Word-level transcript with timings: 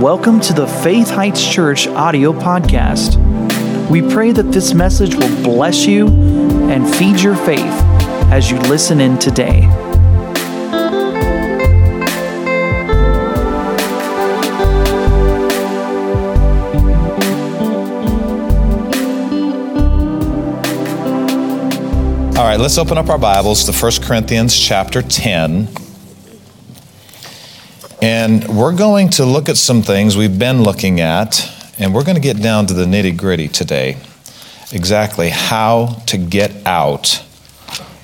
Welcome 0.00 0.40
to 0.40 0.54
the 0.54 0.66
Faith 0.66 1.10
Heights 1.10 1.46
Church 1.46 1.86
audio 1.86 2.32
podcast. 2.32 3.18
We 3.90 4.00
pray 4.00 4.32
that 4.32 4.44
this 4.44 4.72
message 4.72 5.14
will 5.14 5.42
bless 5.42 5.84
you 5.84 6.08
and 6.70 6.88
feed 6.94 7.20
your 7.20 7.36
faith 7.36 7.60
as 8.32 8.50
you 8.50 8.58
listen 8.60 8.98
in 8.98 9.18
today. 9.18 9.64
All 22.38 22.46
right, 22.46 22.58
let's 22.58 22.78
open 22.78 22.96
up 22.96 23.10
our 23.10 23.18
Bibles 23.18 23.64
to 23.64 23.72
1 23.72 23.92
Corinthians 24.00 24.58
chapter 24.58 25.02
10. 25.02 25.89
And 28.02 28.48
we're 28.48 28.74
going 28.74 29.10
to 29.10 29.26
look 29.26 29.50
at 29.50 29.58
some 29.58 29.82
things 29.82 30.16
we've 30.16 30.38
been 30.38 30.62
looking 30.62 31.00
at, 31.00 31.46
and 31.78 31.92
we're 31.92 32.02
going 32.02 32.14
to 32.14 32.22
get 32.22 32.40
down 32.40 32.64
to 32.66 32.74
the 32.74 32.86
nitty 32.86 33.14
gritty 33.14 33.46
today. 33.46 33.98
Exactly 34.72 35.28
how 35.28 36.02
to 36.06 36.16
get 36.16 36.66
out 36.66 37.22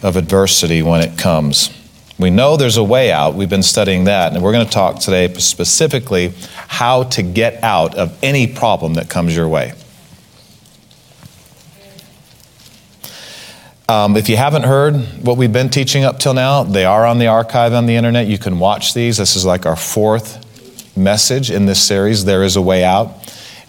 of 0.03 0.17
adversity 0.17 0.83
when 0.83 1.01
it 1.01 1.17
comes. 1.17 1.71
We 2.19 2.29
know 2.29 2.59
there's 2.59 2.77
a 2.77 2.85
way 2.85 3.11
out. 3.11 3.37
We've 3.37 3.49
been 3.49 3.63
studying 3.63 4.05
that, 4.05 4.35
and 4.35 4.43
we're 4.43 4.53
going 4.53 4.67
to 4.67 4.73
talk 4.73 4.99
today 4.99 5.33
specifically 5.35 6.35
how 6.69 7.05
to 7.05 7.23
get 7.23 7.65
out 7.65 7.95
of 7.95 8.19
any 8.23 8.47
problem 8.47 8.95
that 8.95 9.09
comes 9.09 9.35
your 9.35 9.49
way. 9.49 9.73
Um, 13.89 14.17
if 14.17 14.29
you 14.29 14.37
haven't 14.37 14.65
heard 14.65 14.97
what 15.25 15.37
we've 15.37 15.53
been 15.53 15.69
teaching 15.69 16.03
up 16.03 16.19
till 16.19 16.35
now, 16.35 16.65
they 16.65 16.85
are 16.85 17.07
on 17.07 17.19
the 17.19 17.29
archive 17.29 17.73
on 17.73 17.87
the 17.87 17.95
internet. 17.95 18.27
You 18.27 18.37
can 18.37 18.59
watch 18.59 18.95
these. 18.95 19.19
This 19.19 19.37
is 19.37 19.47
like 19.47 19.65
our 19.65 19.77
fourth 19.77 20.45
message 20.97 21.53
in 21.53 21.67
this 21.67 21.81
series, 21.81 22.25
There 22.25 22.43
is 22.43 22.57
a 22.57 22.63
Way 22.63 22.83
Out. 22.83 23.13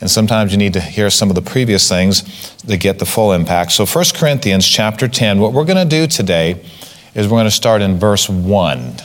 And 0.01 0.09
sometimes 0.09 0.51
you 0.51 0.57
need 0.57 0.73
to 0.73 0.81
hear 0.81 1.11
some 1.11 1.29
of 1.29 1.35
the 1.35 1.43
previous 1.43 1.87
things 1.87 2.55
to 2.61 2.77
get 2.77 2.97
the 2.97 3.05
full 3.05 3.31
impact. 3.31 3.73
So 3.73 3.85
1 3.85 4.05
Corinthians 4.15 4.67
chapter 4.67 5.07
10, 5.07 5.39
what 5.39 5.53
we're 5.53 5.65
going 5.65 5.87
to 5.87 5.97
do 5.97 6.07
today 6.07 6.65
is 7.13 7.27
we're 7.27 7.37
going 7.37 7.45
to 7.45 7.51
start 7.51 7.83
in 7.83 7.99
verse 7.99 8.27
1. 8.27 8.95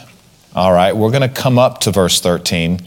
All 0.54 0.72
right, 0.72 0.96
we're 0.96 1.10
going 1.10 1.28
to 1.28 1.28
come 1.28 1.58
up 1.58 1.80
to 1.80 1.90
verse 1.90 2.22
13, 2.22 2.80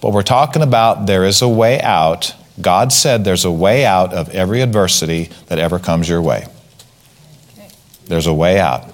but 0.00 0.14
we're 0.14 0.22
talking 0.22 0.62
about 0.62 1.04
there 1.04 1.24
is 1.24 1.42
a 1.42 1.48
way 1.48 1.78
out. 1.82 2.34
God 2.58 2.90
said 2.90 3.24
there's 3.24 3.44
a 3.44 3.52
way 3.52 3.84
out 3.84 4.14
of 4.14 4.30
every 4.30 4.62
adversity 4.62 5.28
that 5.48 5.58
ever 5.58 5.78
comes 5.78 6.08
your 6.08 6.22
way. 6.22 6.46
There's 8.06 8.26
a 8.26 8.34
way 8.34 8.58
out. 8.58 8.92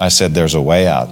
I 0.00 0.08
said, 0.08 0.34
There's 0.34 0.54
a 0.54 0.62
way 0.62 0.86
out. 0.86 1.10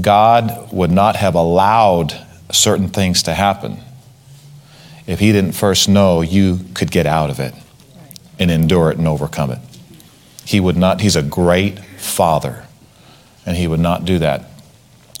God 0.00 0.72
would 0.72 0.90
not 0.90 1.16
have 1.16 1.34
allowed 1.34 2.14
certain 2.52 2.88
things 2.88 3.24
to 3.24 3.34
happen 3.34 3.78
if 5.06 5.18
He 5.18 5.32
didn't 5.32 5.52
first 5.52 5.88
know 5.88 6.20
you 6.20 6.60
could 6.74 6.90
get 6.90 7.06
out 7.06 7.30
of 7.30 7.40
it 7.40 7.54
and 8.38 8.50
endure 8.50 8.90
it 8.90 8.98
and 8.98 9.08
overcome 9.08 9.50
it. 9.50 9.58
He 10.44 10.60
would 10.60 10.76
not, 10.76 11.00
He's 11.00 11.16
a 11.16 11.22
great 11.22 11.78
Father, 11.96 12.64
and 13.44 13.56
He 13.56 13.66
would 13.66 13.80
not 13.80 14.04
do 14.04 14.20
that. 14.20 14.44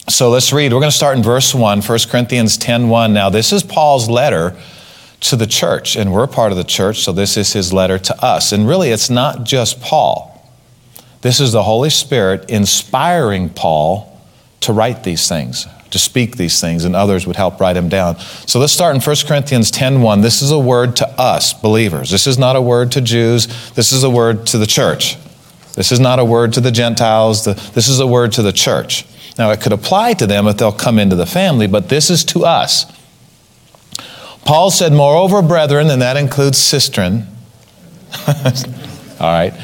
So 0.08 0.30
let's 0.30 0.52
read. 0.52 0.72
We're 0.72 0.80
going 0.80 0.90
to 0.90 0.96
start 0.96 1.16
in 1.16 1.22
verse 1.22 1.54
1, 1.54 1.82
1 1.82 1.98
Corinthians 2.08 2.56
10 2.56 2.88
1. 2.88 3.12
Now, 3.12 3.30
this 3.30 3.52
is 3.52 3.62
Paul's 3.62 4.08
letter 4.08 4.56
to 5.20 5.36
the 5.36 5.46
church, 5.46 5.96
and 5.96 6.12
we're 6.12 6.26
part 6.26 6.50
of 6.50 6.58
the 6.58 6.64
church, 6.64 7.00
so 7.00 7.12
this 7.12 7.36
is 7.36 7.52
his 7.52 7.72
letter 7.72 7.98
to 7.98 8.24
us. 8.24 8.52
And 8.52 8.66
really, 8.66 8.90
it's 8.90 9.10
not 9.10 9.44
just 9.44 9.80
Paul. 9.80 10.28
This 11.20 11.40
is 11.40 11.52
the 11.52 11.64
Holy 11.64 11.90
Spirit 11.90 12.48
inspiring 12.48 13.50
Paul 13.50 14.18
to 14.60 14.72
write 14.72 15.04
these 15.04 15.28
things, 15.28 15.66
to 15.90 15.98
speak 15.98 16.36
these 16.36 16.60
things, 16.60 16.84
and 16.84 16.96
others 16.96 17.26
would 17.26 17.36
help 17.36 17.60
write 17.60 17.74
them 17.74 17.90
down. 17.90 18.18
So 18.46 18.58
let's 18.58 18.72
start 18.72 18.94
in 18.94 19.02
1 19.02 19.26
Corinthians 19.26 19.70
10:1. 19.70 20.22
This 20.22 20.40
is 20.40 20.50
a 20.50 20.58
word 20.58 20.96
to 20.96 21.08
us, 21.20 21.52
believers. 21.52 22.10
This 22.10 22.26
is 22.26 22.38
not 22.38 22.56
a 22.56 22.62
word 22.62 22.92
to 22.92 23.02
Jews. 23.02 23.46
This 23.72 23.92
is 23.92 24.02
a 24.02 24.10
word 24.10 24.46
to 24.46 24.58
the 24.58 24.66
church. 24.66 25.18
This 25.74 25.92
is 25.92 26.00
not 26.00 26.18
a 26.18 26.24
word 26.24 26.54
to 26.54 26.60
the 26.60 26.70
Gentiles. 26.70 27.44
This 27.44 27.88
is 27.88 28.00
a 28.00 28.06
word 28.06 28.32
to 28.32 28.42
the 28.42 28.52
church. 28.52 29.04
Now, 29.38 29.50
it 29.50 29.60
could 29.60 29.72
apply 29.72 30.14
to 30.14 30.26
them 30.26 30.46
if 30.46 30.56
they'll 30.56 30.72
come 30.72 30.98
into 30.98 31.16
the 31.16 31.26
family, 31.26 31.66
but 31.66 31.88
this 31.88 32.10
is 32.10 32.24
to 32.24 32.44
us. 32.44 32.86
Paul 34.44 34.70
said, 34.70 34.92
Moreover, 34.92 35.42
brethren, 35.42 35.90
and 35.90 36.02
that 36.02 36.16
includes 36.16 36.58
sistren. 36.58 37.26
All 39.20 39.32
right. 39.32 39.54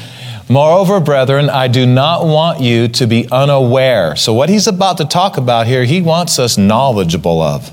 Moreover, 0.49 1.01
brethren, 1.01 1.49
I 1.49 1.67
do 1.67 1.85
not 1.85 2.25
want 2.25 2.61
you 2.61 2.87
to 2.87 3.05
be 3.05 3.27
unaware. 3.29 4.15
So, 4.15 4.33
what 4.33 4.47
he's 4.47 4.67
about 4.67 4.97
to 4.97 5.05
talk 5.05 5.35
about 5.37 5.67
here, 5.67 5.83
he 5.83 6.01
wants 6.01 6.39
us 6.39 6.57
knowledgeable 6.57 7.41
of. 7.41 7.69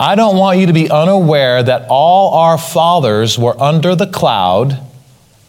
I 0.00 0.14
don't 0.14 0.36
want 0.36 0.58
you 0.58 0.66
to 0.66 0.72
be 0.72 0.90
unaware 0.90 1.62
that 1.62 1.86
all 1.88 2.32
our 2.34 2.56
fathers 2.56 3.38
were 3.38 3.60
under 3.60 3.94
the 3.94 4.06
cloud 4.06 4.80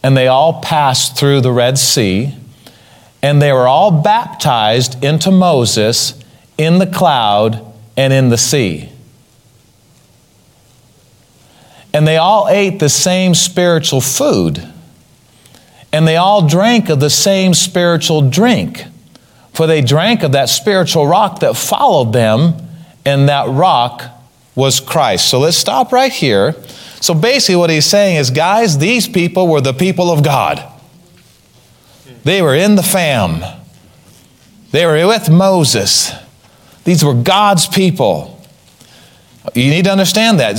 and 0.02 0.16
they 0.16 0.28
all 0.28 0.60
passed 0.60 1.16
through 1.16 1.40
the 1.40 1.50
Red 1.50 1.78
Sea 1.78 2.34
and 3.22 3.40
they 3.40 3.52
were 3.52 3.66
all 3.66 4.02
baptized 4.02 5.02
into 5.02 5.30
Moses 5.30 6.22
in 6.58 6.78
the 6.78 6.86
cloud 6.86 7.64
and 7.96 8.12
in 8.12 8.28
the 8.28 8.36
sea. 8.36 8.91
And 11.94 12.06
they 12.06 12.16
all 12.16 12.48
ate 12.48 12.78
the 12.78 12.88
same 12.88 13.34
spiritual 13.34 14.00
food. 14.00 14.66
And 15.92 16.08
they 16.08 16.16
all 16.16 16.46
drank 16.46 16.88
of 16.88 17.00
the 17.00 17.10
same 17.10 17.52
spiritual 17.52 18.30
drink. 18.30 18.84
For 19.52 19.66
they 19.66 19.82
drank 19.82 20.22
of 20.22 20.32
that 20.32 20.48
spiritual 20.48 21.06
rock 21.06 21.40
that 21.40 21.56
followed 21.56 22.12
them, 22.14 22.54
and 23.04 23.28
that 23.28 23.48
rock 23.48 24.04
was 24.54 24.80
Christ. 24.80 25.28
So 25.28 25.40
let's 25.40 25.56
stop 25.56 25.92
right 25.92 26.12
here. 26.12 26.54
So 27.00 27.14
basically, 27.14 27.56
what 27.56 27.68
he's 27.68 27.84
saying 27.84 28.16
is, 28.16 28.30
guys, 28.30 28.78
these 28.78 29.06
people 29.06 29.48
were 29.48 29.60
the 29.60 29.74
people 29.74 30.10
of 30.10 30.22
God. 30.22 30.62
They 32.24 32.40
were 32.40 32.54
in 32.54 32.76
the 32.76 32.82
fam, 32.82 33.42
they 34.70 34.86
were 34.86 35.06
with 35.06 35.28
Moses. 35.28 36.12
These 36.84 37.04
were 37.04 37.14
God's 37.14 37.66
people. 37.66 38.31
You 39.54 39.70
need 39.70 39.84
to 39.84 39.92
understand 39.92 40.40
that. 40.40 40.56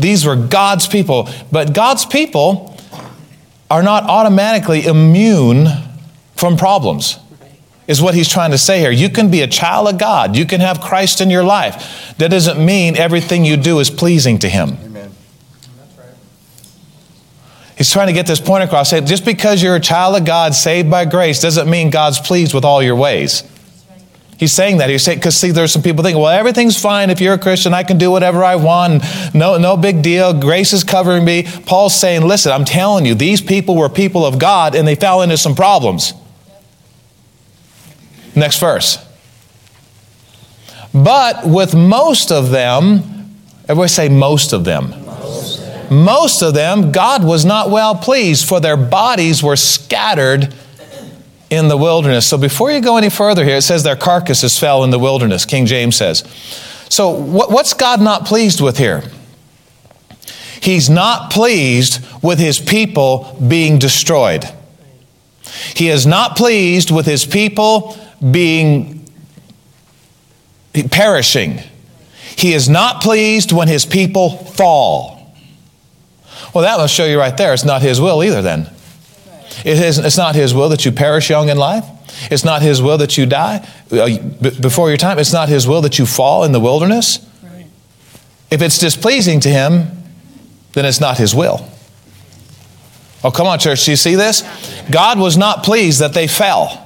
These 0.00 0.24
were 0.26 0.36
God's 0.36 0.86
people. 0.86 1.28
But 1.52 1.72
God's 1.72 2.04
people 2.04 2.76
are 3.70 3.82
not 3.82 4.04
automatically 4.04 4.84
immune 4.84 5.66
from 6.36 6.56
problems, 6.56 7.18
is 7.86 8.02
what 8.02 8.14
he's 8.14 8.28
trying 8.28 8.50
to 8.50 8.58
say 8.58 8.80
here. 8.80 8.90
You 8.90 9.08
can 9.08 9.30
be 9.30 9.40
a 9.40 9.46
child 9.46 9.88
of 9.88 9.98
God, 9.98 10.36
you 10.36 10.46
can 10.46 10.60
have 10.60 10.80
Christ 10.80 11.20
in 11.20 11.30
your 11.30 11.44
life. 11.44 12.14
That 12.18 12.30
doesn't 12.30 12.64
mean 12.64 12.96
everything 12.96 13.44
you 13.44 13.56
do 13.56 13.78
is 13.78 13.88
pleasing 13.88 14.38
to 14.40 14.48
him. 14.48 14.76
Amen. 14.84 15.10
He's 17.76 17.90
trying 17.90 18.08
to 18.08 18.12
get 18.12 18.26
this 18.26 18.40
point 18.40 18.64
across. 18.64 18.90
Just 18.90 19.24
because 19.24 19.62
you're 19.62 19.76
a 19.76 19.80
child 19.80 20.16
of 20.16 20.24
God, 20.24 20.54
saved 20.54 20.90
by 20.90 21.04
grace, 21.04 21.40
doesn't 21.40 21.68
mean 21.68 21.90
God's 21.90 22.20
pleased 22.20 22.54
with 22.54 22.64
all 22.64 22.82
your 22.82 22.96
ways. 22.96 23.42
He's 24.38 24.52
saying 24.52 24.78
that. 24.78 24.90
He's 24.90 25.02
saying, 25.02 25.18
because 25.18 25.36
see, 25.36 25.50
there's 25.50 25.72
some 25.72 25.82
people 25.82 26.02
thinking, 26.02 26.20
well, 26.20 26.32
everything's 26.32 26.80
fine 26.80 27.10
if 27.10 27.20
you're 27.20 27.34
a 27.34 27.38
Christian. 27.38 27.72
I 27.72 27.84
can 27.84 27.98
do 27.98 28.10
whatever 28.10 28.42
I 28.42 28.56
want. 28.56 29.04
No, 29.32 29.58
no 29.58 29.76
big 29.76 30.02
deal. 30.02 30.32
Grace 30.32 30.72
is 30.72 30.82
covering 30.82 31.24
me. 31.24 31.44
Paul's 31.66 31.94
saying, 31.94 32.22
listen, 32.22 32.50
I'm 32.50 32.64
telling 32.64 33.06
you, 33.06 33.14
these 33.14 33.40
people 33.40 33.76
were 33.76 33.88
people 33.88 34.26
of 34.26 34.38
God 34.38 34.74
and 34.74 34.86
they 34.88 34.96
fell 34.96 35.22
into 35.22 35.36
some 35.36 35.54
problems. 35.54 36.14
Next 38.34 38.58
verse. 38.58 38.98
But 40.92 41.46
with 41.46 41.74
most 41.74 42.32
of 42.32 42.50
them, 42.50 43.36
everybody 43.64 43.88
say 43.88 44.08
most 44.08 44.52
of 44.52 44.64
them. 44.64 44.90
Most 45.06 45.58
of 45.58 45.88
them, 45.88 46.04
most 46.04 46.42
of 46.42 46.54
them 46.54 46.92
God 46.92 47.24
was 47.24 47.44
not 47.44 47.70
well 47.70 47.94
pleased, 47.94 48.48
for 48.48 48.60
their 48.60 48.76
bodies 48.76 49.42
were 49.42 49.56
scattered 49.56 50.52
in 51.54 51.68
the 51.68 51.76
wilderness. 51.76 52.26
So 52.26 52.36
before 52.36 52.70
you 52.70 52.80
go 52.80 52.96
any 52.96 53.10
further 53.10 53.44
here, 53.44 53.56
it 53.56 53.62
says 53.62 53.82
their 53.82 53.96
carcasses 53.96 54.58
fell 54.58 54.84
in 54.84 54.90
the 54.90 54.98
wilderness, 54.98 55.44
King 55.44 55.66
James 55.66 55.96
says. 55.96 56.20
So 56.88 57.10
what's 57.10 57.72
God 57.72 58.00
not 58.00 58.26
pleased 58.26 58.60
with 58.60 58.78
here? 58.78 59.02
He's 60.60 60.88
not 60.88 61.30
pleased 61.30 62.00
with 62.22 62.38
his 62.38 62.58
people 62.58 63.36
being 63.46 63.78
destroyed. 63.78 64.44
He 65.74 65.88
is 65.88 66.06
not 66.06 66.36
pleased 66.36 66.90
with 66.90 67.06
his 67.06 67.26
people 67.26 67.98
being 68.30 69.08
perishing. 70.90 71.60
He 72.36 72.54
is 72.54 72.68
not 72.68 73.02
pleased 73.02 73.52
when 73.52 73.68
his 73.68 73.84
people 73.86 74.38
fall. 74.38 75.34
Well, 76.54 76.62
that 76.62 76.78
will 76.78 76.86
show 76.86 77.04
you 77.04 77.18
right 77.18 77.36
there. 77.36 77.52
It's 77.52 77.64
not 77.64 77.82
his 77.82 78.00
will 78.00 78.22
either, 78.24 78.42
then. 78.42 78.73
It 79.64 79.78
is, 79.78 79.98
it's 79.98 80.16
not 80.16 80.34
His 80.34 80.54
will 80.54 80.68
that 80.68 80.84
you 80.84 80.92
perish 80.92 81.30
young 81.30 81.48
in 81.48 81.56
life. 81.56 81.84
It's 82.30 82.44
not 82.44 82.62
His 82.62 82.82
will 82.82 82.98
that 82.98 83.16
you 83.16 83.26
die 83.26 83.66
uh, 83.90 84.18
before 84.60 84.88
your 84.88 84.98
time. 84.98 85.18
It's 85.18 85.32
not 85.32 85.48
His 85.48 85.66
will 85.66 85.80
that 85.82 85.98
you 85.98 86.06
fall 86.06 86.44
in 86.44 86.52
the 86.52 86.60
wilderness. 86.60 87.26
Right. 87.42 87.66
If 88.50 88.62
it's 88.62 88.78
displeasing 88.78 89.40
to 89.40 89.48
Him, 89.48 89.90
then 90.74 90.84
it's 90.84 91.00
not 91.00 91.18
His 91.18 91.34
will. 91.34 91.66
Oh, 93.24 93.30
come 93.30 93.46
on, 93.46 93.58
church. 93.58 93.86
Do 93.86 93.90
you 93.90 93.96
see 93.96 94.16
this? 94.16 94.42
God 94.90 95.18
was 95.18 95.36
not 95.36 95.64
pleased 95.64 96.00
that 96.00 96.12
they 96.12 96.26
fell. 96.26 96.80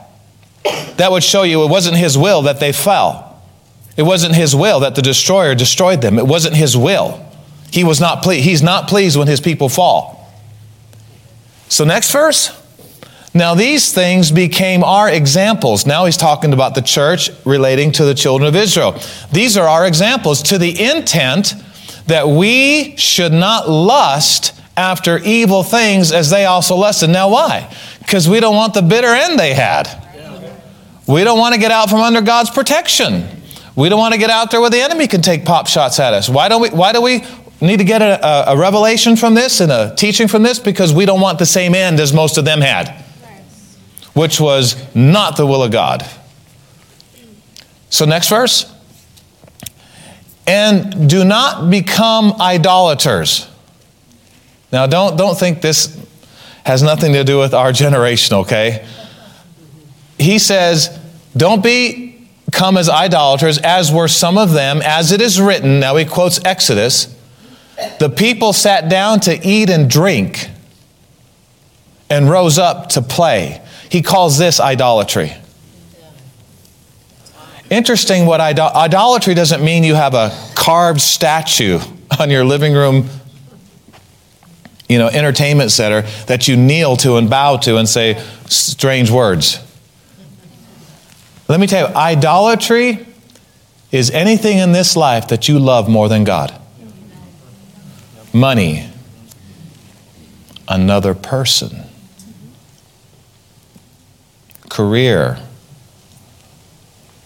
That 0.97 1.11
would 1.11 1.25
show 1.25 1.43
you 1.43 1.65
it 1.65 1.69
wasn't 1.69 1.97
His 1.97 2.17
will 2.17 2.43
that 2.43 2.61
they 2.61 2.73
fell. 2.73 3.29
It 3.99 4.05
wasn't 4.05 4.37
his 4.37 4.55
will 4.55 4.81
that 4.81 4.95
the 4.95 5.03
destroyer 5.03 5.57
destroyed 5.57 6.03
them. 6.03 6.21
It 6.21 6.27
wasn't 6.27 6.55
his 6.55 6.77
will. 6.77 7.21
He 7.73 7.83
was 7.83 8.01
not 8.01 8.23
pleased. 8.23 8.45
He's 8.45 8.63
not 8.63 8.89
pleased 8.89 9.19
when 9.19 9.27
his 9.27 9.41
people 9.41 9.69
fall. 9.69 10.33
So 11.69 11.85
next 11.85 12.13
verse. 12.13 12.57
Now 13.35 13.55
these 13.55 13.93
things 13.93 14.31
became 14.31 14.83
our 14.83 15.09
examples. 15.09 15.87
Now 15.87 16.07
he's 16.07 16.17
talking 16.17 16.53
about 16.53 16.75
the 16.75 16.83
church 16.83 17.31
relating 17.45 17.93
to 17.93 18.05
the 18.05 18.15
children 18.15 18.49
of 18.49 18.57
Israel. 18.57 18.99
These 19.33 19.57
are 19.57 19.69
our 19.69 19.87
examples 19.87 20.43
to 20.45 20.59
the 20.59 20.83
intent 20.83 21.55
that 22.07 22.27
we 22.27 22.97
should 22.97 23.33
not 23.33 23.69
lust 23.69 24.59
after 24.77 25.19
evil 25.19 25.63
things 25.63 26.13
as 26.13 26.31
they 26.31 26.47
also 26.47 26.77
lusted. 26.77 27.11
Now 27.11 27.31
why? 27.31 27.73
Because 27.99 28.29
we 28.29 28.41
don't 28.41 28.57
want 28.57 28.75
the 28.75 28.83
bitter 28.83 29.09
end 29.09 29.39
they 29.39 29.53
had. 29.53 30.05
We 31.07 31.25
don't 31.25 31.39
want 31.39 31.55
to 31.55 31.61
get 31.61 31.71
out 31.71 31.89
from 31.89 32.01
under 32.01 32.21
God's 32.21 32.51
protection. 32.51 33.27
We 33.75 33.89
don't 33.89 33.99
want 33.99 34.13
to 34.13 34.21
get 34.21 34.29
out 34.29 34.51
there 34.51 34.61
where 34.61 34.71
the 34.71 34.81
enemy 34.81 35.07
can 35.07 35.23
take 35.23 35.45
pop 35.45 35.67
shots 35.67 35.99
at 35.99 36.13
us. 36.13 36.29
Why, 36.29 36.49
don't 36.49 36.61
we, 36.61 36.69
why 36.69 36.93
do 36.93 37.01
we 37.01 37.25
need 37.61 37.79
to 37.79 37.85
get 37.85 38.03
a, 38.03 38.53
a, 38.53 38.57
revelation 38.57 39.17
from 39.17 39.35
this 39.35 39.61
and 39.61 39.73
a 39.73 39.95
teaching 39.97 40.29
from 40.29 40.43
this? 40.43 40.59
Because 40.59 40.93
we 40.93 41.07
don't 41.07 41.21
want 41.21 41.39
the 41.39 41.47
same 41.47 41.75
end 41.75 41.99
as 41.99 42.13
most 42.13 42.39
of 42.39 42.45
them 42.45 42.61
had, 42.61 43.05
which 44.19 44.41
was 44.41 44.77
not 44.95 45.37
the 45.37 45.47
will 45.47 45.63
of 45.63 45.71
God. 45.71 46.05
So, 47.91 48.05
next 48.05 48.29
verse. 48.29 48.71
And 50.47 51.09
do 51.09 51.25
not 51.25 51.71
become 51.71 52.35
idolaters. 52.41 53.49
Now, 54.73 54.87
don't, 54.87 55.17
don't 55.17 55.39
think 55.39 55.63
this 55.63 55.99
has 56.65 56.83
nothing 56.83 57.13
to 57.15 57.25
do 57.25 57.39
with 57.39 57.55
our 57.55 57.73
generation, 57.73 58.37
okay? 58.37 58.85
he 60.19 60.39
says, 60.39 60.99
Don't 61.37 61.63
be 61.63 62.29
come 62.51 62.77
as 62.77 62.89
idolaters, 62.89 63.59
as 63.59 63.93
were 63.93 64.09
some 64.09 64.37
of 64.37 64.53
them, 64.53 64.81
as 64.83 65.13
it 65.13 65.21
is 65.21 65.41
written. 65.41 65.81
Now 65.81 65.97
he 65.97 66.05
quotes 66.05 66.45
Exodus. 66.45 67.15
The 68.01 68.09
people 68.09 68.53
sat 68.53 68.89
down 68.89 69.21
to 69.21 69.47
eat 69.47 69.71
and 69.71 69.89
drink 69.89 70.49
and 72.11 72.29
rose 72.29 72.59
up 72.59 72.89
to 72.91 73.03
play. 73.03 73.63
He 73.91 74.03
calls 74.03 74.39
this 74.39 74.61
idolatry. 74.61 75.33
Interesting 77.71 78.27
what 78.27 78.41
idol- 78.41 78.75
idolatry 78.75 79.35
doesn't 79.35 79.63
mean 79.63 79.85
you 79.85 79.95
have 79.95 80.15
a 80.15 80.31
carved 80.55 81.01
statue 81.01 81.79
on 82.19 82.31
your 82.31 82.45
living 82.45 82.73
room 82.73 83.09
you 84.89 84.99
know 84.99 85.09
entertainment 85.09 85.71
center 85.71 86.01
that 86.27 86.49
you 86.49 86.57
kneel 86.57 86.97
to 86.97 87.17
and 87.17 87.29
bow 87.29 87.59
to 87.59 87.77
and 87.77 87.87
say 87.87 88.23
strange 88.47 89.11
words 89.11 89.61
let 91.49 91.61
me 91.61 91.67
tell 91.67 91.89
you, 91.89 91.95
idolatry 91.97 93.07
is 93.91 94.11
anything 94.11 94.59
in 94.59 94.73
this 94.73 94.97
life 94.97 95.29
that 95.29 95.49
you 95.49 95.59
love 95.59 95.89
more 95.89 96.09
than 96.09 96.25
God. 96.25 96.55
Money, 98.35 98.91
another 100.69 101.15
person, 101.15 101.85
career, 104.79 105.37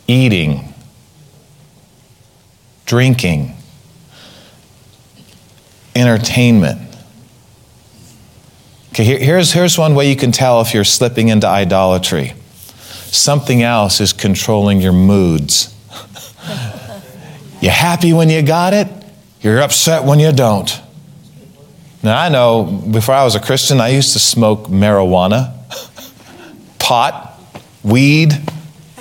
eating, 0.08 0.72
drinking, 2.86 3.54
entertainment. 5.94 6.80
Okay, 8.88 9.04
here, 9.04 9.18
here's, 9.18 9.52
here's 9.52 9.76
one 9.76 9.94
way 9.94 10.08
you 10.08 10.16
can 10.16 10.32
tell 10.32 10.62
if 10.62 10.72
you're 10.72 10.82
slipping 10.82 11.28
into 11.28 11.46
idolatry 11.46 12.32
something 13.10 13.62
else 13.62 14.00
is 14.00 14.14
controlling 14.14 14.80
your 14.80 14.94
moods. 14.94 15.76
you're 17.60 17.70
happy 17.70 18.14
when 18.14 18.30
you 18.30 18.40
got 18.40 18.72
it, 18.72 18.88
you're 19.42 19.60
upset 19.60 20.04
when 20.04 20.18
you 20.18 20.32
don't. 20.32 20.80
Now, 22.02 22.18
I 22.18 22.30
know 22.30 22.64
before 22.64 23.14
I 23.14 23.24
was 23.24 23.34
a 23.34 23.40
Christian, 23.40 23.78
I 23.78 23.88
used 23.88 24.14
to 24.14 24.18
smoke 24.18 24.68
marijuana, 24.68 25.52
pot, 26.78 27.31
weed, 27.84 28.32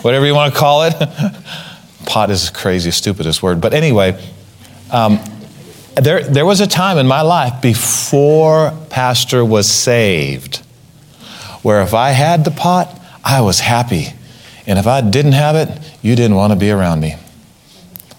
whatever 0.02 0.26
you 0.26 0.34
want 0.34 0.54
to 0.54 0.60
call 0.60 0.84
it. 0.84 0.94
pot 2.06 2.30
is 2.30 2.50
the 2.50 2.58
craziest, 2.58 2.98
stupidest 2.98 3.42
word. 3.42 3.62
But 3.62 3.74
anyway, 3.74 4.22
um, 4.92 5.20
there, 5.96 6.24
there 6.24 6.46
was 6.46 6.62
a 6.62 6.68
time 6.68 6.98
in 6.98 7.08
my 7.08 7.22
life 7.22 7.62
before 7.62 8.78
Pastor 8.90 9.46
was 9.46 9.70
saved 9.70 10.64
where 11.62 11.82
if 11.82 11.94
I 11.94 12.12
had 12.12 12.44
the 12.44 12.52
pot, 12.52 13.00
I 13.24 13.42
was 13.42 13.60
happy. 13.60 14.08
And 14.66 14.80
if 14.80 14.88
I 14.88 15.02
didn't 15.02 15.34
have 15.34 15.56
it, 15.56 15.70
you 16.02 16.16
didn't 16.16 16.36
want 16.36 16.54
to 16.54 16.60
be 16.60 16.72
around 16.72 17.00
me. 17.00 17.16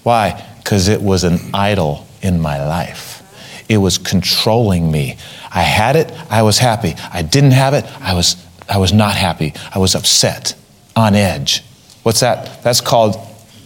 Why? 0.02 0.46
Because 0.58 0.88
it 0.88 1.02
was 1.02 1.24
an 1.24 1.38
idol 1.54 2.06
in 2.20 2.40
my 2.40 2.64
life. 2.64 3.20
It 3.68 3.78
was 3.78 3.98
controlling 3.98 4.90
me. 4.90 5.16
I 5.52 5.62
had 5.62 5.96
it, 5.96 6.12
I 6.30 6.42
was 6.42 6.58
happy. 6.58 6.94
I 7.12 7.22
didn't 7.22 7.52
have 7.52 7.74
it, 7.74 7.84
I 8.00 8.14
was, 8.14 8.36
I 8.68 8.78
was 8.78 8.92
not 8.92 9.14
happy. 9.14 9.54
I 9.74 9.78
was 9.78 9.94
upset, 9.94 10.54
on 10.96 11.14
edge. 11.14 11.62
What's 12.02 12.20
that? 12.20 12.62
That's 12.62 12.80
called 12.80 13.16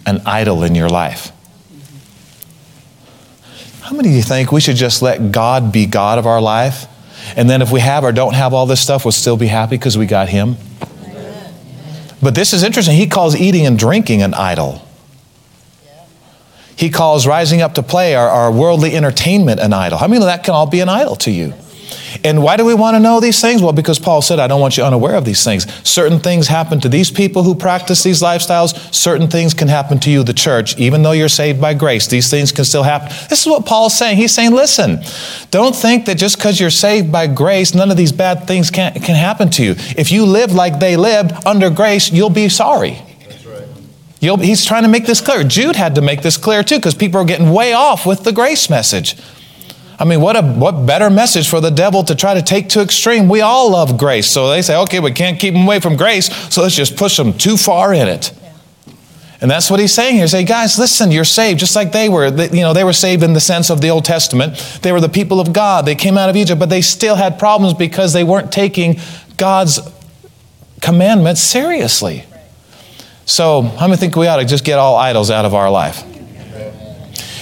an 0.06 0.22
idol 0.26 0.62
in 0.62 0.74
your 0.74 0.88
life. 0.88 1.32
How 3.80 3.94
many 3.94 4.08
of 4.08 4.14
you 4.14 4.22
think 4.22 4.50
we 4.50 4.60
should 4.60 4.76
just 4.76 5.00
let 5.02 5.30
God 5.30 5.72
be 5.72 5.86
God 5.86 6.18
of 6.18 6.26
our 6.26 6.40
life? 6.40 6.86
And 7.36 7.48
then 7.48 7.62
if 7.62 7.70
we 7.70 7.80
have 7.80 8.04
or 8.04 8.12
don't 8.12 8.34
have 8.34 8.52
all 8.52 8.66
this 8.66 8.80
stuff, 8.80 9.04
we'll 9.04 9.12
still 9.12 9.36
be 9.36 9.46
happy 9.46 9.76
because 9.76 9.96
we 9.96 10.06
got 10.06 10.28
Him? 10.28 10.56
But 12.22 12.34
this 12.34 12.52
is 12.52 12.62
interesting. 12.62 12.96
He 12.96 13.06
calls 13.06 13.36
eating 13.36 13.66
and 13.66 13.78
drinking 13.78 14.22
an 14.22 14.34
idol. 14.34 14.82
He 16.76 16.90
calls 16.90 17.26
rising 17.26 17.62
up 17.62 17.74
to 17.74 17.82
play 17.82 18.14
our, 18.14 18.28
our 18.28 18.52
worldly 18.52 18.94
entertainment 18.94 19.60
an 19.60 19.72
idol. 19.72 19.98
How 19.98 20.08
many 20.08 20.18
of 20.18 20.26
that 20.26 20.44
can 20.44 20.54
all 20.54 20.66
be 20.66 20.80
an 20.80 20.88
idol 20.88 21.16
to 21.16 21.30
you? 21.30 21.54
And 22.24 22.42
why 22.42 22.56
do 22.56 22.64
we 22.64 22.74
want 22.74 22.94
to 22.94 23.00
know 23.00 23.20
these 23.20 23.40
things? 23.40 23.62
Well, 23.62 23.72
because 23.72 23.98
Paul 23.98 24.22
said, 24.22 24.38
I 24.38 24.46
don't 24.46 24.60
want 24.60 24.76
you 24.76 24.84
unaware 24.84 25.14
of 25.14 25.24
these 25.24 25.44
things. 25.44 25.66
Certain 25.88 26.18
things 26.18 26.48
happen 26.48 26.80
to 26.80 26.88
these 26.88 27.10
people 27.10 27.42
who 27.42 27.54
practice 27.54 28.02
these 28.02 28.22
lifestyles. 28.22 28.94
Certain 28.94 29.28
things 29.28 29.54
can 29.54 29.68
happen 29.68 29.98
to 30.00 30.10
you, 30.10 30.22
the 30.22 30.32
church, 30.32 30.76
even 30.78 31.02
though 31.02 31.12
you're 31.12 31.28
saved 31.28 31.60
by 31.60 31.74
grace. 31.74 32.06
These 32.06 32.30
things 32.30 32.52
can 32.52 32.64
still 32.64 32.82
happen. 32.82 33.08
This 33.28 33.40
is 33.40 33.46
what 33.46 33.66
Paul's 33.66 33.96
saying. 33.96 34.16
He's 34.16 34.34
saying, 34.34 34.52
listen, 34.52 35.00
don't 35.50 35.76
think 35.76 36.06
that 36.06 36.16
just 36.16 36.36
because 36.36 36.58
you're 36.58 36.70
saved 36.70 37.12
by 37.12 37.26
grace, 37.26 37.74
none 37.74 37.90
of 37.90 37.96
these 37.96 38.12
bad 38.12 38.46
things 38.46 38.70
can, 38.70 38.94
can 38.94 39.14
happen 39.14 39.50
to 39.50 39.64
you. 39.64 39.74
If 39.96 40.10
you 40.10 40.24
live 40.26 40.52
like 40.52 40.80
they 40.80 40.96
lived 40.96 41.46
under 41.46 41.70
grace, 41.70 42.10
you'll 42.10 42.30
be 42.30 42.48
sorry. 42.48 42.98
You'll, 44.18 44.38
he's 44.38 44.64
trying 44.64 44.82
to 44.82 44.88
make 44.88 45.04
this 45.04 45.20
clear. 45.20 45.44
Jude 45.44 45.76
had 45.76 45.94
to 45.96 46.00
make 46.00 46.22
this 46.22 46.38
clear 46.38 46.62
too, 46.62 46.76
because 46.76 46.94
people 46.94 47.20
are 47.20 47.24
getting 47.24 47.52
way 47.52 47.74
off 47.74 48.06
with 48.06 48.24
the 48.24 48.32
grace 48.32 48.70
message. 48.70 49.16
I 49.98 50.04
mean, 50.04 50.20
what 50.20 50.36
a 50.36 50.42
what 50.42 50.84
better 50.84 51.08
message 51.08 51.48
for 51.48 51.60
the 51.60 51.70
devil 51.70 52.04
to 52.04 52.14
try 52.14 52.34
to 52.34 52.42
take 52.42 52.68
to 52.70 52.82
extreme. 52.82 53.28
We 53.28 53.40
all 53.40 53.70
love 53.70 53.96
grace. 53.96 54.30
So 54.30 54.50
they 54.50 54.60
say, 54.62 54.76
okay, 54.82 55.00
we 55.00 55.10
can't 55.10 55.40
keep 55.40 55.54
them 55.54 55.64
away 55.64 55.80
from 55.80 55.96
grace, 55.96 56.26
so 56.52 56.62
let's 56.62 56.74
just 56.74 56.96
push 56.96 57.16
them 57.16 57.32
too 57.32 57.56
far 57.56 57.94
in 57.94 58.08
it. 58.08 58.32
And 59.40 59.50
that's 59.50 59.70
what 59.70 59.80
he's 59.80 59.92
saying 59.92 60.16
here. 60.16 60.26
Say, 60.26 60.44
guys, 60.44 60.78
listen, 60.78 61.10
you're 61.10 61.24
saved 61.24 61.60
just 61.60 61.76
like 61.76 61.92
they 61.92 62.08
were. 62.08 62.30
They, 62.30 62.50
you 62.50 62.62
know, 62.62 62.72
they 62.72 62.84
were 62.84 62.94
saved 62.94 63.22
in 63.22 63.34
the 63.34 63.40
sense 63.40 63.70
of 63.70 63.80
the 63.80 63.90
Old 63.90 64.04
Testament. 64.04 64.56
They 64.82 64.92
were 64.92 65.00
the 65.00 65.10
people 65.10 65.40
of 65.40 65.52
God. 65.52 65.84
They 65.84 65.94
came 65.94 66.16
out 66.16 66.30
of 66.30 66.36
Egypt, 66.36 66.58
but 66.58 66.70
they 66.70 66.80
still 66.80 67.16
had 67.16 67.38
problems 67.38 67.74
because 67.74 68.12
they 68.12 68.24
weren't 68.24 68.50
taking 68.50 68.98
God's 69.36 69.80
commandments 70.80 71.42
seriously. 71.42 72.24
So, 73.26 73.62
how 73.62 73.88
many 73.88 73.98
think 73.98 74.16
we 74.16 74.26
ought 74.26 74.36
to 74.36 74.44
just 74.44 74.64
get 74.64 74.78
all 74.78 74.96
idols 74.96 75.30
out 75.30 75.44
of 75.44 75.54
our 75.54 75.70
life? 75.70 76.02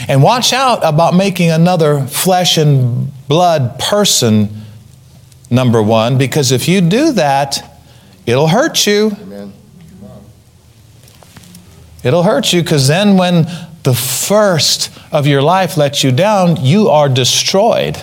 And 0.08 0.22
watch 0.22 0.52
out 0.52 0.80
about 0.82 1.14
making 1.14 1.50
another 1.50 2.06
flesh 2.06 2.58
and 2.58 3.10
blood 3.28 3.78
person 3.78 4.62
number 5.50 5.82
one, 5.82 6.18
because 6.18 6.52
if 6.52 6.68
you 6.68 6.80
do 6.80 7.12
that, 7.12 7.78
it'll 8.26 8.48
hurt 8.48 8.86
you. 8.86 9.12
Amen. 9.20 9.52
It'll 12.02 12.22
hurt 12.22 12.52
you 12.52 12.62
because 12.62 12.86
then 12.86 13.16
when 13.16 13.46
the 13.82 13.94
first 13.94 14.90
of 15.10 15.26
your 15.26 15.42
life 15.42 15.76
lets 15.76 16.04
you 16.04 16.12
down, 16.12 16.62
you 16.62 16.88
are 16.88 17.08
destroyed. 17.08 17.96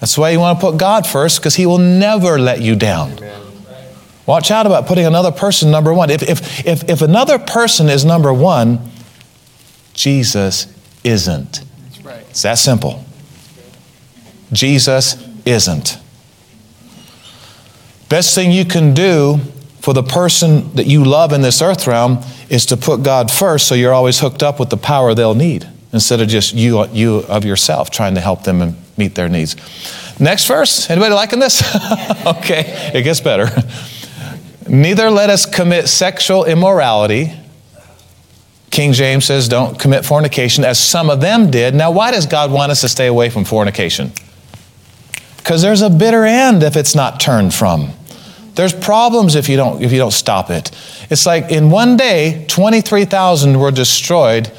That's 0.00 0.18
why 0.18 0.30
you 0.30 0.40
want 0.40 0.60
to 0.60 0.66
put 0.66 0.78
God 0.78 1.06
first 1.06 1.40
because 1.40 1.56
He 1.56 1.66
will 1.66 1.78
never 1.78 2.38
let 2.38 2.60
you 2.60 2.76
down. 2.76 3.12
Amen. 3.12 3.42
Watch 4.26 4.52
out 4.52 4.66
about 4.66 4.86
putting 4.86 5.04
another 5.04 5.32
person 5.32 5.70
number 5.70 5.92
one. 5.92 6.10
If, 6.10 6.22
if, 6.22 6.66
if, 6.66 6.88
if 6.88 7.02
another 7.02 7.38
person 7.40 7.88
is 7.88 8.04
number 8.04 8.32
one, 8.32 8.91
Jesus 9.94 10.66
isn't. 11.04 11.62
Right. 12.02 12.24
It's 12.30 12.42
that 12.42 12.58
simple. 12.58 13.04
Jesus 14.52 15.16
isn't. 15.44 15.98
Best 18.08 18.34
thing 18.34 18.52
you 18.52 18.64
can 18.64 18.92
do 18.92 19.40
for 19.80 19.94
the 19.94 20.02
person 20.02 20.74
that 20.74 20.86
you 20.86 21.04
love 21.04 21.32
in 21.32 21.42
this 21.42 21.62
earth 21.62 21.86
realm 21.86 22.22
is 22.48 22.66
to 22.66 22.76
put 22.76 23.02
God 23.02 23.30
first 23.30 23.66
so 23.66 23.74
you're 23.74 23.94
always 23.94 24.20
hooked 24.20 24.42
up 24.42 24.60
with 24.60 24.70
the 24.70 24.76
power 24.76 25.14
they'll 25.14 25.34
need 25.34 25.68
instead 25.92 26.20
of 26.20 26.28
just 26.28 26.54
you, 26.54 26.86
you 26.88 27.16
of 27.28 27.44
yourself 27.44 27.90
trying 27.90 28.14
to 28.14 28.20
help 28.20 28.44
them 28.44 28.60
and 28.60 28.76
meet 28.96 29.14
their 29.14 29.28
needs. 29.28 29.56
Next 30.20 30.46
verse. 30.46 30.88
Anybody 30.90 31.14
liking 31.14 31.38
this? 31.38 31.62
okay, 32.26 32.92
it 32.94 33.02
gets 33.02 33.20
better. 33.20 33.48
Neither 34.68 35.10
let 35.10 35.30
us 35.30 35.46
commit 35.46 35.88
sexual 35.88 36.44
immorality 36.44 37.32
King 38.72 38.94
James 38.94 39.26
says, 39.26 39.48
don't 39.48 39.78
commit 39.78 40.04
fornication 40.04 40.64
as 40.64 40.80
some 40.80 41.10
of 41.10 41.20
them 41.20 41.50
did. 41.50 41.74
Now, 41.74 41.90
why 41.90 42.10
does 42.10 42.26
God 42.26 42.50
want 42.50 42.72
us 42.72 42.80
to 42.80 42.88
stay 42.88 43.06
away 43.06 43.28
from 43.28 43.44
fornication? 43.44 44.12
Because 45.36 45.60
there's 45.60 45.82
a 45.82 45.90
bitter 45.90 46.24
end 46.24 46.62
if 46.62 46.74
it's 46.74 46.94
not 46.94 47.20
turned 47.20 47.52
from. 47.52 47.90
There's 48.54 48.72
problems 48.72 49.34
if 49.34 49.48
you 49.48 49.56
don't 49.56 49.82
if 49.82 49.92
you 49.92 49.98
don't 49.98 50.12
stop 50.12 50.50
it. 50.50 50.70
It's 51.10 51.26
like 51.26 51.50
in 51.50 51.70
one 51.70 51.96
day, 51.96 52.44
23,000 52.48 53.58
were 53.58 53.70
destroyed 53.70 54.50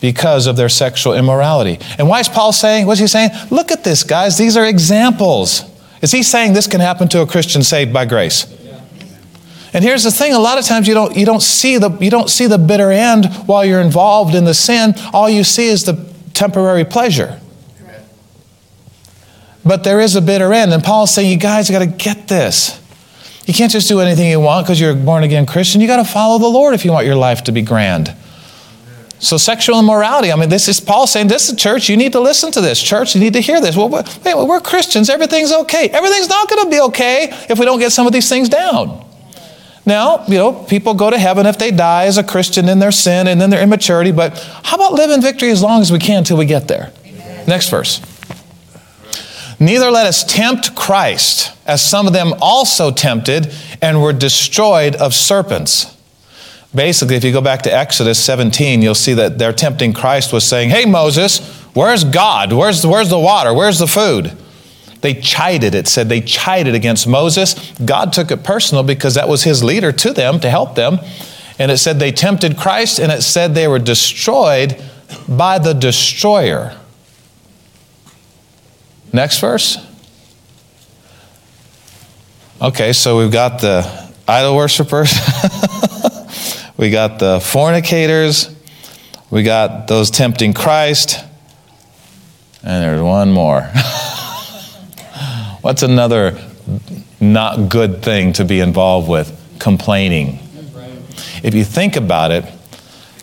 because 0.00 0.46
of 0.46 0.56
their 0.56 0.68
sexual 0.68 1.12
immorality. 1.12 1.78
And 1.98 2.08
why 2.08 2.20
is 2.20 2.28
Paul 2.28 2.52
saying? 2.52 2.86
What's 2.86 3.00
he 3.00 3.06
saying? 3.06 3.30
Look 3.50 3.70
at 3.70 3.84
this, 3.84 4.02
guys. 4.02 4.38
These 4.38 4.56
are 4.56 4.64
examples. 4.64 5.62
Is 6.00 6.12
he 6.12 6.22
saying 6.22 6.54
this 6.54 6.66
can 6.66 6.80
happen 6.80 7.08
to 7.08 7.20
a 7.20 7.26
Christian 7.26 7.62
saved 7.62 7.92
by 7.92 8.06
grace? 8.06 8.46
And 9.72 9.84
here's 9.84 10.04
the 10.04 10.10
thing, 10.10 10.32
a 10.32 10.38
lot 10.38 10.58
of 10.58 10.64
times 10.64 10.88
you 10.88 10.94
don't, 10.94 11.16
you, 11.16 11.26
don't 11.26 11.42
see 11.42 11.76
the, 11.76 11.90
you 12.00 12.10
don't 12.10 12.30
see 12.30 12.46
the 12.46 12.58
bitter 12.58 12.90
end 12.90 13.26
while 13.46 13.64
you're 13.64 13.80
involved 13.80 14.34
in 14.34 14.44
the 14.44 14.54
sin. 14.54 14.94
All 15.12 15.28
you 15.28 15.44
see 15.44 15.68
is 15.68 15.84
the 15.84 16.12
temporary 16.32 16.84
pleasure. 16.84 17.40
But 19.64 19.84
there 19.84 20.00
is 20.00 20.16
a 20.16 20.22
bitter 20.22 20.54
end. 20.54 20.72
And 20.72 20.82
Paul's 20.82 21.12
saying, 21.12 21.30
you 21.30 21.36
guys 21.36 21.68
got 21.68 21.80
to 21.80 21.86
get 21.86 22.28
this. 22.28 22.80
You 23.44 23.52
can't 23.52 23.72
just 23.72 23.88
do 23.88 24.00
anything 24.00 24.30
you 24.30 24.40
want 24.40 24.66
because 24.66 24.80
you're 24.80 24.92
a 24.92 24.94
born 24.94 25.24
again 25.24 25.44
Christian. 25.44 25.80
You 25.80 25.86
got 25.86 25.96
to 25.96 26.10
follow 26.10 26.38
the 26.38 26.48
Lord 26.48 26.74
if 26.74 26.84
you 26.84 26.92
want 26.92 27.06
your 27.06 27.16
life 27.16 27.44
to 27.44 27.52
be 27.52 27.62
grand. 27.62 28.14
So 29.20 29.36
sexual 29.36 29.80
immorality. 29.80 30.30
I 30.30 30.36
mean, 30.36 30.48
this 30.48 30.68
is 30.68 30.78
Paul 30.80 31.06
saying, 31.06 31.26
"This 31.26 31.48
is 31.48 31.56
church. 31.56 31.88
You 31.88 31.96
need 31.96 32.12
to 32.12 32.20
listen 32.20 32.52
to 32.52 32.60
this. 32.60 32.80
Church, 32.80 33.14
you 33.14 33.20
need 33.20 33.32
to 33.32 33.40
hear 33.40 33.60
this." 33.60 33.74
Well, 33.74 33.88
we're 33.88 34.60
Christians. 34.60 35.10
Everything's 35.10 35.50
okay. 35.50 35.88
Everything's 35.88 36.28
not 36.28 36.48
going 36.48 36.64
to 36.64 36.70
be 36.70 36.80
okay 36.82 37.30
if 37.48 37.58
we 37.58 37.64
don't 37.64 37.80
get 37.80 37.90
some 37.90 38.06
of 38.06 38.12
these 38.12 38.28
things 38.28 38.48
down. 38.48 39.04
Now, 39.88 40.26
you 40.26 40.36
know, 40.36 40.52
people 40.52 40.92
go 40.92 41.08
to 41.08 41.18
heaven 41.18 41.46
if 41.46 41.58
they 41.58 41.70
die 41.70 42.04
as 42.04 42.18
a 42.18 42.22
Christian 42.22 42.68
in 42.68 42.78
their 42.78 42.92
sin 42.92 43.26
and 43.26 43.42
in 43.42 43.48
their 43.48 43.62
immaturity. 43.62 44.12
But 44.12 44.38
how 44.62 44.76
about 44.76 44.92
live 44.92 45.10
in 45.10 45.22
victory 45.22 45.50
as 45.50 45.62
long 45.62 45.80
as 45.80 45.90
we 45.90 45.98
can 45.98 46.18
until 46.18 46.36
we 46.36 46.44
get 46.44 46.68
there? 46.68 46.92
Amen. 47.06 47.46
Next 47.48 47.70
verse. 47.70 48.02
Neither 49.58 49.90
let 49.90 50.06
us 50.06 50.24
tempt 50.24 50.76
Christ, 50.76 51.56
as 51.66 51.82
some 51.82 52.06
of 52.06 52.12
them 52.12 52.34
also 52.42 52.90
tempted 52.90 53.50
and 53.80 54.02
were 54.02 54.12
destroyed 54.12 54.94
of 54.94 55.14
serpents. 55.14 55.96
Basically, 56.74 57.16
if 57.16 57.24
you 57.24 57.32
go 57.32 57.40
back 57.40 57.62
to 57.62 57.74
Exodus 57.74 58.22
17, 58.22 58.82
you'll 58.82 58.94
see 58.94 59.14
that 59.14 59.38
their 59.38 59.54
tempting 59.54 59.94
Christ 59.94 60.34
was 60.34 60.44
saying, 60.44 60.68
Hey, 60.68 60.84
Moses, 60.84 61.38
where's 61.72 62.04
God? 62.04 62.52
Where's, 62.52 62.86
where's 62.86 63.08
the 63.08 63.18
water? 63.18 63.54
Where's 63.54 63.78
the 63.78 63.86
food? 63.86 64.36
They 65.00 65.14
chided, 65.14 65.74
it 65.74 65.86
said 65.86 66.08
they 66.08 66.20
chided 66.20 66.74
against 66.74 67.06
Moses. 67.06 67.72
God 67.84 68.12
took 68.12 68.30
it 68.30 68.42
personal 68.42 68.82
because 68.82 69.14
that 69.14 69.28
was 69.28 69.44
his 69.44 69.62
leader 69.62 69.92
to 69.92 70.12
them 70.12 70.40
to 70.40 70.50
help 70.50 70.74
them. 70.74 70.98
And 71.58 71.70
it 71.70 71.78
said 71.78 71.98
they 71.98 72.12
tempted 72.12 72.56
Christ, 72.56 72.98
and 72.98 73.10
it 73.10 73.22
said 73.22 73.54
they 73.54 73.68
were 73.68 73.78
destroyed 73.78 74.82
by 75.28 75.58
the 75.58 75.72
destroyer. 75.72 76.76
Next 79.12 79.40
verse. 79.40 79.78
Okay, 82.60 82.92
so 82.92 83.18
we've 83.18 83.32
got 83.32 83.60
the 83.60 84.12
idol 84.26 84.56
worshippers. 84.56 85.12
we 86.76 86.90
got 86.90 87.18
the 87.18 87.40
fornicators, 87.40 88.54
we 89.30 89.42
got 89.42 89.86
those 89.86 90.10
tempting 90.10 90.54
Christ, 90.54 91.24
and 92.62 92.82
there's 92.82 93.00
one 93.00 93.32
more. 93.32 93.70
What's 95.60 95.82
another 95.82 96.38
not 97.20 97.68
good 97.68 98.02
thing 98.02 98.32
to 98.34 98.44
be 98.44 98.60
involved 98.60 99.08
with? 99.08 99.34
Complaining. 99.58 100.38
If 101.42 101.54
you 101.54 101.64
think 101.64 101.96
about 101.96 102.30
it, 102.30 102.44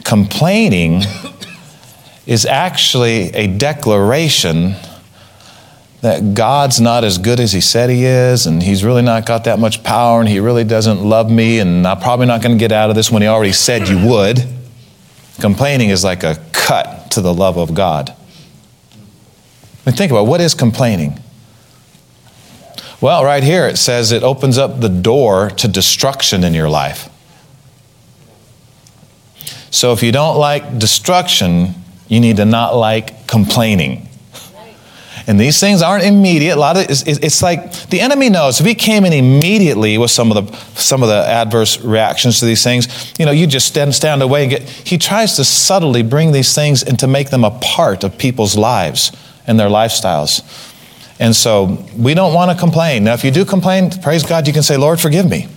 complaining 0.03 1.03
is 2.25 2.45
actually 2.45 3.29
a 3.33 3.47
declaration 3.47 4.75
that 6.01 6.33
God's 6.33 6.79
not 6.81 7.03
as 7.03 7.17
good 7.17 7.39
as 7.39 7.51
He 7.51 7.61
said 7.61 7.89
He 7.89 8.05
is, 8.05 8.45
and 8.45 8.61
He's 8.61 8.83
really 8.83 9.01
not 9.01 9.25
got 9.25 9.45
that 9.45 9.57
much 9.57 9.81
power, 9.83 10.19
and 10.19 10.29
He 10.29 10.39
really 10.39 10.63
doesn't 10.63 11.01
love 11.01 11.31
me, 11.31 11.59
and 11.59 11.87
I'm 11.87 11.99
probably 11.99 12.27
not 12.27 12.41
going 12.41 12.55
to 12.55 12.59
get 12.59 12.71
out 12.71 12.89
of 12.89 12.95
this 12.95 13.09
when 13.09 13.21
He 13.21 13.27
already 13.27 13.53
said 13.53 13.87
you 13.87 14.05
would. 14.05 14.45
Complaining 15.39 15.89
is 15.89 16.03
like 16.03 16.23
a 16.23 16.37
cut 16.51 17.11
to 17.11 17.21
the 17.21 17.33
love 17.33 17.57
of 17.57 17.73
God. 17.73 18.11
I 18.11 19.89
mean, 19.89 19.95
think 19.95 20.11
about 20.11 20.23
it. 20.23 20.27
what 20.27 20.41
is 20.41 20.53
complaining? 20.53 21.19
Well, 23.05 23.23
right 23.23 23.43
here 23.43 23.67
it 23.67 23.77
says 23.77 24.11
it 24.11 24.23
opens 24.23 24.57
up 24.57 24.81
the 24.81 24.89
door 24.89 25.51
to 25.51 25.67
destruction 25.67 26.43
in 26.43 26.55
your 26.55 26.67
life. 26.67 27.07
So 29.69 29.93
if 29.93 30.01
you 30.01 30.11
don't 30.11 30.39
like 30.39 30.79
destruction, 30.79 31.75
you 32.07 32.19
need 32.19 32.37
to 32.37 32.45
not 32.45 32.75
like 32.75 33.27
complaining. 33.27 34.09
And 35.27 35.39
these 35.39 35.59
things 35.59 35.83
aren't 35.83 36.03
immediate. 36.03 36.55
A 36.55 36.59
lot 36.59 36.77
of 36.77 36.89
it's, 36.89 37.03
it's 37.03 37.43
like 37.43 37.89
the 37.89 38.01
enemy 38.01 38.31
knows 38.31 38.59
if 38.59 38.65
he 38.65 38.73
came 38.73 39.05
in 39.05 39.13
immediately 39.13 39.99
with 39.99 40.09
some 40.09 40.31
of 40.31 40.47
the 40.47 40.57
some 40.73 41.03
of 41.03 41.07
the 41.07 41.27
adverse 41.27 41.79
reactions 41.81 42.39
to 42.39 42.45
these 42.45 42.63
things, 42.63 43.13
you 43.19 43.27
know, 43.27 43.31
you 43.31 43.45
just 43.45 43.67
stand 43.67 43.93
stand 43.93 44.23
away 44.23 44.45
and 44.45 44.49
get. 44.49 44.63
He 44.63 44.97
tries 44.97 45.35
to 45.35 45.45
subtly 45.45 46.01
bring 46.01 46.31
these 46.31 46.55
things 46.55 46.81
and 46.81 46.97
to 46.97 47.05
make 47.05 47.29
them 47.29 47.43
a 47.43 47.51
part 47.51 48.03
of 48.03 48.17
people's 48.17 48.57
lives 48.57 49.11
and 49.45 49.59
their 49.59 49.69
lifestyles. 49.69 50.41
And 51.19 51.35
so 51.35 51.85
we 51.97 52.13
don't 52.13 52.33
want 52.33 52.51
to 52.51 52.57
complain. 52.57 53.05
Now, 53.05 53.13
if 53.13 53.23
you 53.23 53.31
do 53.31 53.45
complain, 53.45 53.89
praise 54.01 54.23
God, 54.23 54.47
you 54.47 54.53
can 54.53 54.63
say, 54.63 54.77
Lord, 54.77 54.99
forgive 54.99 55.29
me. 55.29 55.47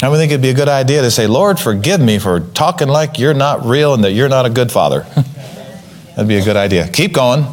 I 0.00 0.08
would 0.08 0.18
think 0.18 0.30
it'd 0.30 0.42
be 0.42 0.50
a 0.50 0.54
good 0.54 0.68
idea 0.68 1.02
to 1.02 1.10
say, 1.10 1.26
Lord, 1.26 1.58
forgive 1.58 2.00
me 2.00 2.20
for 2.20 2.38
talking 2.38 2.86
like 2.86 3.18
you're 3.18 3.34
not 3.34 3.64
real 3.64 3.94
and 3.94 4.04
that 4.04 4.12
you're 4.12 4.28
not 4.28 4.46
a 4.46 4.50
good 4.50 4.70
father. 4.70 5.00
That'd 6.14 6.28
be 6.28 6.36
a 6.36 6.44
good 6.44 6.56
idea. 6.56 6.88
Keep 6.88 7.14
going. 7.14 7.44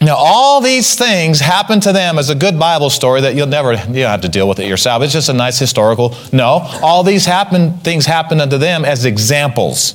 Now, 0.00 0.16
all 0.16 0.60
these 0.60 0.94
things 0.94 1.40
happen 1.40 1.80
to 1.80 1.92
them 1.92 2.18
as 2.18 2.30
a 2.30 2.34
good 2.34 2.58
Bible 2.58 2.88
story 2.88 3.22
that 3.22 3.34
you'll 3.34 3.48
never, 3.48 3.72
you 3.72 3.78
don't 3.78 4.10
have 4.10 4.20
to 4.20 4.28
deal 4.28 4.48
with 4.48 4.60
it 4.60 4.68
yourself. 4.68 5.02
It's 5.02 5.12
just 5.12 5.28
a 5.28 5.32
nice 5.32 5.58
historical. 5.58 6.14
No, 6.32 6.60
all 6.82 7.02
these 7.02 7.24
happen, 7.24 7.78
things 7.78 8.06
happen 8.06 8.40
unto 8.40 8.58
them 8.58 8.84
as 8.84 9.04
examples. 9.04 9.94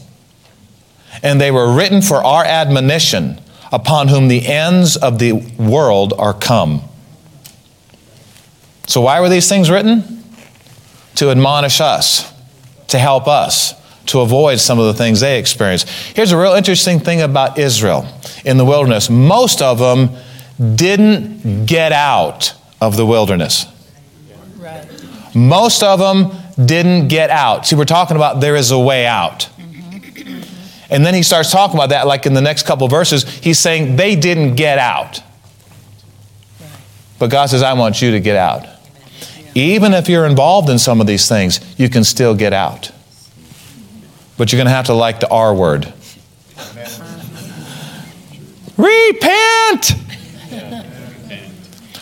And 1.21 1.39
they 1.39 1.51
were 1.51 1.73
written 1.73 2.01
for 2.01 2.17
our 2.17 2.43
admonition, 2.43 3.39
upon 3.73 4.07
whom 4.07 4.29
the 4.29 4.47
ends 4.47 4.95
of 4.95 5.19
the 5.19 5.33
world 5.33 6.13
are 6.17 6.33
come. 6.33 6.81
So, 8.87 9.01
why 9.01 9.19
were 9.19 9.27
these 9.27 9.49
things 9.49 9.69
written? 9.69 10.23
To 11.15 11.29
admonish 11.29 11.81
us, 11.81 12.31
to 12.87 12.97
help 12.97 13.27
us 13.27 13.73
to 14.07 14.19
avoid 14.19 14.59
some 14.59 14.79
of 14.79 14.85
the 14.85 14.93
things 14.93 15.19
they 15.19 15.39
experienced. 15.39 15.87
Here's 16.15 16.31
a 16.31 16.37
real 16.37 16.53
interesting 16.53 16.99
thing 16.99 17.21
about 17.21 17.57
Israel 17.57 18.07
in 18.45 18.57
the 18.57 18.65
wilderness 18.65 19.09
most 19.09 19.61
of 19.61 19.79
them 19.79 20.09
didn't 20.75 21.65
get 21.65 21.91
out 21.91 22.53
of 22.81 22.97
the 22.97 23.05
wilderness. 23.05 23.65
Right. 24.57 24.85
Most 25.35 25.83
of 25.83 25.99
them 25.99 26.31
didn't 26.63 27.07
get 27.07 27.29
out. 27.29 27.65
See, 27.65 27.75
we're 27.75 27.85
talking 27.85 28.15
about 28.15 28.39
there 28.39 28.55
is 28.55 28.71
a 28.71 28.79
way 28.79 29.05
out. 29.05 29.49
And 30.93 31.03
then 31.03 31.15
he 31.15 31.23
starts 31.23 31.51
talking 31.51 31.75
about 31.75 31.89
that, 31.89 32.05
like 32.05 32.27
in 32.27 32.35
the 32.35 32.41
next 32.41 32.67
couple 32.67 32.87
verses. 32.87 33.27
He's 33.27 33.57
saying 33.57 33.95
they 33.95 34.15
didn't 34.15 34.53
get 34.53 34.77
out. 34.77 35.21
But 37.17 37.31
God 37.31 37.47
says, 37.47 37.63
I 37.63 37.73
want 37.73 37.99
you 37.99 38.11
to 38.11 38.19
get 38.19 38.35
out. 38.35 38.67
Even 39.55 39.95
if 39.95 40.07
you're 40.07 40.27
involved 40.27 40.69
in 40.69 40.77
some 40.77 41.01
of 41.01 41.07
these 41.07 41.27
things, 41.27 41.59
you 41.79 41.89
can 41.89 42.03
still 42.03 42.35
get 42.35 42.53
out. 42.53 42.91
But 44.37 44.51
you're 44.51 44.59
going 44.59 44.67
to 44.67 44.71
have 44.71 44.85
to 44.85 44.93
like 44.93 45.19
the 45.19 45.27
R 45.29 45.55
word. 45.55 45.91
Repent! 48.77 49.93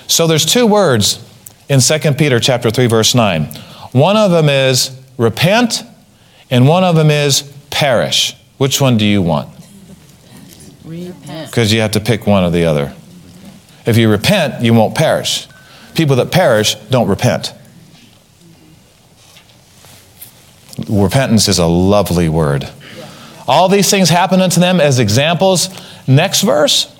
So 0.08 0.28
there's 0.28 0.46
two 0.46 0.68
words 0.68 1.26
in 1.70 1.80
2 1.80 2.12
Peter 2.16 2.42
chapter 2.42 2.70
3 2.70 2.88
verse 2.88 3.16
9. 3.16 3.46
One 3.94 4.18
of 4.18 4.32
them 4.32 4.50
is 4.50 4.92
repent 5.18 5.84
and 6.50 6.68
one 6.68 6.84
of 6.84 6.98
them 6.98 7.10
is 7.10 7.44
perish. 7.70 8.36
Which 8.62 8.80
one 8.80 8.96
do 8.96 9.06
you 9.06 9.24
want? 9.24 9.50
Repent. 10.86 11.50
Because 11.50 11.74
you 11.74 11.82
have 11.82 11.94
to 11.94 12.00
pick 12.00 12.27
one 12.27 12.44
or 12.44 12.51
the 12.51 12.65
other. 12.65 12.94
If 13.88 13.98
you 13.98 14.08
repent, 14.08 14.63
you 14.63 14.72
won't 14.75 14.94
perish. 14.94 15.48
People 15.96 16.15
that 16.18 16.32
perish 16.32 16.75
don't 16.91 17.08
repent. 17.08 17.56
repentance 20.88 21.48
is 21.48 21.58
a 21.58 21.65
lovely 21.65 22.30
word. 22.30 22.70
All 23.48 23.68
these 23.68 23.89
things 23.89 24.10
happen 24.10 24.41
unto 24.41 24.60
them 24.60 24.80
as 24.80 25.00
examples. 25.00 25.68
Next 26.08 26.44
verse. 26.44 26.96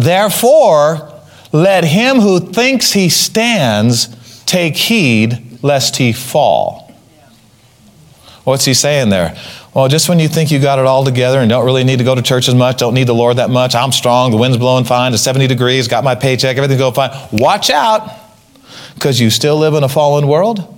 Therefore, 0.00 1.12
let 1.50 1.82
him 1.82 2.20
who 2.20 2.38
thinks 2.38 2.92
he 2.92 3.08
stands 3.08 4.44
take 4.44 4.76
heed 4.76 5.58
lest 5.60 5.96
he 5.96 6.12
fall. 6.12 6.87
What's 8.48 8.64
he 8.64 8.72
saying 8.72 9.10
there? 9.10 9.36
Well, 9.74 9.88
just 9.88 10.08
when 10.08 10.18
you 10.18 10.26
think 10.26 10.50
you 10.50 10.58
got 10.58 10.78
it 10.78 10.86
all 10.86 11.04
together 11.04 11.38
and 11.38 11.50
don't 11.50 11.66
really 11.66 11.84
need 11.84 11.98
to 11.98 12.04
go 12.04 12.14
to 12.14 12.22
church 12.22 12.48
as 12.48 12.54
much, 12.54 12.78
don't 12.78 12.94
need 12.94 13.06
the 13.06 13.14
Lord 13.14 13.36
that 13.36 13.50
much, 13.50 13.74
I'm 13.74 13.92
strong, 13.92 14.30
the 14.30 14.38
wind's 14.38 14.56
blowing 14.56 14.84
fine, 14.84 15.12
it's 15.12 15.22
70 15.22 15.46
degrees, 15.46 15.86
got 15.86 16.02
my 16.02 16.14
paycheck, 16.14 16.56
everything's 16.56 16.80
going 16.80 16.94
fine. 16.94 17.10
Watch 17.30 17.68
out, 17.68 18.10
because 18.94 19.20
you 19.20 19.28
still 19.28 19.58
live 19.58 19.74
in 19.74 19.84
a 19.84 19.88
fallen 19.88 20.26
world 20.26 20.74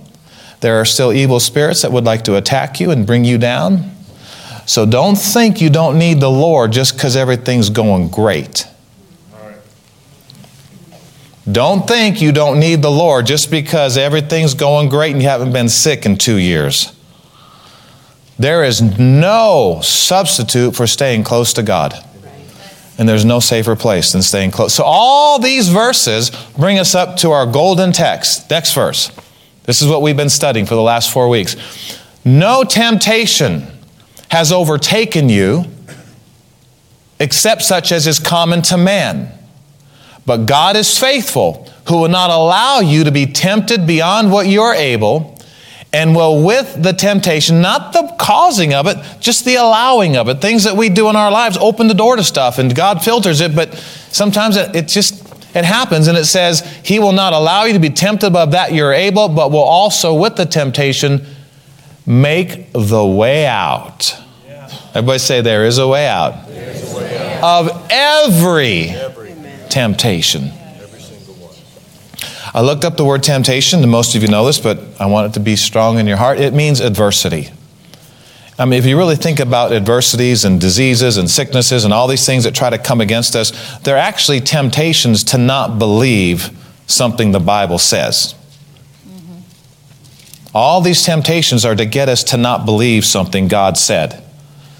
There 0.59 0.79
are 0.79 0.85
still 0.85 1.11
evil 1.11 1.39
spirits 1.39 1.81
that 1.81 1.91
would 1.91 2.03
like 2.03 2.23
to 2.25 2.35
attack 2.35 2.79
you 2.79 2.91
and 2.91 3.07
bring 3.07 3.23
you 3.25 3.37
down. 3.37 3.89
So 4.65 4.85
don't 4.85 5.15
think 5.15 5.59
you 5.59 5.69
don't 5.69 5.97
need 5.97 6.19
the 6.19 6.29
Lord 6.29 6.71
just 6.71 6.93
because 6.93 7.15
everything's 7.15 7.69
going 7.69 8.09
great. 8.09 8.67
Don't 11.51 11.87
think 11.87 12.21
you 12.21 12.31
don't 12.31 12.59
need 12.59 12.83
the 12.83 12.91
Lord 12.91 13.25
just 13.25 13.49
because 13.49 13.97
everything's 13.97 14.53
going 14.53 14.89
great 14.89 15.13
and 15.13 15.21
you 15.21 15.27
haven't 15.29 15.51
been 15.51 15.69
sick 15.69 16.05
in 16.05 16.17
two 16.17 16.35
years. 16.35 16.93
There 18.41 18.63
is 18.63 18.81
no 18.81 19.81
substitute 19.83 20.75
for 20.75 20.87
staying 20.87 21.25
close 21.25 21.53
to 21.53 21.61
God. 21.61 21.93
And 22.97 23.07
there's 23.07 23.23
no 23.23 23.39
safer 23.39 23.75
place 23.75 24.13
than 24.13 24.23
staying 24.23 24.49
close. 24.49 24.73
So, 24.73 24.83
all 24.83 25.37
these 25.37 25.69
verses 25.69 26.31
bring 26.57 26.79
us 26.79 26.95
up 26.95 27.17
to 27.17 27.29
our 27.31 27.45
golden 27.45 27.91
text. 27.91 28.49
Next 28.49 28.73
verse. 28.73 29.11
This 29.65 29.83
is 29.83 29.87
what 29.87 30.01
we've 30.01 30.17
been 30.17 30.27
studying 30.27 30.65
for 30.65 30.73
the 30.73 30.81
last 30.81 31.11
four 31.11 31.29
weeks. 31.29 31.55
No 32.25 32.63
temptation 32.63 33.67
has 34.29 34.51
overtaken 34.51 35.29
you 35.29 35.65
except 37.19 37.61
such 37.61 37.91
as 37.91 38.07
is 38.07 38.17
common 38.17 38.63
to 38.63 38.77
man. 38.77 39.31
But 40.25 40.47
God 40.47 40.75
is 40.75 40.97
faithful, 40.97 41.69
who 41.87 41.97
will 42.01 42.09
not 42.09 42.31
allow 42.31 42.79
you 42.79 43.03
to 43.03 43.11
be 43.11 43.27
tempted 43.27 43.85
beyond 43.85 44.31
what 44.31 44.47
you're 44.47 44.73
able, 44.73 45.37
and 45.93 46.15
will 46.15 46.43
with 46.43 46.81
the 46.81 46.93
temptation, 46.93 47.61
not 47.61 47.91
the 47.91 48.15
causing 48.17 48.73
of 48.73 48.87
it, 48.87 48.97
just 49.19 49.43
the 49.43 49.55
allowing 49.55 50.15
of 50.15 50.29
it. 50.29 50.39
Things 50.39 50.63
that 50.63 50.77
we 50.77 50.89
do 50.89 51.09
in 51.09 51.15
our 51.15 51.31
lives 51.31 51.57
open 51.57 51.87
the 51.87 51.93
door 51.93 52.15
to 52.15 52.23
stuff, 52.23 52.59
and 52.59 52.73
God 52.73 53.03
filters 53.03 53.41
it, 53.41 53.55
but 53.55 53.73
sometimes 54.09 54.55
it, 54.55 54.75
it 54.75 54.87
just 54.87 55.27
it 55.53 55.65
happens, 55.65 56.07
and 56.07 56.17
it 56.17 56.25
says, 56.25 56.61
He 56.83 56.99
will 56.99 57.11
not 57.11 57.33
allow 57.33 57.65
you 57.65 57.73
to 57.73 57.79
be 57.79 57.89
tempted 57.89 58.27
above 58.27 58.51
that 58.51 58.73
you're 58.73 58.93
able, 58.93 59.27
but 59.27 59.51
will 59.51 59.59
also 59.59 60.13
with 60.13 60.37
the 60.37 60.45
temptation 60.45 61.25
make 62.05 62.71
the 62.71 63.05
way 63.05 63.45
out. 63.45 64.15
Yeah. 64.47 64.69
Everybody 64.93 65.19
say, 65.19 65.41
There 65.41 65.65
is 65.65 65.77
a 65.77 65.87
way 65.87 66.07
out. 66.07 66.47
A 66.47 66.95
way 66.95 67.39
out. 67.41 67.43
Of 67.43 67.87
every, 67.89 68.89
every. 68.89 69.35
temptation. 69.69 70.51
I 72.53 72.61
looked 72.61 72.83
up 72.83 72.97
the 72.97 73.05
word 73.05 73.23
temptation, 73.23 73.81
and 73.81 73.89
most 73.89 74.13
of 74.15 74.21
you 74.21 74.27
know 74.27 74.45
this, 74.45 74.59
but 74.59 74.79
I 74.99 75.05
want 75.05 75.31
it 75.31 75.33
to 75.35 75.39
be 75.39 75.55
strong 75.55 75.99
in 75.99 76.07
your 76.07 76.17
heart. 76.17 76.39
It 76.39 76.53
means 76.53 76.81
adversity. 76.81 77.49
I 78.59 78.65
mean, 78.65 78.77
if 78.77 78.85
you 78.85 78.97
really 78.97 79.15
think 79.15 79.39
about 79.39 79.71
adversities 79.71 80.43
and 80.43 80.59
diseases 80.59 81.17
and 81.17 81.29
sicknesses 81.29 81.85
and 81.85 81.93
all 81.93 82.07
these 82.07 82.25
things 82.25 82.43
that 82.43 82.53
try 82.53 82.69
to 82.69 82.77
come 82.77 83.01
against 83.01 83.35
us, 83.35 83.79
they're 83.79 83.97
actually 83.97 84.41
temptations 84.41 85.23
to 85.25 85.37
not 85.37 85.79
believe 85.79 86.51
something 86.85 87.31
the 87.31 87.39
Bible 87.39 87.79
says. 87.79 88.35
Mm-hmm. 89.07 89.39
All 90.53 90.81
these 90.81 91.03
temptations 91.03 91.63
are 91.65 91.75
to 91.75 91.85
get 91.85 92.09
us 92.09 92.23
to 92.25 92.37
not 92.37 92.65
believe 92.65 93.05
something 93.05 93.47
God 93.47 93.77
said. 93.77 94.21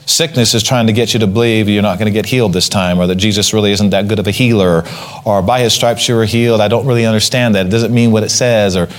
Sickness 0.06 0.54
is 0.54 0.64
trying 0.64 0.88
to 0.88 0.94
get 0.94 1.14
you 1.14 1.20
to 1.22 1.28
believe 1.28 1.70
you're 1.70 1.82
not 1.82 1.98
going 2.00 2.08
to 2.08 2.12
get 2.12 2.26
healed 2.26 2.54
this 2.54 2.68
time, 2.68 3.00
or 3.00 3.08
that 3.08 3.16
Jesus 3.16 3.54
really 3.54 3.72
isn't 3.72 3.92
that 3.92 4.08
good 4.08 4.20
of 4.20 4.28
a 4.28 4.32
healer, 4.32 4.84
or 5.26 5.42
by 5.42 5.60
his 5.62 5.74
stripes 5.74 6.08
you 6.10 6.16
were 6.16 6.26
healed. 6.26 6.60
I 6.60 6.68
don't 6.68 6.86
really 6.86 7.06
understand 7.06 7.56
that. 7.56 7.68
It 7.68 7.70
doesn't 7.70 7.94
mean 7.94 8.12
what 8.12 8.24
it 8.24 8.30
says, 8.30 8.76
or 8.76 8.90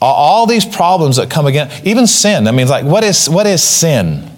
all 0.00 0.46
these 0.46 0.64
problems 0.64 1.16
that 1.16 1.30
come 1.30 1.46
again, 1.46 1.70
even 1.84 2.06
sin. 2.06 2.46
I 2.46 2.52
mean, 2.52 2.68
like, 2.68 2.84
what 2.84 3.04
is, 3.04 3.28
what 3.28 3.46
is 3.46 3.62
sin? 3.62 4.30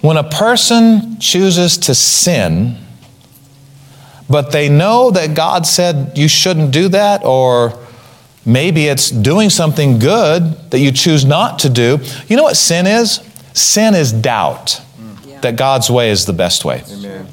When 0.00 0.16
a 0.16 0.24
person 0.24 1.18
chooses 1.20 1.76
to 1.78 1.94
sin, 1.94 2.76
but 4.30 4.52
they 4.52 4.68
know 4.68 5.10
that 5.10 5.34
God 5.34 5.66
said 5.66 6.16
you 6.16 6.28
shouldn't 6.28 6.70
do 6.70 6.88
that, 6.88 7.24
or 7.24 7.78
maybe 8.46 8.86
it's 8.86 9.10
doing 9.10 9.50
something 9.50 9.98
good 9.98 10.70
that 10.70 10.78
you 10.78 10.92
choose 10.92 11.24
not 11.24 11.58
to 11.60 11.68
do. 11.68 11.98
You 12.28 12.36
know 12.36 12.44
what 12.44 12.56
sin 12.56 12.86
is? 12.86 13.20
Sin 13.52 13.94
is 13.94 14.12
doubt 14.12 14.80
that 15.42 15.56
God's 15.56 15.90
way 15.90 16.10
is 16.10 16.26
the 16.26 16.32
best 16.32 16.64
way. 16.64 16.82
Amen. 16.90 17.26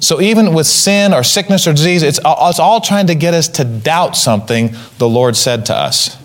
So 0.00 0.20
even 0.20 0.52
with 0.52 0.66
sin 0.66 1.14
or 1.14 1.22
sickness 1.22 1.66
or 1.66 1.72
disease, 1.72 2.02
it's, 2.02 2.18
it's 2.18 2.58
all 2.58 2.80
trying 2.80 3.06
to 3.06 3.14
get 3.14 3.32
us 3.32 3.48
to 3.48 3.64
doubt 3.64 4.16
something 4.16 4.74
the 4.98 5.08
Lord 5.08 5.34
said 5.34 5.64
to 5.66 5.74
us. 5.74 6.18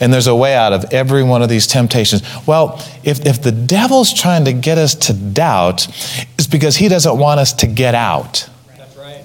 And 0.00 0.12
there's 0.12 0.26
a 0.26 0.36
way 0.36 0.54
out 0.54 0.72
of 0.72 0.92
every 0.92 1.22
one 1.22 1.42
of 1.42 1.48
these 1.48 1.66
temptations. 1.66 2.22
Well, 2.46 2.84
if, 3.02 3.26
if 3.26 3.42
the 3.42 3.50
devil's 3.50 4.12
trying 4.12 4.44
to 4.44 4.52
get 4.52 4.78
us 4.78 4.94
to 4.94 5.14
doubt, 5.14 5.88
it's 6.34 6.46
because 6.46 6.76
he 6.76 6.88
doesn't 6.88 7.18
want 7.18 7.40
us 7.40 7.52
to 7.54 7.66
get 7.66 7.94
out. 7.94 8.48
That's 8.76 8.96
right. 8.96 9.24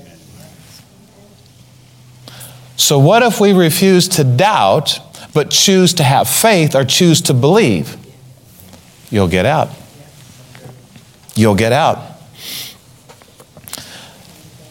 So, 2.75 2.97
what 2.97 3.21
if 3.21 3.39
we 3.39 3.53
refuse 3.53 4.07
to 4.09 4.23
doubt, 4.23 4.99
but 5.33 5.51
choose 5.51 5.93
to 5.95 6.03
have 6.03 6.27
faith 6.27 6.73
or 6.73 6.85
choose 6.85 7.21
to 7.23 7.33
believe? 7.33 7.97
You'll 9.13 9.27
get 9.27 9.45
out. 9.45 9.69
You'll 11.35 11.53
get 11.53 11.71
out. 11.71 11.99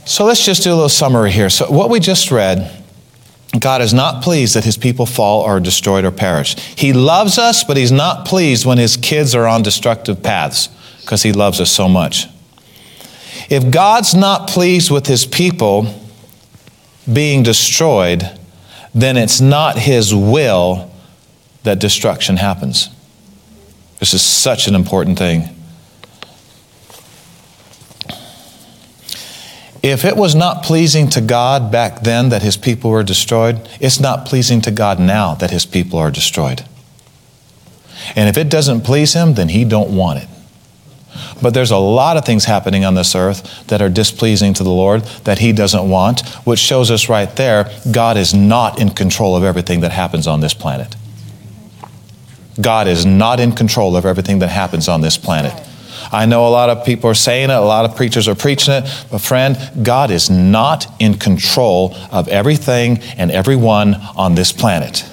So, 0.05 0.25
let's 0.25 0.45
just 0.45 0.65
do 0.65 0.71
a 0.71 0.75
little 0.75 0.89
summary 0.89 1.31
here. 1.31 1.49
So, 1.49 1.71
what 1.71 1.91
we 1.91 2.01
just 2.01 2.33
read 2.33 2.69
God 3.57 3.83
is 3.83 3.95
not 3.95 4.25
pleased 4.25 4.57
that 4.57 4.65
his 4.65 4.77
people 4.77 5.07
fall 5.07 5.43
or 5.43 5.59
are 5.59 5.61
destroyed 5.61 6.05
or 6.05 6.11
perish. 6.11 6.57
He 6.77 6.93
loves 6.93 7.39
us, 7.39 7.63
but 7.63 7.77
he's 7.77 7.93
not 7.93 8.27
pleased 8.27 8.67
when 8.67 8.79
his 8.79 8.97
kids 8.97 9.33
are 9.37 9.47
on 9.47 9.63
destructive 9.63 10.25
paths 10.25 10.69
because 11.03 11.23
he 11.23 11.33
loves 11.33 11.61
us 11.61 11.71
so 11.71 11.89
much. 11.89 12.27
If 13.49 13.71
God's 13.71 14.13
not 14.13 14.49
pleased 14.49 14.91
with 14.91 15.07
his 15.07 15.25
people 15.25 15.95
being 17.11 17.45
destroyed, 17.45 18.29
then 18.93 19.17
it's 19.17 19.41
not 19.41 19.79
his 19.79 20.13
will 20.13 20.91
that 21.63 21.79
destruction 21.79 22.39
happens. 22.39 22.89
This 24.03 24.15
is 24.15 24.23
such 24.23 24.67
an 24.67 24.75
important 24.75 25.17
thing. 25.17 25.49
If 29.81 30.05
it 30.05 30.17
was 30.17 30.35
not 30.35 30.65
pleasing 30.65 31.09
to 31.11 31.21
God 31.21 31.71
back 31.71 32.01
then 32.01 32.31
that 32.31 32.43
his 32.43 32.57
people 32.57 32.91
were 32.91 33.05
destroyed, 33.05 33.61
it's 33.79 34.01
not 34.01 34.27
pleasing 34.27 34.61
to 34.63 34.73
God 34.73 34.99
now 34.99 35.37
that 35.37 35.53
his 35.53 35.65
people 35.65 36.01
are 36.01 36.11
destroyed. 36.11 36.65
And 38.17 38.29
if 38.29 38.37
it 38.37 38.49
doesn't 38.49 38.81
please 38.81 39.13
him, 39.13 39.35
then 39.35 39.51
he 39.51 39.65
don't 39.65 39.95
want 39.95 40.25
it. 40.25 40.29
But 41.41 41.55
there's 41.55 41.71
a 41.71 41.77
lot 41.77 42.17
of 42.17 42.25
things 42.25 42.47
happening 42.47 42.85
on 42.85 42.97
this 42.97 43.15
earth 43.15 43.69
that 43.69 43.81
are 43.81 43.89
displeasing 43.89 44.53
to 44.55 44.65
the 44.65 44.71
Lord 44.71 45.03
that 45.23 45.39
he 45.39 45.53
doesn't 45.53 45.89
want, 45.89 46.27
which 46.45 46.59
shows 46.59 46.91
us 46.91 47.09
right 47.09 47.31
there 47.37 47.71
God 47.93 48.17
is 48.17 48.35
not 48.35 48.81
in 48.81 48.91
control 48.91 49.37
of 49.37 49.45
everything 49.45 49.79
that 49.83 49.93
happens 49.93 50.27
on 50.27 50.41
this 50.41 50.55
planet. 50.55 50.97
God 52.61 52.87
is 52.87 53.07
not 53.07 53.41
in 53.41 53.53
control 53.53 53.97
of 53.97 54.05
everything 54.05 54.41
that 54.41 54.49
happens 54.49 54.89
on 54.89 55.01
this 55.01 55.17
planet. 55.17 55.53
I 56.11 56.27
know 56.27 56.47
a 56.47 56.51
lot 56.51 56.69
of 56.69 56.85
people 56.85 57.09
are 57.09 57.15
saying 57.15 57.51
it, 57.51 57.55
a 57.55 57.61
lot 57.61 57.85
of 57.85 57.97
preachers 57.97 58.29
are 58.29 58.35
preaching 58.35 58.75
it, 58.75 59.05
but 59.11 59.21
friend, 59.21 59.57
God 59.83 60.11
is 60.11 60.29
not 60.29 60.87
in 61.01 61.15
control 61.15 61.95
of 62.11 62.29
everything 62.29 62.99
and 63.17 63.31
everyone 63.31 63.95
on 64.17 64.35
this 64.35 64.53
planet. 64.53 65.05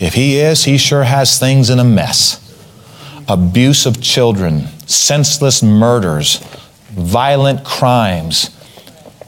If 0.00 0.14
He 0.14 0.36
is, 0.38 0.64
He 0.64 0.78
sure 0.78 1.04
has 1.04 1.38
things 1.38 1.70
in 1.70 1.78
a 1.78 1.84
mess 1.84 2.44
abuse 3.28 3.84
of 3.84 4.00
children, 4.00 4.66
senseless 4.86 5.62
murders, 5.62 6.38
violent 6.92 7.62
crimes. 7.62 8.50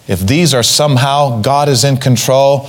If 0.09 0.21
these 0.21 0.55
are 0.55 0.63
somehow 0.63 1.43
God 1.43 1.69
is 1.69 1.85
in 1.85 1.99
control, 1.99 2.69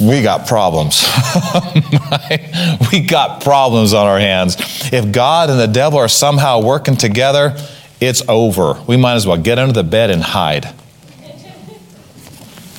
we 0.00 0.22
got 0.22 0.46
problems. 0.46 1.02
we 2.92 3.00
got 3.00 3.42
problems 3.42 3.94
on 3.94 4.06
our 4.06 4.18
hands. 4.18 4.56
If 4.92 5.12
God 5.12 5.50
and 5.50 5.58
the 5.58 5.68
devil 5.68 5.98
are 5.98 6.08
somehow 6.08 6.60
working 6.60 6.96
together, 6.96 7.56
it's 8.00 8.22
over. 8.28 8.82
We 8.86 8.96
might 8.96 9.14
as 9.14 9.26
well 9.26 9.36
get 9.36 9.58
under 9.58 9.72
the 9.72 9.84
bed 9.84 10.10
and 10.10 10.22
hide. 10.22 10.74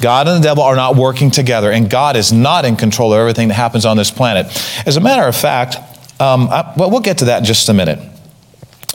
God 0.01 0.27
and 0.27 0.43
the 0.43 0.47
devil 0.47 0.63
are 0.63 0.75
not 0.75 0.97
working 0.97 1.31
together, 1.31 1.71
and 1.71 1.89
God 1.89 2.17
is 2.17 2.33
not 2.33 2.65
in 2.65 2.75
control 2.75 3.13
of 3.13 3.19
everything 3.19 3.47
that 3.47 3.53
happens 3.53 3.85
on 3.85 3.95
this 3.95 4.11
planet. 4.11 4.47
As 4.85 4.97
a 4.97 4.99
matter 4.99 5.25
of 5.25 5.35
fact, 5.35 5.77
um, 6.19 6.49
I, 6.49 6.73
well, 6.75 6.91
we'll 6.91 6.99
get 6.99 7.19
to 7.19 7.25
that 7.25 7.39
in 7.39 7.45
just 7.45 7.69
a 7.69 7.73
minute. 7.73 7.99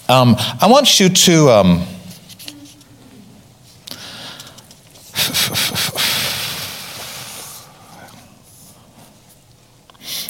Um, 0.09 0.37
I 0.61 0.69
want 0.69 1.01
you 1.01 1.09
to. 1.09 1.51
Um, 1.51 1.87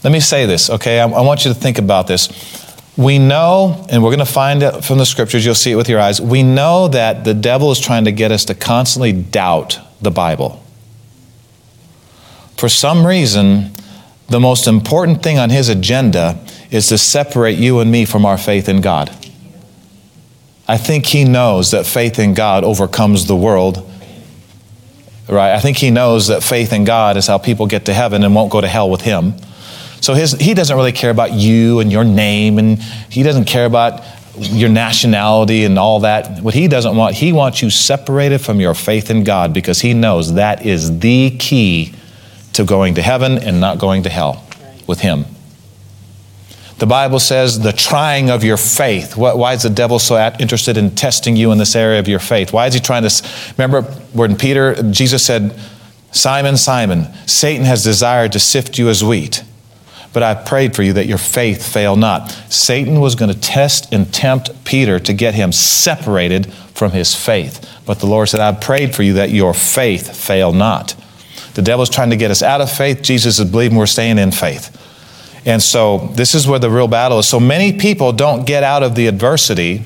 Let 0.04 0.12
me 0.12 0.20
say 0.20 0.46
this, 0.46 0.70
okay? 0.70 1.00
I, 1.00 1.08
I 1.08 1.20
want 1.22 1.44
you 1.44 1.52
to 1.52 1.58
think 1.58 1.78
about 1.78 2.06
this. 2.06 2.28
We 2.96 3.18
know, 3.18 3.86
and 3.90 4.02
we're 4.02 4.10
going 4.10 4.26
to 4.26 4.32
find 4.32 4.62
it 4.62 4.84
from 4.84 4.98
the 4.98 5.06
scriptures, 5.06 5.44
you'll 5.44 5.54
see 5.54 5.72
it 5.72 5.76
with 5.76 5.88
your 5.88 6.00
eyes. 6.00 6.20
We 6.20 6.42
know 6.42 6.88
that 6.88 7.24
the 7.24 7.34
devil 7.34 7.70
is 7.70 7.78
trying 7.78 8.04
to 8.06 8.12
get 8.12 8.32
us 8.32 8.44
to 8.46 8.54
constantly 8.54 9.12
doubt 9.12 9.78
the 10.00 10.10
Bible. 10.10 10.64
For 12.56 12.68
some 12.68 13.06
reason, 13.06 13.70
the 14.28 14.40
most 14.40 14.66
important 14.66 15.22
thing 15.22 15.38
on 15.38 15.50
his 15.50 15.68
agenda 15.68 16.44
is 16.70 16.88
to 16.88 16.98
separate 16.98 17.58
you 17.58 17.78
and 17.80 17.90
me 17.90 18.04
from 18.04 18.26
our 18.26 18.36
faith 18.36 18.68
in 18.68 18.80
God. 18.80 19.10
I 20.66 20.76
think 20.76 21.06
he 21.06 21.24
knows 21.24 21.70
that 21.70 21.86
faith 21.86 22.18
in 22.18 22.34
God 22.34 22.62
overcomes 22.64 23.26
the 23.26 23.36
world 23.36 23.88
right? 25.28 25.54
I 25.54 25.60
think 25.60 25.76
he 25.76 25.90
knows 25.90 26.28
that 26.28 26.42
faith 26.42 26.72
in 26.72 26.84
God 26.84 27.16
is 27.16 27.26
how 27.26 27.38
people 27.38 27.66
get 27.66 27.84
to 27.86 27.94
heaven 27.94 28.24
and 28.24 28.34
won't 28.34 28.50
go 28.50 28.60
to 28.60 28.68
hell 28.68 28.90
with 28.90 29.02
him. 29.02 29.34
So 30.00 30.14
his, 30.14 30.32
he 30.32 30.54
doesn't 30.54 30.76
really 30.76 30.92
care 30.92 31.10
about 31.10 31.32
you 31.32 31.80
and 31.80 31.90
your 31.90 32.04
name, 32.04 32.58
and 32.58 32.80
he 33.10 33.22
doesn't 33.22 33.46
care 33.46 33.66
about 33.66 34.02
your 34.36 34.68
nationality 34.68 35.64
and 35.64 35.78
all 35.78 36.00
that. 36.00 36.42
What 36.42 36.54
he 36.54 36.68
doesn't 36.68 36.96
want, 36.96 37.16
he 37.16 37.32
wants 37.32 37.60
you 37.62 37.70
separated 37.70 38.38
from 38.38 38.60
your 38.60 38.74
faith 38.74 39.10
in 39.10 39.24
God 39.24 39.52
because 39.52 39.80
he 39.80 39.94
knows 39.94 40.34
that 40.34 40.64
is 40.64 41.00
the 41.00 41.36
key 41.38 41.94
to 42.52 42.64
going 42.64 42.94
to 42.94 43.02
heaven 43.02 43.38
and 43.38 43.60
not 43.60 43.78
going 43.78 44.04
to 44.04 44.08
hell 44.08 44.44
with 44.86 45.00
him. 45.00 45.24
The 46.78 46.86
Bible 46.86 47.18
says 47.18 47.58
the 47.58 47.72
trying 47.72 48.30
of 48.30 48.44
your 48.44 48.56
faith. 48.56 49.16
Why 49.16 49.54
is 49.54 49.62
the 49.62 49.70
devil 49.70 49.98
so 49.98 50.16
interested 50.38 50.76
in 50.76 50.94
testing 50.94 51.34
you 51.34 51.50
in 51.50 51.58
this 51.58 51.74
area 51.74 51.98
of 51.98 52.06
your 52.06 52.20
faith? 52.20 52.52
Why 52.52 52.68
is 52.68 52.74
he 52.74 52.80
trying 52.80 53.02
to? 53.02 53.28
Remember 53.58 53.82
when 54.12 54.36
Peter, 54.36 54.80
Jesus 54.92 55.26
said, 55.26 55.58
Simon, 56.12 56.56
Simon, 56.56 57.12
Satan 57.26 57.64
has 57.64 57.82
desired 57.82 58.32
to 58.32 58.38
sift 58.38 58.78
you 58.78 58.88
as 58.88 59.02
wheat, 59.02 59.42
but 60.12 60.22
I 60.22 60.34
prayed 60.34 60.74
for 60.74 60.82
you 60.82 60.94
that 60.94 61.06
your 61.06 61.18
faith 61.18 61.66
fail 61.70 61.96
not. 61.96 62.30
Satan 62.48 63.00
was 63.00 63.14
going 63.14 63.32
to 63.32 63.38
test 63.38 63.92
and 63.92 64.12
tempt 64.12 64.64
Peter 64.64 64.98
to 64.98 65.12
get 65.12 65.34
him 65.34 65.52
separated 65.52 66.52
from 66.52 66.92
his 66.92 67.14
faith. 67.14 67.68
But 67.86 68.00
the 68.00 68.06
Lord 68.06 68.28
said, 68.28 68.40
I 68.40 68.52
prayed 68.52 68.94
for 68.94 69.02
you 69.02 69.14
that 69.14 69.30
your 69.30 69.54
faith 69.54 70.16
fail 70.16 70.52
not. 70.52 70.94
The 71.54 71.62
devil's 71.62 71.90
trying 71.90 72.10
to 72.10 72.16
get 72.16 72.30
us 72.30 72.42
out 72.42 72.60
of 72.60 72.70
faith. 72.70 73.02
Jesus 73.02 73.38
is 73.38 73.50
believing 73.50 73.76
we're 73.76 73.86
staying 73.86 74.18
in 74.18 74.30
faith. 74.30 74.74
And 75.44 75.62
so 75.62 76.10
this 76.14 76.34
is 76.34 76.46
where 76.46 76.58
the 76.58 76.70
real 76.70 76.88
battle 76.88 77.18
is. 77.18 77.28
So 77.28 77.40
many 77.40 77.72
people 77.72 78.12
don't 78.12 78.46
get 78.46 78.62
out 78.62 78.82
of 78.82 78.94
the 78.94 79.06
adversity 79.06 79.84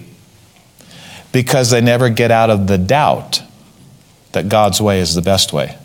because 1.33 1.71
they 1.71 1.81
never 1.81 2.09
get 2.09 2.31
out 2.31 2.51
of 2.51 2.67
the 2.67 2.79
doubt 2.79 3.43
that 4.33 4.49
God's 4.49 4.81
way 4.81 5.01
is 5.01 5.15
the 5.15 5.23
best 5.23 5.53
way. 5.53 5.77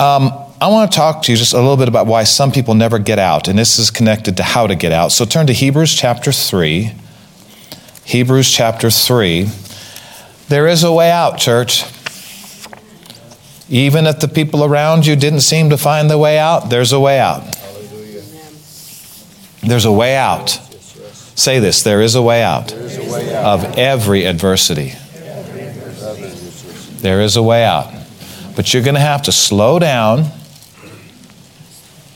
Um, 0.00 0.43
I 0.60 0.68
want 0.68 0.90
to 0.90 0.96
talk 0.96 1.22
to 1.22 1.32
you 1.32 1.36
just 1.36 1.52
a 1.52 1.56
little 1.56 1.76
bit 1.76 1.88
about 1.88 2.06
why 2.06 2.24
some 2.24 2.52
people 2.52 2.74
never 2.74 2.98
get 2.98 3.18
out, 3.18 3.48
and 3.48 3.58
this 3.58 3.78
is 3.78 3.90
connected 3.90 4.36
to 4.36 4.42
how 4.42 4.66
to 4.66 4.74
get 4.74 4.92
out. 4.92 5.10
So 5.10 5.24
turn 5.24 5.46
to 5.48 5.52
Hebrews 5.52 5.92
chapter 5.94 6.30
3. 6.30 6.92
Hebrews 8.04 8.50
chapter 8.50 8.90
3. 8.90 9.48
There 10.48 10.68
is 10.68 10.84
a 10.84 10.92
way 10.92 11.10
out, 11.10 11.38
church. 11.38 11.84
Even 13.68 14.06
if 14.06 14.20
the 14.20 14.28
people 14.28 14.62
around 14.62 15.06
you 15.06 15.16
didn't 15.16 15.40
seem 15.40 15.70
to 15.70 15.76
find 15.76 16.08
the 16.08 16.18
way 16.18 16.38
out, 16.38 16.70
there's 16.70 16.92
a 16.92 17.00
way 17.00 17.18
out. 17.18 17.42
There's 19.62 19.86
a 19.86 19.92
way 19.92 20.16
out. 20.16 20.50
Say 21.36 21.58
this 21.58 21.82
there 21.82 22.00
is 22.00 22.14
a 22.14 22.22
way 22.22 22.42
out 22.42 22.72
of 22.72 23.78
every 23.78 24.24
adversity. 24.24 24.92
There 27.00 27.22
is 27.22 27.36
a 27.36 27.42
way 27.42 27.64
out. 27.64 27.92
But 28.54 28.72
you're 28.72 28.84
going 28.84 28.94
to 28.94 29.00
have 29.00 29.22
to 29.22 29.32
slow 29.32 29.78
down, 29.78 30.30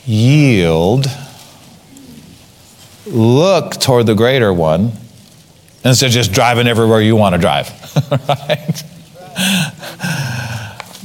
yield, 0.09 1.05
look 3.05 3.79
toward 3.79 4.07
the 4.07 4.15
greater 4.15 4.51
one, 4.51 4.91
instead 5.85 6.07
of 6.07 6.11
just 6.11 6.33
driving 6.33 6.67
everywhere 6.67 6.99
you 6.99 7.15
want 7.15 7.35
to 7.35 7.41
drive. 7.41 7.69
right? 8.27 8.83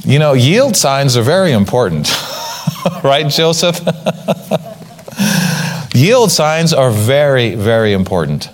You 0.03 0.19
know, 0.19 0.33
yield 0.33 0.75
signs 0.75 1.15
are 1.17 1.21
very 1.21 1.51
important. 1.51 2.09
right, 3.03 3.29
Joseph? 3.29 3.79
yield 5.93 6.31
signs 6.31 6.73
are 6.73 6.89
very, 6.89 7.53
very 7.55 7.93
important. 7.93 8.49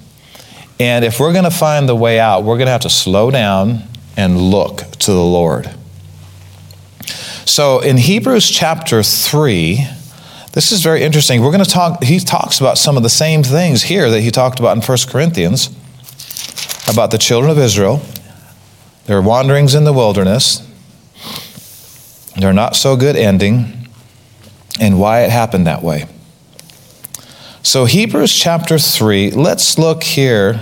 And 0.80 1.06
if 1.06 1.20
we're 1.20 1.34
going 1.34 1.46
to 1.46 1.52
find 1.52 1.88
the 1.88 1.96
way 1.96 2.20
out, 2.20 2.44
we're 2.44 2.58
going 2.58 2.68
to 2.68 2.72
have 2.72 2.82
to 2.82 2.90
slow 2.90 3.32
down 3.32 3.84
and 4.18 4.38
look 4.38 4.84
to 5.00 5.12
the 5.12 5.24
Lord. 5.24 5.74
So 7.46 7.80
in 7.80 7.98
Hebrews 7.98 8.50
chapter 8.50 9.02
3, 9.02 9.88
this 10.54 10.72
is 10.72 10.82
very 10.82 11.02
interesting. 11.02 11.42
We're 11.42 11.52
going 11.52 11.64
to 11.64 11.70
talk, 11.70 12.04
he 12.04 12.20
talks 12.20 12.60
about 12.60 12.78
some 12.78 12.98
of 12.98 13.04
the 13.04 13.10
same 13.10 13.44
things 13.44 13.84
here 13.84 14.10
that 14.10 14.22
he 14.22 14.32
talked 14.32 14.60
about 14.60 14.76
in 14.76 14.84
1 14.84 14.98
Corinthians 15.08 15.68
about 16.90 17.12
the 17.12 17.18
children 17.18 17.50
of 17.50 17.58
Israel, 17.58 18.02
their 19.06 19.22
wanderings 19.22 19.74
in 19.74 19.86
the 19.86 19.94
wilderness, 19.94 20.68
their 22.38 22.52
not 22.52 22.76
so 22.76 22.98
good 22.98 23.16
ending, 23.16 23.88
and 24.80 25.00
why 25.00 25.22
it 25.22 25.30
happened 25.30 25.68
that 25.68 25.82
way. 25.82 26.06
So, 27.64 27.86
Hebrews 27.86 28.34
chapter 28.34 28.78
3, 28.80 29.32
let's 29.32 29.78
look 29.78 30.04
here 30.04 30.60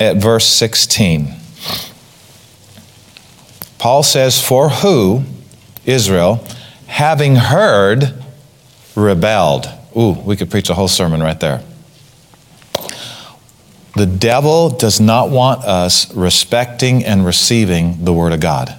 at 0.00 0.16
verse 0.16 0.46
16. 0.46 1.34
Paul 3.78 4.02
says, 4.02 4.42
For 4.42 4.68
who, 4.68 5.22
Israel, 5.86 6.44
having 6.92 7.36
heard, 7.36 8.12
rebelled. 8.94 9.66
Ooh, 9.96 10.12
we 10.12 10.36
could 10.36 10.50
preach 10.50 10.68
a 10.68 10.74
whole 10.74 10.88
sermon 10.88 11.22
right 11.22 11.40
there. 11.40 11.62
The 13.96 14.04
devil 14.04 14.68
does 14.68 15.00
not 15.00 15.30
want 15.30 15.64
us 15.64 16.14
respecting 16.14 17.02
and 17.02 17.24
receiving 17.24 18.04
the 18.04 18.12
Word 18.12 18.34
of 18.34 18.40
God. 18.40 18.76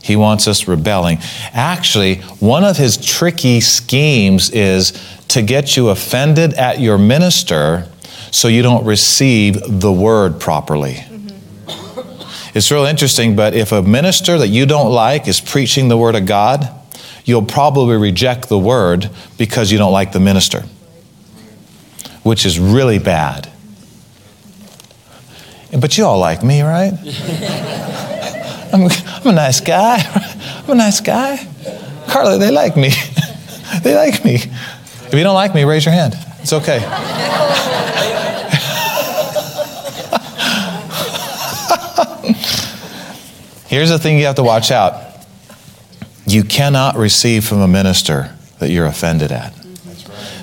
He 0.00 0.14
wants 0.14 0.46
us 0.46 0.68
rebelling. 0.68 1.18
Actually, 1.52 2.16
one 2.38 2.62
of 2.62 2.76
his 2.76 2.96
tricky 2.96 3.60
schemes 3.60 4.48
is 4.50 4.92
to 5.28 5.42
get 5.42 5.76
you 5.76 5.88
offended 5.88 6.54
at 6.54 6.78
your 6.78 6.98
minister 6.98 7.88
so 8.30 8.46
you 8.46 8.62
don't 8.62 8.84
receive 8.84 9.58
the 9.66 9.90
word 9.92 10.38
properly. 10.38 10.94
Mm-hmm. 10.94 12.56
It's 12.56 12.70
real 12.70 12.84
interesting, 12.84 13.34
but 13.34 13.54
if 13.54 13.72
a 13.72 13.82
minister 13.82 14.38
that 14.38 14.48
you 14.48 14.66
don't 14.66 14.92
like 14.92 15.26
is 15.26 15.40
preaching 15.40 15.88
the 15.88 15.96
word 15.96 16.14
of 16.14 16.26
God, 16.26 16.72
you'll 17.26 17.44
probably 17.44 17.96
reject 17.96 18.48
the 18.48 18.58
word 18.58 19.10
because 19.36 19.70
you 19.70 19.76
don't 19.76 19.92
like 19.92 20.12
the 20.12 20.20
minister, 20.20 20.64
which 22.22 22.46
is 22.46 22.58
really 22.58 22.98
bad. 22.98 23.52
But 25.78 25.98
you 25.98 26.04
all 26.06 26.18
like 26.18 26.42
me, 26.42 26.62
right? 26.62 26.92
I'm, 28.72 28.84
I'm 28.84 29.26
a 29.26 29.32
nice 29.32 29.60
guy. 29.60 29.98
I'm 30.64 30.70
a 30.70 30.74
nice 30.74 31.00
guy. 31.00 31.46
Carla, 32.08 32.38
they 32.38 32.50
like 32.50 32.76
me. 32.76 32.90
they 33.82 33.94
like 33.94 34.24
me. 34.24 34.36
If 34.36 35.12
you 35.12 35.24
don't 35.24 35.34
like 35.34 35.54
me, 35.54 35.64
raise 35.64 35.84
your 35.84 35.92
hand. 35.92 36.14
It's 36.40 36.52
okay. 36.52 36.78
Here's 43.66 43.90
the 43.90 43.98
thing 43.98 44.16
you 44.18 44.26
have 44.26 44.36
to 44.36 44.44
watch 44.44 44.70
out 44.70 45.15
you 46.26 46.42
cannot 46.42 46.96
receive 46.96 47.44
from 47.44 47.60
a 47.60 47.68
minister 47.68 48.34
that 48.58 48.70
you're 48.70 48.86
offended 48.86 49.30
at. 49.30 49.54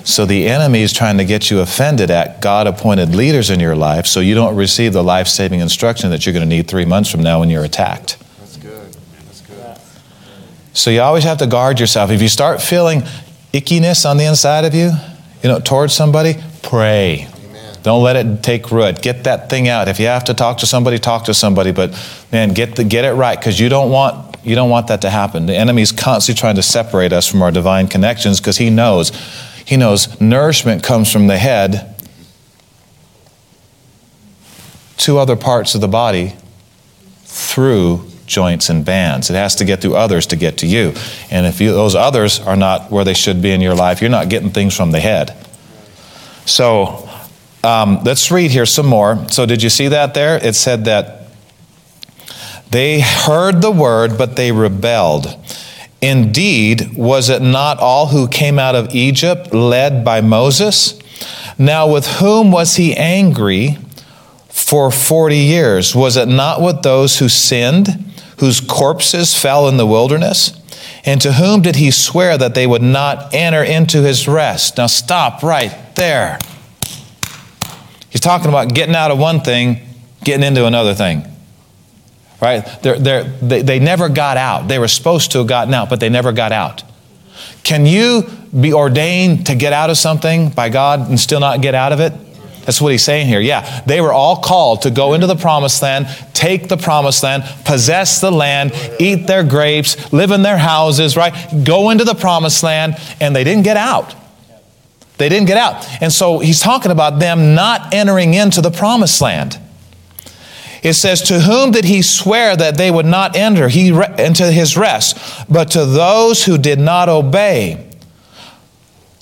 So 0.04 0.26
the 0.26 0.46
enemy 0.46 0.82
is 0.82 0.92
trying 0.92 1.16
to 1.16 1.24
get 1.24 1.50
you 1.50 1.60
offended 1.60 2.10
at 2.10 2.42
God 2.42 2.66
appointed 2.66 3.14
leaders 3.14 3.48
in 3.48 3.58
your 3.58 3.74
life 3.74 4.06
so 4.06 4.20
you 4.20 4.34
don't 4.34 4.54
receive 4.54 4.92
the 4.92 5.02
life 5.02 5.28
saving 5.28 5.60
instruction 5.60 6.10
that 6.10 6.26
you're 6.26 6.34
going 6.34 6.48
to 6.48 6.56
need 6.56 6.68
three 6.68 6.84
months 6.84 7.10
from 7.10 7.22
now 7.22 7.40
when 7.40 7.48
you're 7.48 7.64
attacked. 7.64 8.18
That's 8.38 8.58
good. 8.58 8.92
That's 8.92 9.40
good. 9.40 9.78
So 10.74 10.90
you 10.90 11.00
always 11.00 11.24
have 11.24 11.38
to 11.38 11.46
guard 11.46 11.80
yourself. 11.80 12.10
If 12.10 12.20
you 12.20 12.28
start 12.28 12.60
feeling 12.60 13.00
ickiness 13.54 14.08
on 14.08 14.18
the 14.18 14.24
inside 14.24 14.66
of 14.66 14.74
you, 14.74 14.90
you 15.42 15.48
know, 15.48 15.58
towards 15.58 15.94
somebody, 15.94 16.34
pray. 16.62 17.26
Amen. 17.46 17.76
Don't 17.82 18.02
let 18.02 18.16
it 18.16 18.42
take 18.42 18.70
root. 18.70 19.00
Get 19.00 19.24
that 19.24 19.48
thing 19.48 19.68
out. 19.68 19.88
If 19.88 19.98
you 19.98 20.06
have 20.06 20.24
to 20.24 20.34
talk 20.34 20.58
to 20.58 20.66
somebody, 20.66 20.98
talk 20.98 21.24
to 21.24 21.34
somebody. 21.34 21.72
But 21.72 21.92
man, 22.30 22.52
get 22.52 22.76
the, 22.76 22.84
get 22.84 23.06
it 23.06 23.12
right 23.12 23.38
because 23.38 23.58
you 23.58 23.70
don't 23.70 23.90
want 23.90 24.33
you 24.44 24.54
don't 24.54 24.70
want 24.70 24.88
that 24.88 25.02
to 25.02 25.10
happen. 25.10 25.46
The 25.46 25.56
enemy's 25.56 25.92
constantly 25.92 26.38
trying 26.38 26.56
to 26.56 26.62
separate 26.62 27.12
us 27.12 27.28
from 27.28 27.42
our 27.42 27.50
divine 27.50 27.88
connections 27.88 28.40
because 28.40 28.58
he 28.58 28.70
knows 28.70 29.10
he 29.64 29.76
knows 29.76 30.20
nourishment 30.20 30.82
comes 30.82 31.10
from 31.10 31.26
the 31.26 31.38
head 31.38 31.96
to 34.98 35.18
other 35.18 35.36
parts 35.36 35.74
of 35.74 35.80
the 35.80 35.88
body 35.88 36.34
through 37.24 38.06
joints 38.26 38.68
and 38.68 38.84
bands. 38.84 39.30
It 39.30 39.34
has 39.34 39.54
to 39.56 39.64
get 39.64 39.80
through 39.80 39.96
others 39.96 40.26
to 40.26 40.36
get 40.36 40.58
to 40.58 40.66
you. 40.66 40.94
And 41.30 41.46
if 41.46 41.60
you, 41.60 41.72
those 41.72 41.94
others 41.94 42.40
are 42.40 42.56
not 42.56 42.90
where 42.90 43.04
they 43.04 43.14
should 43.14 43.42
be 43.42 43.50
in 43.52 43.60
your 43.60 43.74
life, 43.74 44.00
you're 44.00 44.10
not 44.10 44.28
getting 44.28 44.50
things 44.50 44.76
from 44.76 44.92
the 44.92 45.00
head. 45.00 45.34
So 46.46 47.08
um, 47.64 48.00
let's 48.04 48.30
read 48.30 48.50
here 48.50 48.66
some 48.66 48.86
more. 48.86 49.26
So, 49.30 49.46
did 49.46 49.62
you 49.62 49.70
see 49.70 49.88
that 49.88 50.12
there? 50.12 50.36
It 50.36 50.54
said 50.54 50.84
that 50.84 51.23
they 52.74 52.98
heard 52.98 53.62
the 53.62 53.70
word, 53.70 54.18
but 54.18 54.34
they 54.34 54.50
rebelled. 54.50 55.28
Indeed, 56.02 56.96
was 56.96 57.28
it 57.30 57.40
not 57.40 57.78
all 57.78 58.08
who 58.08 58.26
came 58.26 58.58
out 58.58 58.74
of 58.74 58.92
Egypt 58.92 59.54
led 59.54 60.04
by 60.04 60.20
Moses? 60.20 60.98
Now, 61.56 61.86
with 61.86 62.18
whom 62.18 62.50
was 62.50 62.74
he 62.74 62.92
angry 62.96 63.78
for 64.48 64.90
40 64.90 65.36
years? 65.36 65.94
Was 65.94 66.16
it 66.16 66.26
not 66.26 66.60
with 66.60 66.82
those 66.82 67.20
who 67.20 67.28
sinned, 67.28 68.12
whose 68.40 68.60
corpses 68.60 69.40
fell 69.40 69.68
in 69.68 69.76
the 69.76 69.86
wilderness? 69.86 70.60
And 71.04 71.20
to 71.20 71.34
whom 71.34 71.62
did 71.62 71.76
he 71.76 71.92
swear 71.92 72.36
that 72.36 72.56
they 72.56 72.66
would 72.66 72.82
not 72.82 73.32
enter 73.32 73.62
into 73.62 74.02
his 74.02 74.26
rest? 74.26 74.78
Now, 74.78 74.88
stop 74.88 75.44
right 75.44 75.94
there. 75.94 76.40
He's 78.10 78.20
talking 78.20 78.48
about 78.48 78.74
getting 78.74 78.96
out 78.96 79.12
of 79.12 79.18
one 79.20 79.42
thing, 79.42 79.78
getting 80.24 80.44
into 80.44 80.66
another 80.66 80.94
thing. 80.94 81.30
Right? 82.44 82.64
They're, 82.82 82.98
they're, 82.98 83.24
they, 83.24 83.62
they 83.62 83.78
never 83.78 84.08
got 84.08 84.36
out. 84.36 84.68
They 84.68 84.78
were 84.78 84.88
supposed 84.88 85.32
to 85.32 85.38
have 85.38 85.46
gotten 85.46 85.72
out, 85.72 85.88
but 85.88 85.98
they 85.98 86.10
never 86.10 86.30
got 86.30 86.52
out. 86.52 86.82
Can 87.62 87.86
you 87.86 88.28
be 88.58 88.74
ordained 88.74 89.46
to 89.46 89.54
get 89.54 89.72
out 89.72 89.88
of 89.88 89.96
something 89.96 90.50
by 90.50 90.68
God 90.68 91.08
and 91.08 91.18
still 91.18 91.40
not 91.40 91.62
get 91.62 91.74
out 91.74 91.92
of 91.92 92.00
it? 92.00 92.12
That's 92.66 92.80
what 92.80 92.92
he's 92.92 93.04
saying 93.04 93.26
here. 93.26 93.40
Yeah, 93.40 93.82
they 93.86 94.00
were 94.00 94.12
all 94.12 94.36
called 94.36 94.82
to 94.82 94.90
go 94.90 95.14
into 95.14 95.26
the 95.26 95.36
promised 95.36 95.82
land, 95.82 96.06
take 96.32 96.68
the 96.68 96.76
promised 96.76 97.22
land, 97.22 97.44
possess 97.64 98.20
the 98.20 98.30
land, 98.30 98.72
eat 98.98 99.26
their 99.26 99.44
grapes, 99.44 100.12
live 100.12 100.30
in 100.30 100.42
their 100.42 100.56
houses, 100.56 101.16
right? 101.16 101.32
Go 101.64 101.90
into 101.90 102.04
the 102.04 102.14
promised 102.14 102.62
land, 102.62 102.96
and 103.20 103.34
they 103.34 103.44
didn't 103.44 103.64
get 103.64 103.76
out. 103.76 104.14
They 105.18 105.28
didn't 105.28 105.46
get 105.46 105.58
out. 105.58 105.86
And 106.02 106.12
so 106.12 106.38
he's 106.38 106.60
talking 106.60 106.90
about 106.90 107.18
them 107.18 107.54
not 107.54 107.94
entering 107.94 108.34
into 108.34 108.60
the 108.60 108.70
promised 108.70 109.20
land. 109.20 109.58
It 110.84 110.92
says, 110.92 111.22
To 111.22 111.40
whom 111.40 111.70
did 111.70 111.86
he 111.86 112.02
swear 112.02 112.54
that 112.54 112.76
they 112.76 112.90
would 112.90 113.06
not 113.06 113.34
enter 113.34 113.68
he 113.68 113.90
re- 113.90 114.14
into 114.18 114.52
his 114.52 114.76
rest, 114.76 115.16
but 115.48 115.70
to 115.70 115.86
those 115.86 116.44
who 116.44 116.58
did 116.58 116.78
not 116.78 117.08
obey? 117.08 117.90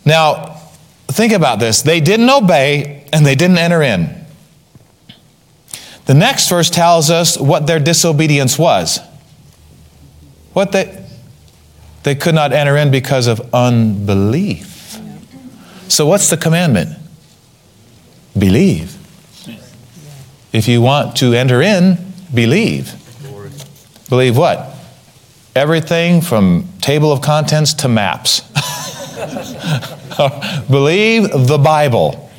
Now, 0.05 0.57
think 1.07 1.33
about 1.33 1.61
this. 1.61 1.81
They 1.81 2.01
didn't 2.01 2.29
obey 2.29 3.09
and 3.13 3.25
they 3.25 3.37
didn't 3.37 3.59
enter 3.59 3.81
in. 3.81 4.27
The 6.07 6.15
next 6.15 6.49
verse 6.49 6.69
tells 6.69 7.11
us 7.11 7.39
what 7.39 7.69
their 7.69 7.79
disobedience 7.79 8.59
was. 8.59 8.99
What 10.53 10.73
they 10.73 10.99
they 12.03 12.17
could 12.17 12.35
not 12.35 12.53
enter 12.53 12.77
in 12.77 12.91
because 12.91 13.29
of 13.29 13.41
unbelief. 13.55 14.99
So 15.87 16.07
what's 16.07 16.29
the 16.29 16.37
commandment? 16.37 16.99
Believe. 18.37 18.97
If 20.53 20.69
you 20.69 20.83
want 20.83 21.17
to 21.17 21.33
enter 21.33 21.63
in, 21.63 21.99
believe. 22.33 22.95
Believe 24.09 24.37
what? 24.37 24.75
Everything 25.55 26.21
from 26.21 26.69
table 26.81 27.13
of 27.13 27.23
contents 27.23 27.75
to 27.75 27.89
maps. 27.89 28.41
believe 30.71 31.31
the 31.47 31.59
Bible. 31.63 32.31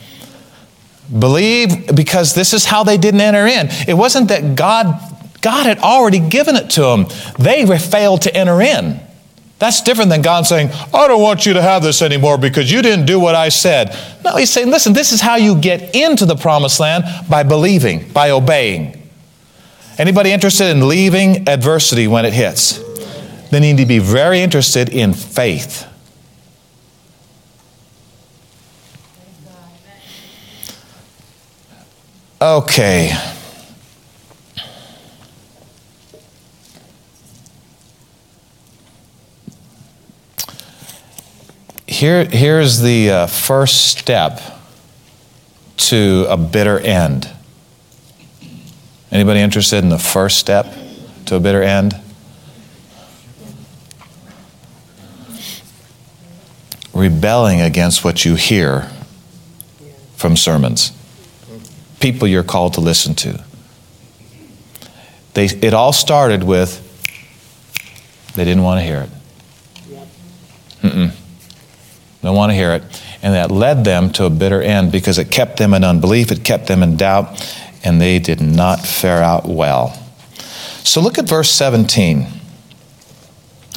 Believe 1.17 1.95
because 1.95 2.34
this 2.34 2.54
is 2.54 2.65
how 2.65 2.84
they 2.84 2.97
didn't 2.97 3.21
enter 3.21 3.45
in. 3.47 3.67
It 3.88 3.95
wasn't 3.95 4.30
that 4.30 4.56
God 4.56 4.99
God 5.41 5.65
had 5.65 5.80
already 5.80 6.19
given 6.19 6.56
it 6.56 6.69
to 6.71 6.82
them. 6.82 7.06
They 7.38 7.65
failed 7.78 8.21
to 8.23 8.36
enter 8.36 8.62
in. 8.62 8.99
That's 9.63 9.80
different 9.80 10.10
than 10.10 10.21
God 10.21 10.45
saying, 10.45 10.71
I 10.93 11.08
don't 11.08 11.21
want 11.21 11.45
you 11.45 11.54
to 11.54 11.62
have 11.62 11.84
this 11.84 12.02
anymore 12.02 12.38
because 12.38 12.69
you 12.69 12.82
didn't 12.82 13.06
do 13.06 13.17
what 13.17 13.34
I 13.34 13.47
said. 13.47 13.97
No, 14.21 14.36
He's 14.36 14.49
saying, 14.49 14.69
listen, 14.69 14.91
this 14.91 15.13
is 15.13 15.21
how 15.21 15.38
you 15.38 15.56
get 15.56 15.95
into 15.95 16.26
the 16.26 16.36
promised 16.36 16.82
land 16.82 17.06
by 17.30 17.43
believing, 17.43 18.12
by 18.12 18.32
obeying. 18.32 19.10
Anybody 19.97 20.34
interested 20.34 20.69
in 20.69 20.89
leaving 20.89 21.47
adversity 21.47 22.10
when 22.10 22.26
it 22.26 22.34
hits? 22.34 22.78
They 23.52 23.62
need 23.62 23.78
to 23.78 23.86
be 23.86 23.99
very 23.99 24.41
interested 24.41 24.89
in 24.89 25.13
faith. 25.13 25.88
Okay. 32.41 33.13
Here, 41.93 42.25
here's 42.25 42.79
the 42.79 43.12
uh, 43.12 43.27
first 43.27 43.99
step 43.99 44.41
to 45.77 46.25
a 46.27 46.36
bitter 46.36 46.79
end. 46.79 47.29
Anybody 49.12 49.41
interested 49.41 49.84
in 49.84 49.89
the 49.89 49.99
first 49.99 50.39
step 50.39 50.65
to 51.27 51.36
a 51.36 51.39
bitter 51.39 51.62
end? 51.62 51.93
Rebelling 56.95 57.62
against 57.62 58.03
what 58.03 58.25
you 58.25 58.34
hear 58.34 58.89
from 60.15 60.36
sermons, 60.36 60.93
people 61.99 62.27
you're 62.27 62.41
called 62.41 62.73
to 62.73 62.82
listen 62.82 63.13
to. 63.13 63.43
They, 65.36 65.45
it 65.45 65.75
all 65.75 65.93
started 65.93 66.43
with 66.43 66.79
they 68.34 68.45
didn't 68.45 68.63
want 68.63 68.79
to 68.79 68.84
hear 68.84 69.01
it. 69.01 69.10
Mm-mm. 70.82 71.22
Don't 72.23 72.36
want 72.36 72.51
to 72.51 72.55
hear 72.55 72.71
it. 72.71 72.83
And 73.21 73.33
that 73.33 73.51
led 73.51 73.83
them 73.83 74.09
to 74.13 74.25
a 74.25 74.29
bitter 74.29 74.62
end 74.62 74.91
because 74.91 75.19
it 75.19 75.29
kept 75.29 75.57
them 75.57 75.73
in 75.73 75.83
unbelief, 75.83 76.31
it 76.31 76.43
kept 76.43 76.67
them 76.67 76.81
in 76.81 76.95
doubt, 76.95 77.45
and 77.83 78.01
they 78.01 78.17
did 78.17 78.41
not 78.41 78.79
fare 78.79 79.21
out 79.21 79.45
well. 79.45 79.89
So 80.83 81.01
look 81.01 81.17
at 81.17 81.27
verse 81.27 81.49
17. 81.49 82.27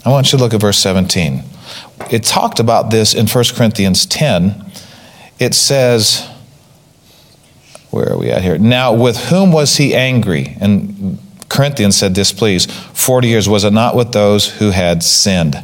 I 0.04 0.11
want 0.11 0.32
you 0.32 0.38
to 0.38 0.44
look 0.44 0.54
at 0.54 0.61
verse 0.61 0.78
17. 0.78 1.42
It 2.11 2.22
talked 2.22 2.61
about 2.61 2.90
this 2.90 3.14
in 3.14 3.26
1 3.26 3.44
Corinthians 3.54 4.06
10. 4.06 4.64
It 5.40 5.52
says, 5.52 6.28
where 7.90 8.12
are 8.12 8.18
we 8.18 8.30
at 8.30 8.42
here? 8.42 8.59
Now, 8.59 8.92
with 8.92 9.16
whom 9.28 9.50
was 9.50 9.76
he 9.76 9.94
angry? 9.94 10.56
And 10.61 11.18
Corinthians 11.48 11.96
said, 11.96 12.14
this, 12.14 12.32
please. 12.32 12.66
40 12.66 13.26
years 13.26 13.48
was 13.48 13.64
it 13.64 13.72
not 13.72 13.96
with 13.96 14.12
those 14.12 14.59
who 14.59 14.70
had 14.70 15.02
sinned? 15.02 15.56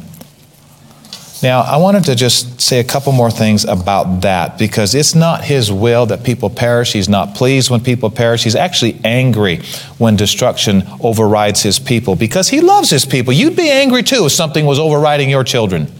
Now, 1.43 1.59
I 1.59 1.75
wanted 1.75 2.05
to 2.05 2.15
just 2.15 2.61
say 2.61 2.79
a 2.79 2.85
couple 2.85 3.11
more 3.11 3.29
things 3.29 3.65
about 3.65 4.21
that 4.21 4.57
because 4.57 4.95
it's 4.95 5.13
not 5.13 5.43
his 5.43 5.69
will 5.69 6.05
that 6.05 6.23
people 6.23 6.49
perish. 6.49 6.93
He's 6.93 7.09
not 7.09 7.35
pleased 7.35 7.69
when 7.69 7.81
people 7.81 8.09
perish. 8.09 8.45
He's 8.45 8.55
actually 8.55 8.97
angry 9.03 9.57
when 9.97 10.15
destruction 10.15 10.83
overrides 11.01 11.61
his 11.61 11.79
people 11.79 12.15
because 12.15 12.47
he 12.47 12.61
loves 12.61 12.89
his 12.89 13.05
people. 13.05 13.33
You'd 13.33 13.57
be 13.57 13.69
angry 13.69 14.03
too 14.03 14.25
if 14.25 14.31
something 14.31 14.65
was 14.65 14.79
overriding 14.79 15.29
your 15.29 15.43
children. 15.43 15.91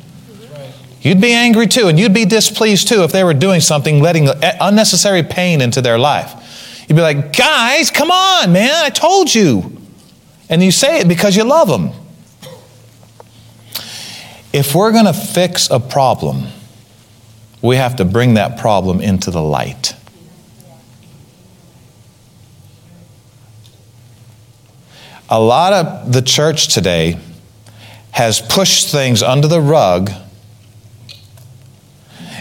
You'd 1.02 1.20
be 1.20 1.34
angry 1.34 1.68
too, 1.68 1.90
and 1.90 2.00
you'd 2.00 2.14
be 2.14 2.24
displeased 2.24 2.88
too 2.88 3.04
if 3.04 3.12
they 3.12 3.26
were 3.26 3.34
doing 3.34 3.60
something, 3.60 4.00
letting 4.00 4.30
unnecessary 4.62 5.24
pain 5.24 5.60
into 5.60 5.82
their 5.82 6.00
life. 6.00 6.86
You'd 6.88 6.96
be 6.96 7.02
like, 7.02 7.36
guys, 7.36 7.92
come 7.92 8.12
on, 8.12 8.54
man, 8.54 8.72
I 8.72 8.90
told 8.90 9.36
you. 9.36 9.82
And 10.50 10.64
you 10.64 10.72
say 10.72 11.02
it 11.02 11.10
because 11.10 11.36
you 11.36 11.44
love 11.44 11.68
them. 11.68 11.92
If 14.54 14.76
we're 14.76 14.92
going 14.92 15.06
to 15.06 15.14
fix 15.14 15.70
a 15.72 15.80
problem, 15.80 16.46
we 17.64 17.76
have 17.78 17.96
to 17.96 18.06
bring 18.06 18.36
that 18.36 18.60
problem 18.60 19.02
into 19.02 19.32
the 19.32 19.42
light. 19.42 19.96
A 25.28 25.40
lot 25.40 25.74
of 25.74 26.14
the 26.14 26.22
church 26.22 26.72
today 26.72 27.18
has 28.12 28.40
pushed 28.40 28.92
things 28.92 29.24
under 29.24 29.48
the 29.48 29.60
rug 29.60 30.12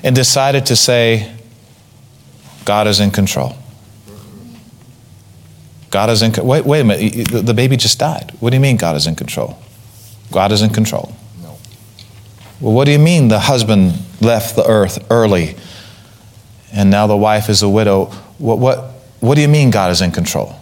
and 0.04 0.14
decided 0.14 0.66
to 0.66 0.76
say, 0.76 1.34
God 2.66 2.86
is 2.86 3.00
in 3.00 3.10
control. 3.10 3.56
God 5.90 6.10
is 6.10 6.20
in 6.20 6.32
wait, 6.44 6.66
wait 6.66 6.80
a 6.80 6.84
minute. 6.84 7.28
The 7.28 7.54
baby 7.54 7.78
just 7.78 7.98
died. 7.98 8.32
What 8.40 8.50
do 8.50 8.56
you 8.56 8.60
mean 8.60 8.76
God 8.76 8.96
is 8.96 9.06
in 9.06 9.14
control? 9.14 9.58
God 10.30 10.52
is 10.52 10.60
in 10.60 10.70
control. 10.70 11.14
Well, 12.62 12.72
what 12.74 12.84
do 12.84 12.92
you 12.92 13.00
mean 13.00 13.26
the 13.26 13.40
husband 13.40 13.94
left 14.20 14.54
the 14.54 14.64
earth 14.64 15.04
early 15.10 15.56
and 16.72 16.92
now 16.92 17.08
the 17.08 17.16
wife 17.16 17.48
is 17.48 17.60
a 17.62 17.68
widow? 17.68 18.04
What, 18.38 18.60
what, 18.60 18.78
what 19.18 19.34
do 19.34 19.40
you 19.40 19.48
mean 19.48 19.72
God 19.72 19.90
is 19.90 20.00
in 20.00 20.12
control? 20.12 20.54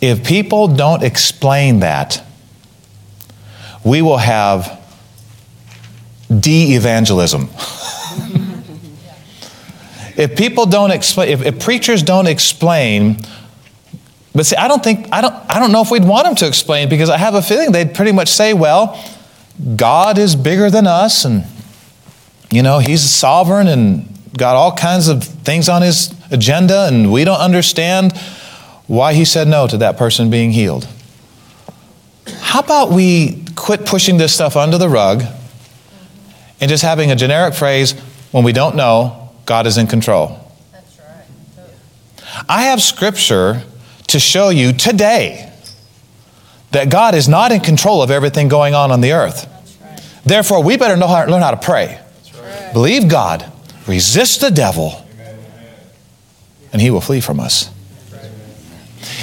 If 0.00 0.24
people 0.24 0.68
don't 0.68 1.02
explain 1.02 1.80
that, 1.80 2.24
we 3.84 4.02
will 4.02 4.18
have 4.18 4.80
de 6.28 6.76
evangelism. 6.76 7.50
if 10.16 10.36
people 10.36 10.64
don't 10.64 10.92
explain, 10.92 11.30
if, 11.30 11.44
if, 11.44 11.58
preachers 11.58 12.04
don't 12.04 12.28
explain, 12.28 13.16
but 14.32 14.46
see, 14.46 14.54
I 14.54 14.68
don't 14.68 14.84
think, 14.84 15.08
I 15.10 15.22
don't, 15.22 15.34
I 15.48 15.58
don't 15.58 15.72
know 15.72 15.82
if 15.82 15.90
we'd 15.90 16.04
want 16.04 16.26
them 16.26 16.36
to 16.36 16.46
explain 16.46 16.88
because 16.88 17.10
I 17.10 17.18
have 17.18 17.34
a 17.34 17.42
feeling 17.42 17.72
they'd 17.72 17.94
pretty 17.94 18.12
much 18.12 18.28
say, 18.28 18.54
well, 18.54 18.96
God 19.76 20.18
is 20.18 20.36
bigger 20.36 20.70
than 20.70 20.86
us, 20.86 21.24
and 21.24 21.44
you 22.50 22.62
know, 22.62 22.78
He's 22.78 23.02
sovereign 23.02 23.68
and 23.68 24.08
got 24.36 24.56
all 24.56 24.72
kinds 24.74 25.08
of 25.08 25.22
things 25.22 25.68
on 25.68 25.82
His 25.82 26.14
agenda, 26.30 26.86
and 26.86 27.12
we 27.12 27.24
don't 27.24 27.40
understand 27.40 28.16
why 28.86 29.14
He 29.14 29.24
said 29.24 29.48
no 29.48 29.66
to 29.66 29.76
that 29.78 29.96
person 29.96 30.30
being 30.30 30.52
healed. 30.52 30.88
How 32.40 32.60
about 32.60 32.90
we 32.90 33.44
quit 33.54 33.86
pushing 33.86 34.16
this 34.16 34.34
stuff 34.34 34.56
under 34.56 34.78
the 34.78 34.88
rug 34.88 35.22
and 36.60 36.68
just 36.68 36.82
having 36.82 37.10
a 37.10 37.16
generic 37.16 37.54
phrase 37.54 37.92
when 38.32 38.44
we 38.44 38.52
don't 38.52 38.76
know, 38.76 39.30
God 39.46 39.66
is 39.66 39.78
in 39.78 39.86
control? 39.86 40.38
That's 40.72 40.98
right. 40.98 42.44
I 42.48 42.62
have 42.64 42.80
scripture 42.82 43.62
to 44.08 44.18
show 44.18 44.48
you 44.48 44.72
today 44.72 45.49
that 46.72 46.88
God 46.90 47.14
is 47.14 47.28
not 47.28 47.52
in 47.52 47.60
control 47.60 48.02
of 48.02 48.10
everything 48.10 48.48
going 48.48 48.74
on 48.74 48.90
on 48.90 49.00
the 49.00 49.12
earth. 49.12 49.46
Therefore, 50.24 50.62
we 50.62 50.76
better 50.76 50.96
know 50.96 51.06
how, 51.06 51.26
learn 51.26 51.42
how 51.42 51.50
to 51.50 51.56
pray. 51.56 52.00
Believe 52.72 53.08
God, 53.08 53.50
resist 53.86 54.40
the 54.40 54.50
devil, 54.50 55.04
and 56.72 56.80
he 56.80 56.90
will 56.90 57.00
flee 57.00 57.20
from 57.20 57.40
us. 57.40 57.70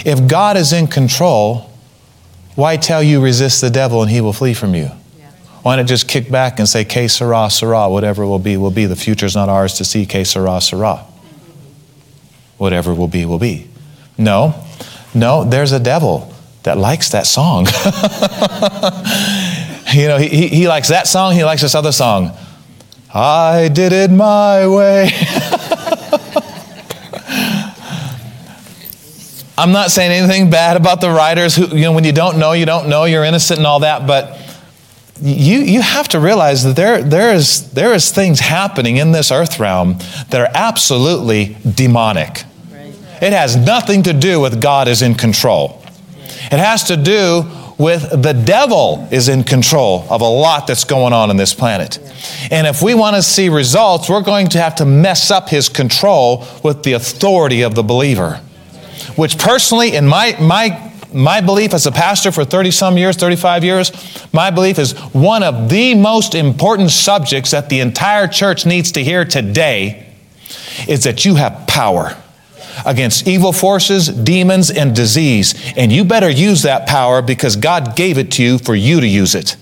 If 0.06 0.28
God 0.28 0.58
is 0.58 0.74
in 0.74 0.88
control, 0.88 1.70
why 2.56 2.78
tell 2.78 3.02
you 3.02 3.22
resist 3.22 3.62
the 3.62 3.70
devil 3.70 4.02
and 4.02 4.12
he 4.12 4.20
will 4.20 4.34
flee 4.34 4.54
from 4.54 4.74
you? 4.76 4.88
Why 5.62 5.76
not 5.76 5.86
just 5.86 6.08
kick 6.08 6.32
back 6.32 6.60
and 6.60 6.68
say, 6.68 6.86
Que 6.86 7.08
sera, 7.08 7.50
sera, 7.50 7.90
whatever 7.90 8.26
will 8.26 8.40
be, 8.40 8.58
will 8.58 8.72
be. 8.72 8.86
The 8.86 8.96
future's 8.96 9.36
not 9.36 9.50
ours 9.50 9.74
to 9.76 9.86
see, 9.86 10.06
Que 10.06 10.24
sera, 10.26 10.60
sera. 10.62 11.06
Whatever 12.58 12.94
will 12.94 13.08
be, 13.08 13.26
will 13.26 13.38
be. 13.38 13.70
No, 14.18 14.64
no, 15.14 15.44
there's 15.44 15.72
a 15.72 15.80
devil 15.80 16.34
that 16.67 16.77
likes 16.77 17.10
that 17.12 17.25
song. 17.25 17.65
you 19.93 20.10
know, 20.10 20.17
he, 20.17 20.49
he 20.49 20.67
likes 20.67 20.89
that 20.89 21.08
song, 21.08 21.34
he 21.34 21.45
likes 21.45 21.62
this 21.62 21.75
other 21.75 21.93
song. 21.93 22.32
I 23.13 23.69
did 23.69 23.93
it 23.93 24.12
my 24.12 24.67
way. 24.67 25.10
I'm 29.58 29.71
not 29.71 29.91
saying 29.91 30.12
anything 30.12 30.49
bad 30.49 30.75
about 30.75 30.99
the 30.99 31.10
writers 31.10 31.56
who, 31.56 31.67
you 31.67 31.84
know, 31.84 31.93
when 31.93 32.03
you 32.03 32.12
don't 32.12 32.38
know, 32.38 32.51
you 32.51 32.65
don't 32.65 32.89
know, 32.89 33.06
you're 33.06 33.23
innocent 33.23 33.60
and 33.60 33.65
all 33.65 33.80
that, 33.80 34.06
but 34.06 34.38
you, 35.21 35.60
you 35.60 35.82
have 35.82 36.10
to 36.10 36.19
realize 36.19 36.65
that 36.65 36.75
there, 36.75 37.01
there, 37.01 37.34
is, 37.34 37.71
there 37.71 37.93
is 37.93 38.12
things 38.12 38.41
happening 38.41 38.97
in 38.97 39.13
this 39.13 39.32
earth 39.32 39.58
realm 39.58 39.99
that 40.32 40.41
are 40.41 40.49
absolutely 40.53 41.56
demonic. 41.75 42.43
It 43.21 43.32
has 43.32 43.56
nothing 43.56 44.03
to 44.03 44.12
do 44.12 44.41
with 44.41 44.62
God 44.62 44.89
is 44.89 45.01
in 45.01 45.15
control. 45.15 45.82
It 46.52 46.60
has 46.60 46.86
to 46.86 46.98
do 46.98 47.44
with 47.78 48.24
the 48.24 48.34
devil 48.34 49.08
is 49.12 49.30
in 49.30 49.44
control 49.44 50.06
of 50.10 50.22
a 50.22 50.28
lot 50.28 50.66
that's 50.66 50.84
going 50.84 51.14
on 51.14 51.30
in 51.30 51.38
this 51.38 51.54
planet. 51.54 52.00
And 52.50 52.66
if 52.66 52.82
we 52.82 52.96
want 52.96 53.16
to 53.16 53.22
see 53.22 53.50
results, 53.50 54.10
we're 54.10 54.24
going 54.24 54.48
to 54.50 54.60
have 54.60 54.76
to 54.76 54.86
mess 54.86 55.30
up 55.30 55.50
his 55.50 55.70
control 55.70 56.46
with 56.64 56.84
the 56.84 56.94
authority 56.94 57.62
of 57.62 57.76
the 57.76 57.84
believer. 57.84 58.42
Which 59.16 59.38
personally, 59.38 59.96
in 59.96 60.08
my, 60.08 60.36
my, 60.40 60.92
my 61.14 61.42
belief 61.42 61.74
as 61.74 61.86
a 61.86 61.92
pastor 61.92 62.32
for 62.32 62.46
30 62.46 62.72
some 62.72 62.98
years, 62.98 63.16
35 63.16 63.64
years, 63.64 63.92
my 64.34 64.50
belief 64.50 64.80
is 64.80 64.94
one 65.14 65.44
of 65.44 65.70
the 65.70 65.94
most 65.94 66.34
important 66.34 66.92
subjects 66.92 67.52
that 67.52 67.70
the 67.70 67.80
entire 67.80 68.28
church 68.28 68.66
needs 68.66 68.92
to 68.94 69.04
hear 69.04 69.24
today 69.24 70.14
is 70.88 71.04
that 71.04 71.26
you 71.26 71.36
have 71.36 71.68
power 71.68 72.16
against 72.86 73.28
evil 73.28 73.52
forces, 73.54 74.08
demons, 74.08 74.70
and 74.70 74.96
disease. 74.96 75.74
And 75.76 75.92
you 75.92 76.04
better 76.04 76.30
use 76.30 76.63
that 76.63 76.88
power 76.88 77.22
because 77.22 77.56
God 77.56 77.96
gave 77.96 78.18
it 78.18 78.32
to 78.34 78.44
you 78.44 78.58
for 78.58 78.76
you 78.76 79.00
to 79.00 79.08
use 79.08 79.36
it. 79.36 79.56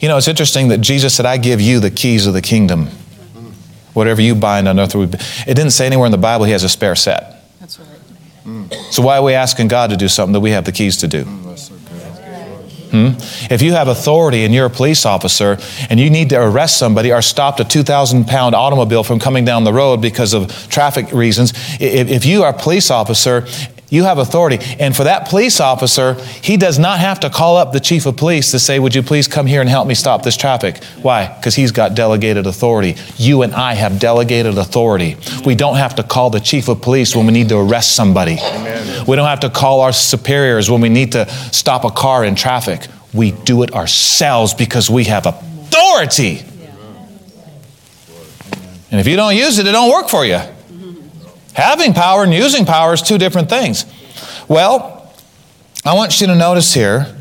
You 0.00 0.08
know, 0.08 0.18
it's 0.18 0.28
interesting 0.28 0.68
that 0.68 0.82
Jesus 0.82 1.14
said, 1.14 1.24
I 1.24 1.38
give 1.38 1.62
you 1.62 1.80
the 1.80 1.90
keys 1.90 2.26
of 2.26 2.34
the 2.34 2.42
kingdom. 2.42 2.88
Whatever 3.94 4.20
you 4.20 4.34
bind 4.34 4.68
on 4.68 4.78
earth, 4.78 4.94
it 4.94 5.54
didn't 5.54 5.70
say 5.70 5.86
anywhere 5.86 6.06
in 6.06 6.12
the 6.12 6.18
Bible 6.18 6.44
he 6.44 6.52
has 6.52 6.64
a 6.64 6.68
spare 6.68 6.94
set. 6.94 7.42
That's 7.60 7.78
right. 7.78 7.88
So 8.90 9.02
why 9.02 9.16
are 9.16 9.22
we 9.22 9.32
asking 9.32 9.68
God 9.68 9.90
to 9.90 9.96
do 9.96 10.08
something 10.08 10.34
that 10.34 10.40
we 10.40 10.50
have 10.50 10.64
the 10.64 10.72
keys 10.72 10.98
to 10.98 11.08
do? 11.08 11.24
Hmm? 12.94 13.08
If 13.52 13.60
you 13.60 13.72
have 13.72 13.88
authority 13.88 14.44
and 14.44 14.54
you're 14.54 14.66
a 14.66 14.70
police 14.70 15.04
officer 15.04 15.58
and 15.90 15.98
you 15.98 16.10
need 16.10 16.28
to 16.28 16.40
arrest 16.40 16.78
somebody 16.78 17.10
or 17.10 17.22
stop 17.22 17.58
a 17.58 17.64
2,000 17.64 18.26
pound 18.26 18.54
automobile 18.54 19.02
from 19.02 19.18
coming 19.18 19.44
down 19.44 19.64
the 19.64 19.72
road 19.72 20.00
because 20.00 20.32
of 20.32 20.48
traffic 20.68 21.10
reasons, 21.10 21.52
if, 21.80 22.08
if 22.08 22.24
you 22.24 22.44
are 22.44 22.50
a 22.50 22.56
police 22.56 22.92
officer, 22.92 23.48
you 23.94 24.04
have 24.04 24.18
authority. 24.18 24.58
And 24.80 24.94
for 24.94 25.04
that 25.04 25.28
police 25.28 25.60
officer, 25.60 26.14
he 26.42 26.56
does 26.56 26.78
not 26.78 26.98
have 26.98 27.20
to 27.20 27.30
call 27.30 27.56
up 27.56 27.72
the 27.72 27.80
chief 27.80 28.06
of 28.06 28.16
police 28.16 28.50
to 28.50 28.58
say, 28.58 28.78
Would 28.78 28.94
you 28.94 29.02
please 29.02 29.28
come 29.28 29.46
here 29.46 29.60
and 29.60 29.70
help 29.70 29.86
me 29.86 29.94
stop 29.94 30.22
this 30.22 30.36
traffic? 30.36 30.82
Why? 31.00 31.32
Because 31.34 31.54
he's 31.54 31.70
got 31.70 31.94
delegated 31.94 32.46
authority. 32.46 32.96
You 33.16 33.42
and 33.42 33.54
I 33.54 33.74
have 33.74 33.98
delegated 33.98 34.58
authority. 34.58 35.16
We 35.44 35.54
don't 35.54 35.76
have 35.76 35.94
to 35.96 36.02
call 36.02 36.30
the 36.30 36.40
chief 36.40 36.68
of 36.68 36.82
police 36.82 37.14
when 37.14 37.26
we 37.26 37.32
need 37.32 37.48
to 37.50 37.58
arrest 37.58 37.94
somebody. 37.94 38.38
Amen. 38.40 39.06
We 39.06 39.16
don't 39.16 39.28
have 39.28 39.40
to 39.40 39.50
call 39.50 39.80
our 39.80 39.92
superiors 39.92 40.70
when 40.70 40.80
we 40.80 40.88
need 40.88 41.12
to 41.12 41.28
stop 41.52 41.84
a 41.84 41.90
car 41.90 42.24
in 42.24 42.34
traffic. 42.34 42.86
We 43.12 43.30
do 43.30 43.62
it 43.62 43.72
ourselves 43.72 44.54
because 44.54 44.90
we 44.90 45.04
have 45.04 45.26
authority. 45.26 46.44
And 48.90 49.00
if 49.00 49.06
you 49.06 49.16
don't 49.16 49.36
use 49.36 49.58
it, 49.58 49.66
it 49.66 49.72
don't 49.72 49.90
work 49.90 50.08
for 50.08 50.24
you. 50.24 50.40
Having 51.54 51.94
power 51.94 52.22
and 52.24 52.32
using 52.32 52.66
power 52.66 52.92
is 52.92 53.02
two 53.02 53.18
different 53.18 53.48
things. 53.48 53.86
Well, 54.48 55.12
I 55.84 55.94
want 55.94 56.20
you 56.20 56.26
to 56.26 56.34
notice 56.34 56.74
here 56.74 57.14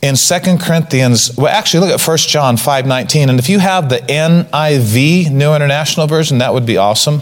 in 0.00 0.14
2 0.14 0.58
Corinthians, 0.58 1.36
well, 1.36 1.48
actually, 1.48 1.86
look 1.86 2.00
at 2.00 2.06
1 2.06 2.16
John 2.18 2.56
5 2.56 2.86
19. 2.86 3.30
And 3.30 3.38
if 3.38 3.48
you 3.48 3.58
have 3.58 3.88
the 3.88 3.98
NIV, 3.98 5.30
New 5.30 5.54
International 5.54 6.06
Version, 6.06 6.38
that 6.38 6.54
would 6.54 6.66
be 6.66 6.76
awesome. 6.76 7.20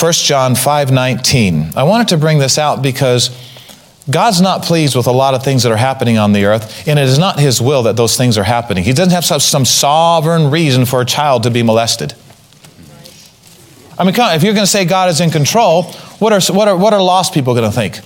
1 0.00 0.12
John 0.12 0.54
5 0.54 0.92
19. 0.92 1.72
I 1.76 1.82
wanted 1.82 2.08
to 2.08 2.16
bring 2.16 2.38
this 2.38 2.58
out 2.58 2.82
because 2.82 3.30
God's 4.10 4.40
not 4.40 4.62
pleased 4.62 4.96
with 4.96 5.06
a 5.06 5.12
lot 5.12 5.34
of 5.34 5.44
things 5.44 5.62
that 5.62 5.70
are 5.70 5.76
happening 5.76 6.18
on 6.18 6.32
the 6.32 6.44
earth, 6.44 6.88
and 6.88 6.98
it 6.98 7.08
is 7.08 7.18
not 7.18 7.38
His 7.38 7.60
will 7.60 7.84
that 7.84 7.96
those 7.96 8.16
things 8.16 8.36
are 8.38 8.44
happening. 8.44 8.84
He 8.84 8.92
doesn't 8.92 9.12
have 9.12 9.24
some 9.24 9.64
sovereign 9.64 10.50
reason 10.50 10.86
for 10.86 11.00
a 11.00 11.04
child 11.04 11.44
to 11.44 11.50
be 11.50 11.62
molested. 11.62 12.14
I 14.02 14.04
mean, 14.04 14.14
if 14.34 14.42
you're 14.42 14.52
going 14.52 14.64
to 14.64 14.70
say 14.70 14.84
God 14.84 15.10
is 15.10 15.20
in 15.20 15.30
control, 15.30 15.84
what 16.18 16.32
are, 16.32 16.40
what 16.52 16.66
are, 16.66 16.76
what 16.76 16.92
are 16.92 17.00
lost 17.00 17.32
people 17.32 17.54
going 17.54 17.70
to 17.70 17.74
think? 17.74 18.00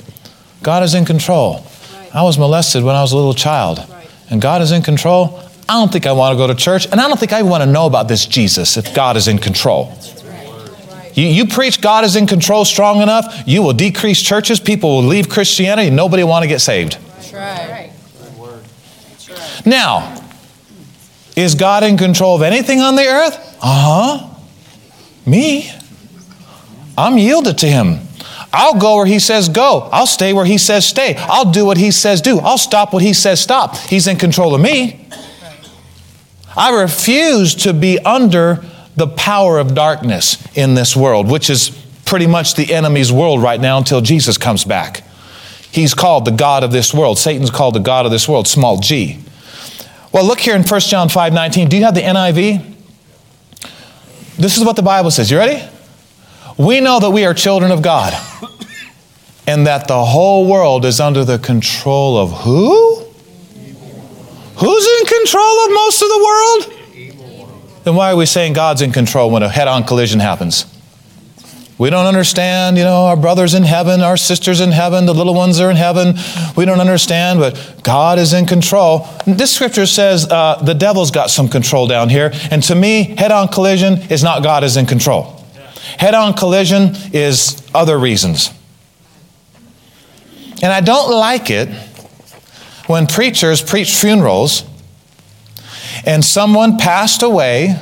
God 0.63 0.83
is 0.83 0.95
in 0.95 1.07
control. 1.07 1.65
I 2.13 2.23
was 2.23 2.37
molested 2.37 2.85
when 2.85 2.95
I 2.95 3.01
was 3.01 3.13
a 3.13 3.17
little 3.17 3.33
child, 3.33 3.79
and 4.29 4.43
God 4.43 4.61
is 4.61 4.73
in 4.73 4.83
control. 4.83 5.41
I 5.67 5.73
don't 5.81 5.91
think 5.91 6.05
I 6.05 6.13
want 6.13 6.35
to 6.35 6.37
go 6.37 6.47
to 6.49 6.55
church, 6.55 6.85
and 6.85 7.01
I 7.01 7.09
don't 7.09 7.19
think 7.19 7.33
I 7.33 7.41
want 7.41 7.65
to 7.65 7.71
know 7.71 7.87
about 7.87 8.09
this 8.09 8.27
Jesus 8.27 8.77
if 8.77 8.95
God 8.95 9.17
is 9.17 9.27
in 9.27 9.39
control. 9.39 9.99
You, 11.15 11.29
you 11.29 11.47
preach 11.47 11.81
God 11.81 12.05
is 12.05 12.15
in 12.15 12.27
control 12.27 12.67
strong 12.67 13.01
enough, 13.01 13.45
you 13.47 13.63
will 13.63 13.73
decrease 13.73 14.21
churches, 14.21 14.61
people 14.61 14.97
will 14.97 15.09
leave 15.09 15.31
Christianity, 15.31 15.89
nobody 15.89 16.25
will 16.25 16.31
want 16.31 16.43
to 16.43 16.49
get 16.49 16.61
saved. 16.61 16.99
That's 16.99 17.33
right. 17.33 17.91
Now, 19.65 20.23
is 21.35 21.55
God 21.55 21.85
in 21.85 21.97
control 21.97 22.37
of 22.37 22.43
anything 22.43 22.81
on 22.81 22.97
the 22.97 23.07
earth? 23.07 23.57
Uh 23.63 24.19
huh. 24.21 24.35
Me? 25.25 25.73
I'm 26.97 27.19
yielded 27.19 27.59
to 27.59 27.67
him. 27.67 28.01
I'll 28.53 28.79
go 28.79 28.97
where 28.97 29.07
he 29.07 29.19
says 29.19 29.49
go. 29.49 29.89
I'll 29.93 30.07
stay 30.07 30.33
where 30.33 30.47
he 30.47 30.59
says 30.59 30.87
stay. 30.87 31.15
I'll 31.17 31.51
do 31.51 31.67
what 31.67 31.77
he 31.77 31.91
says 31.91 32.21
do. 32.21 32.39
I'll 32.39 32.59
stop 32.59 32.93
what 32.93 33.03
he 33.03 33.13
says 33.13 33.41
stop. 33.41 33.77
He's 33.77 34.07
in 34.07 34.17
control 34.17 34.55
of 34.55 34.61
me. 34.61 35.07
I 36.57 36.81
refuse 36.81 37.55
to 37.57 37.75
be 37.75 37.99
under 37.99 38.65
the 38.97 39.07
power 39.09 39.59
of 39.59 39.75
darkness 39.75 40.43
in 40.57 40.75
this 40.75 40.97
world, 40.97 41.31
which 41.31 41.51
is 41.51 41.71
pretty 42.07 42.27
much 42.27 42.55
the 42.55 42.73
enemy's 42.73 43.13
world 43.13 43.43
right 43.43 43.61
now 43.61 43.77
until 43.77 44.01
Jesus 44.01 44.39
comes 44.39 44.65
back. 44.65 45.05
He's 45.71 45.93
called 45.93 46.25
the 46.25 46.31
God 46.31 46.65
of 46.65 46.73
this 46.73 46.95
world. 46.95 47.19
Satan's 47.19 47.51
called 47.51 47.75
the 47.75 47.81
God 47.81 48.07
of 48.07 48.13
this 48.13 48.27
world, 48.27 48.49
small 48.49 48.79
g. 48.79 49.19
Well, 50.13 50.25
look 50.25 50.41
here 50.41 50.57
in 50.57 50.63
1 50.63 50.81
John 50.81 51.11
5 51.11 51.35
19. 51.35 51.69
Do 51.69 51.77
you 51.77 51.85
have 51.85 51.95
the 51.95 52.01
NIV? 52.01 52.75
This 54.39 54.57
is 54.57 54.65
what 54.65 54.77
the 54.77 54.83
Bible 54.83 55.11
says. 55.11 55.31
You 55.31 55.37
ready? 55.37 55.63
We 56.59 56.81
know 56.81 57.01
that 57.01 57.11
we 57.11 57.25
are 57.25 57.35
children 57.35 57.71
of 57.71 57.83
God 57.83 58.15
and 59.47 59.67
that 59.67 59.89
the 59.89 60.05
whole 60.05 60.49
world 60.49 60.85
is 60.85 61.01
under 61.01 61.25
the 61.25 61.39
control 61.39 62.17
of 62.17 62.33
who? 62.33 63.05
Who's 64.57 64.87
in 65.01 65.07
control 65.07 65.65
of 65.65 65.71
most 65.73 66.03
of 66.03 66.09
the 66.09 66.25
world? 66.25 66.73
Then 67.85 67.95
why 67.95 68.13
are 68.13 68.17
we 68.17 68.27
saying 68.27 68.55
God's 68.55 68.81
in 68.81 68.91
control 68.91 69.31
when 69.31 69.43
a 69.43 69.49
head 69.49 69.69
on 69.69 69.85
collision 69.85 70.19
happens? 70.19 70.65
We 71.79 71.91
don't 71.91 72.07
understand, 72.07 72.79
you 72.79 72.85
know, 72.85 73.05
our 73.05 73.19
brothers 73.19 73.53
in 73.53 73.63
heaven, 73.63 74.01
our 74.01 74.17
sisters 74.17 74.63
in 74.63 74.73
heaven, 74.73 75.05
the 75.05 75.13
little 75.13 75.35
ones 75.35 75.61
are 75.61 75.71
in 75.71 75.77
heaven. 75.77 76.15
We 76.57 76.65
don't 76.65 76.81
understand, 76.81 77.39
but 77.39 77.83
God 77.83 78.19
is 78.19 78.33
in 78.33 78.47
control. 78.47 79.07
This 79.27 79.55
scripture 79.55 79.85
says 79.85 80.27
uh, 80.27 80.63
the 80.65 80.73
devil's 80.73 81.11
got 81.11 81.29
some 81.29 81.49
control 81.49 81.87
down 81.87 82.09
here. 82.09 82.31
And 82.51 82.63
to 82.63 82.75
me, 82.75 83.15
head 83.19 83.31
on 83.31 83.49
collision 83.49 84.11
is 84.11 84.23
not 84.23 84.43
God 84.43 84.65
is 84.65 84.79
in 84.79 84.87
control. 84.87 85.36
Head 85.99 86.15
on 86.15 86.35
collision 86.35 86.93
is 87.13 87.63
other 87.75 87.99
reasons. 87.99 88.51
And 90.63 90.73
I 90.73 90.81
don't 90.81 91.11
like 91.11 91.51
it 91.51 91.69
when 92.87 93.07
preachers 93.07 93.63
preach 93.63 93.95
funerals 93.95 94.65
and 96.05 96.25
someone 96.25 96.79
passed 96.79 97.23
away, 97.23 97.81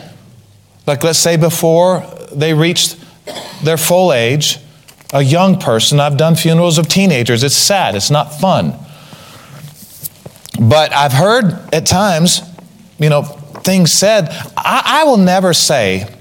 like 0.86 1.04
let's 1.04 1.18
say 1.18 1.36
before 1.36 2.00
they 2.32 2.54
reached 2.54 2.96
their 3.62 3.76
full 3.76 4.12
age, 4.12 4.58
a 5.12 5.22
young 5.22 5.58
person. 5.58 6.00
I've 6.00 6.16
done 6.16 6.34
funerals 6.34 6.78
of 6.78 6.88
teenagers. 6.88 7.42
It's 7.42 7.54
sad, 7.54 7.94
it's 7.94 8.10
not 8.10 8.40
fun. 8.40 8.74
But 10.60 10.92
I've 10.92 11.12
heard 11.12 11.44
at 11.72 11.86
times, 11.86 12.40
you 12.98 13.08
know, 13.08 13.22
things 13.22 13.92
said. 13.92 14.28
I, 14.56 14.82
I 14.84 15.04
will 15.04 15.16
never 15.16 15.52
say 15.52 16.12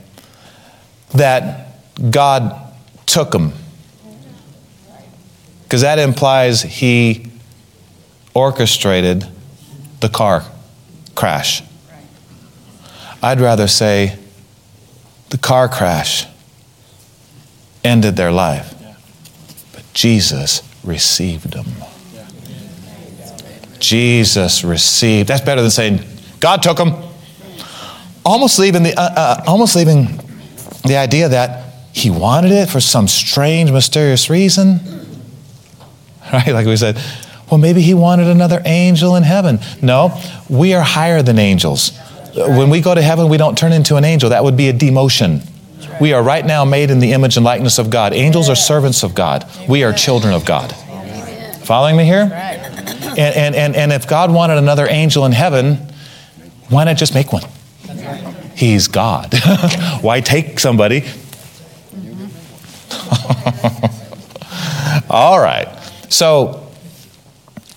that 1.13 1.62
God 2.09 2.73
took 3.05 3.31
them, 3.31 3.53
because 5.63 5.81
that 5.81 5.99
implies 5.99 6.61
He 6.61 7.27
orchestrated 8.33 9.27
the 9.99 10.09
car 10.09 10.43
crash. 11.15 11.63
I'd 13.21 13.39
rather 13.39 13.67
say 13.67 14.17
the 15.29 15.37
car 15.37 15.69
crash 15.69 16.25
ended 17.83 18.15
their 18.15 18.31
life. 18.31 18.73
But 19.73 19.83
Jesus 19.93 20.61
received 20.83 21.53
them. 21.53 21.65
Jesus 23.79 24.63
received. 24.63 25.27
That's 25.27 25.43
better 25.43 25.61
than 25.61 25.71
saying, 25.71 25.99
God 26.39 26.61
took 26.61 26.77
them. 26.77 26.93
Almost 28.25 28.57
leaving 28.59 28.83
the, 28.83 28.97
uh, 28.97 29.01
uh, 29.01 29.43
almost 29.47 29.75
leaving 29.75 30.19
the 30.85 30.97
idea 30.97 31.29
that 31.29 31.62
he 31.93 32.09
wanted 32.09 32.51
it 32.51 32.69
for 32.69 32.81
some 32.81 33.07
strange, 33.07 33.71
mysterious 33.71 34.29
reason. 34.29 34.79
Right? 36.31 36.47
Like 36.47 36.65
we 36.65 36.75
said, 36.77 36.97
well, 37.51 37.59
maybe 37.59 37.81
he 37.81 37.93
wanted 37.93 38.27
another 38.27 38.59
angel 38.65 39.15
in 39.15 39.21
heaven. 39.21 39.59
No, 39.83 40.19
we 40.49 40.73
are 40.73 40.81
higher 40.81 41.21
than 41.21 41.37
angels. 41.37 41.91
When 42.35 42.71
we 42.71 42.81
go 42.81 42.95
to 42.95 43.01
heaven, 43.03 43.29
we 43.29 43.37
don't 43.37 43.55
turn 43.55 43.71
into 43.71 43.97
an 43.97 44.03
angel. 44.03 44.31
That 44.31 44.43
would 44.43 44.57
be 44.57 44.69
a 44.69 44.73
demotion. 44.73 45.47
We 46.01 46.13
are 46.13 46.23
right 46.23 46.43
now 46.43 46.65
made 46.65 46.89
in 46.89 46.97
the 46.99 47.11
image 47.11 47.37
and 47.37 47.45
likeness 47.45 47.77
of 47.77 47.91
God. 47.91 48.13
Angels 48.13 48.49
are 48.49 48.55
servants 48.55 49.03
of 49.03 49.13
God. 49.13 49.45
We 49.69 49.83
are 49.83 49.93
children 49.93 50.33
of 50.33 50.43
God. 50.43 50.71
Following 51.65 51.97
me 51.97 52.05
here? 52.05 52.31
And, 52.31 53.19
and, 53.19 53.55
and, 53.55 53.75
and 53.75 53.91
if 53.91 54.07
God 54.07 54.33
wanted 54.33 54.57
another 54.57 54.87
angel 54.89 55.25
in 55.25 55.33
heaven, 55.33 55.75
why 56.69 56.85
not 56.85 56.97
just 56.97 57.13
make 57.13 57.31
one? 57.31 57.43
He's 58.55 58.87
God. 58.87 59.33
why 60.01 60.21
take 60.21 60.59
somebody? 60.59 61.03
All 65.09 65.39
right. 65.39 65.67
So, 66.09 66.59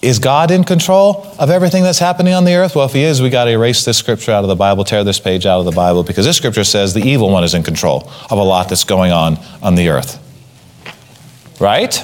is 0.03 0.19
God 0.19 0.51
in 0.51 0.65
control 0.65 1.27
of 1.39 1.51
everything 1.51 1.83
that's 1.83 1.99
happening 1.99 2.35
on 2.35 2.45
the 2.45 2.55
earth? 2.55 2.77
Well, 2.77 2.87
if 2.87 2.93
He 2.93 3.03
is, 3.03 3.21
we 3.21 3.31
got 3.31 3.45
to 3.45 3.51
erase 3.51 3.85
this 3.85 3.99
scripture 3.99 4.33
out 4.33 4.45
of 4.45 4.49
the 4.49 4.57
Bible, 4.57 4.85
tear 4.85 5.05
this 5.05 5.19
page 5.19 5.47
out 5.47 5.59
of 5.59 5.65
the 5.65 5.73
Bible, 5.73 6.03
because 6.03 6.25
this 6.27 6.37
scripture 6.37 6.65
says 6.65 6.95
the 6.95 7.01
evil 7.01 7.31
one 7.31 7.45
is 7.45 7.55
in 7.55 7.63
control 7.63 8.11
of 8.31 8.39
a 8.39 8.43
lot 8.43 8.69
that's 8.69 8.85
going 8.85 9.13
on 9.13 9.39
on 9.63 9.75
the 9.75 9.89
earth. 9.89 10.23
Right? 11.61 12.03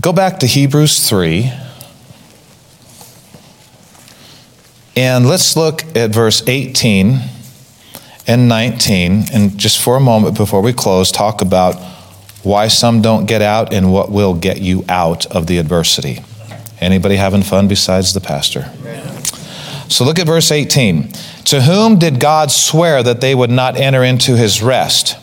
Go 0.00 0.12
back 0.12 0.40
to 0.40 0.46
Hebrews 0.46 1.08
3. 1.08 1.52
And 4.96 5.26
let's 5.26 5.56
look 5.56 5.84
at 5.96 6.10
verse 6.10 6.42
18 6.46 7.20
and 8.26 8.48
19. 8.48 9.24
And 9.32 9.58
just 9.58 9.82
for 9.82 9.96
a 9.96 10.00
moment 10.00 10.36
before 10.36 10.60
we 10.60 10.72
close, 10.72 11.10
talk 11.10 11.42
about 11.42 11.74
why 12.44 12.68
some 12.68 13.02
don't 13.02 13.26
get 13.26 13.42
out 13.42 13.72
and 13.72 13.92
what 13.92 14.10
will 14.10 14.34
get 14.34 14.60
you 14.60 14.84
out 14.88 15.26
of 15.26 15.46
the 15.46 15.58
adversity. 15.58 16.18
Anybody 16.80 17.16
having 17.16 17.42
fun 17.42 17.66
besides 17.66 18.12
the 18.12 18.20
pastor? 18.20 18.70
So 19.88 20.04
look 20.04 20.18
at 20.18 20.26
verse 20.26 20.52
18. 20.52 21.10
To 21.46 21.62
whom 21.62 21.98
did 21.98 22.20
God 22.20 22.50
swear 22.50 23.02
that 23.02 23.20
they 23.20 23.34
would 23.34 23.50
not 23.50 23.76
enter 23.76 24.04
into 24.04 24.36
his 24.36 24.62
rest? 24.62 25.16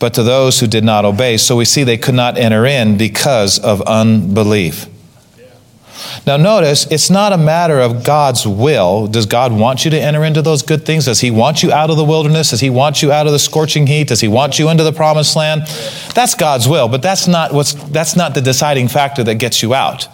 But 0.00 0.14
to 0.14 0.22
those 0.22 0.60
who 0.60 0.66
did 0.66 0.84
not 0.84 1.04
obey. 1.04 1.36
So 1.36 1.56
we 1.56 1.64
see 1.64 1.84
they 1.84 1.98
could 1.98 2.14
not 2.14 2.36
enter 2.36 2.66
in 2.66 2.96
because 2.96 3.58
of 3.58 3.82
unbelief. 3.82 4.86
Now, 6.26 6.36
notice 6.36 6.86
it's 6.90 7.10
not 7.10 7.32
a 7.32 7.38
matter 7.38 7.80
of 7.80 8.04
God's 8.04 8.46
will. 8.46 9.06
Does 9.06 9.26
God 9.26 9.52
want 9.52 9.84
you 9.84 9.90
to 9.90 10.00
enter 10.00 10.24
into 10.24 10.42
those 10.42 10.62
good 10.62 10.84
things? 10.84 11.04
Does 11.04 11.20
He 11.20 11.30
want 11.30 11.62
you 11.62 11.72
out 11.72 11.90
of 11.90 11.96
the 11.96 12.04
wilderness? 12.04 12.50
Does 12.50 12.60
He 12.60 12.70
want 12.70 13.02
you 13.02 13.12
out 13.12 13.26
of 13.26 13.32
the 13.32 13.38
scorching 13.38 13.86
heat? 13.86 14.08
Does 14.08 14.20
He 14.20 14.28
want 14.28 14.58
you 14.58 14.68
into 14.68 14.84
the 14.84 14.92
promised 14.92 15.36
land? 15.36 15.62
That's 16.14 16.34
God's 16.34 16.68
will, 16.68 16.88
but 16.88 17.02
that's 17.02 17.26
not, 17.26 17.52
what's, 17.52 17.74
that's 17.74 18.16
not 18.16 18.34
the 18.34 18.40
deciding 18.40 18.88
factor 18.88 19.22
that 19.24 19.36
gets 19.36 19.62
you 19.62 19.74
out. 19.74 20.08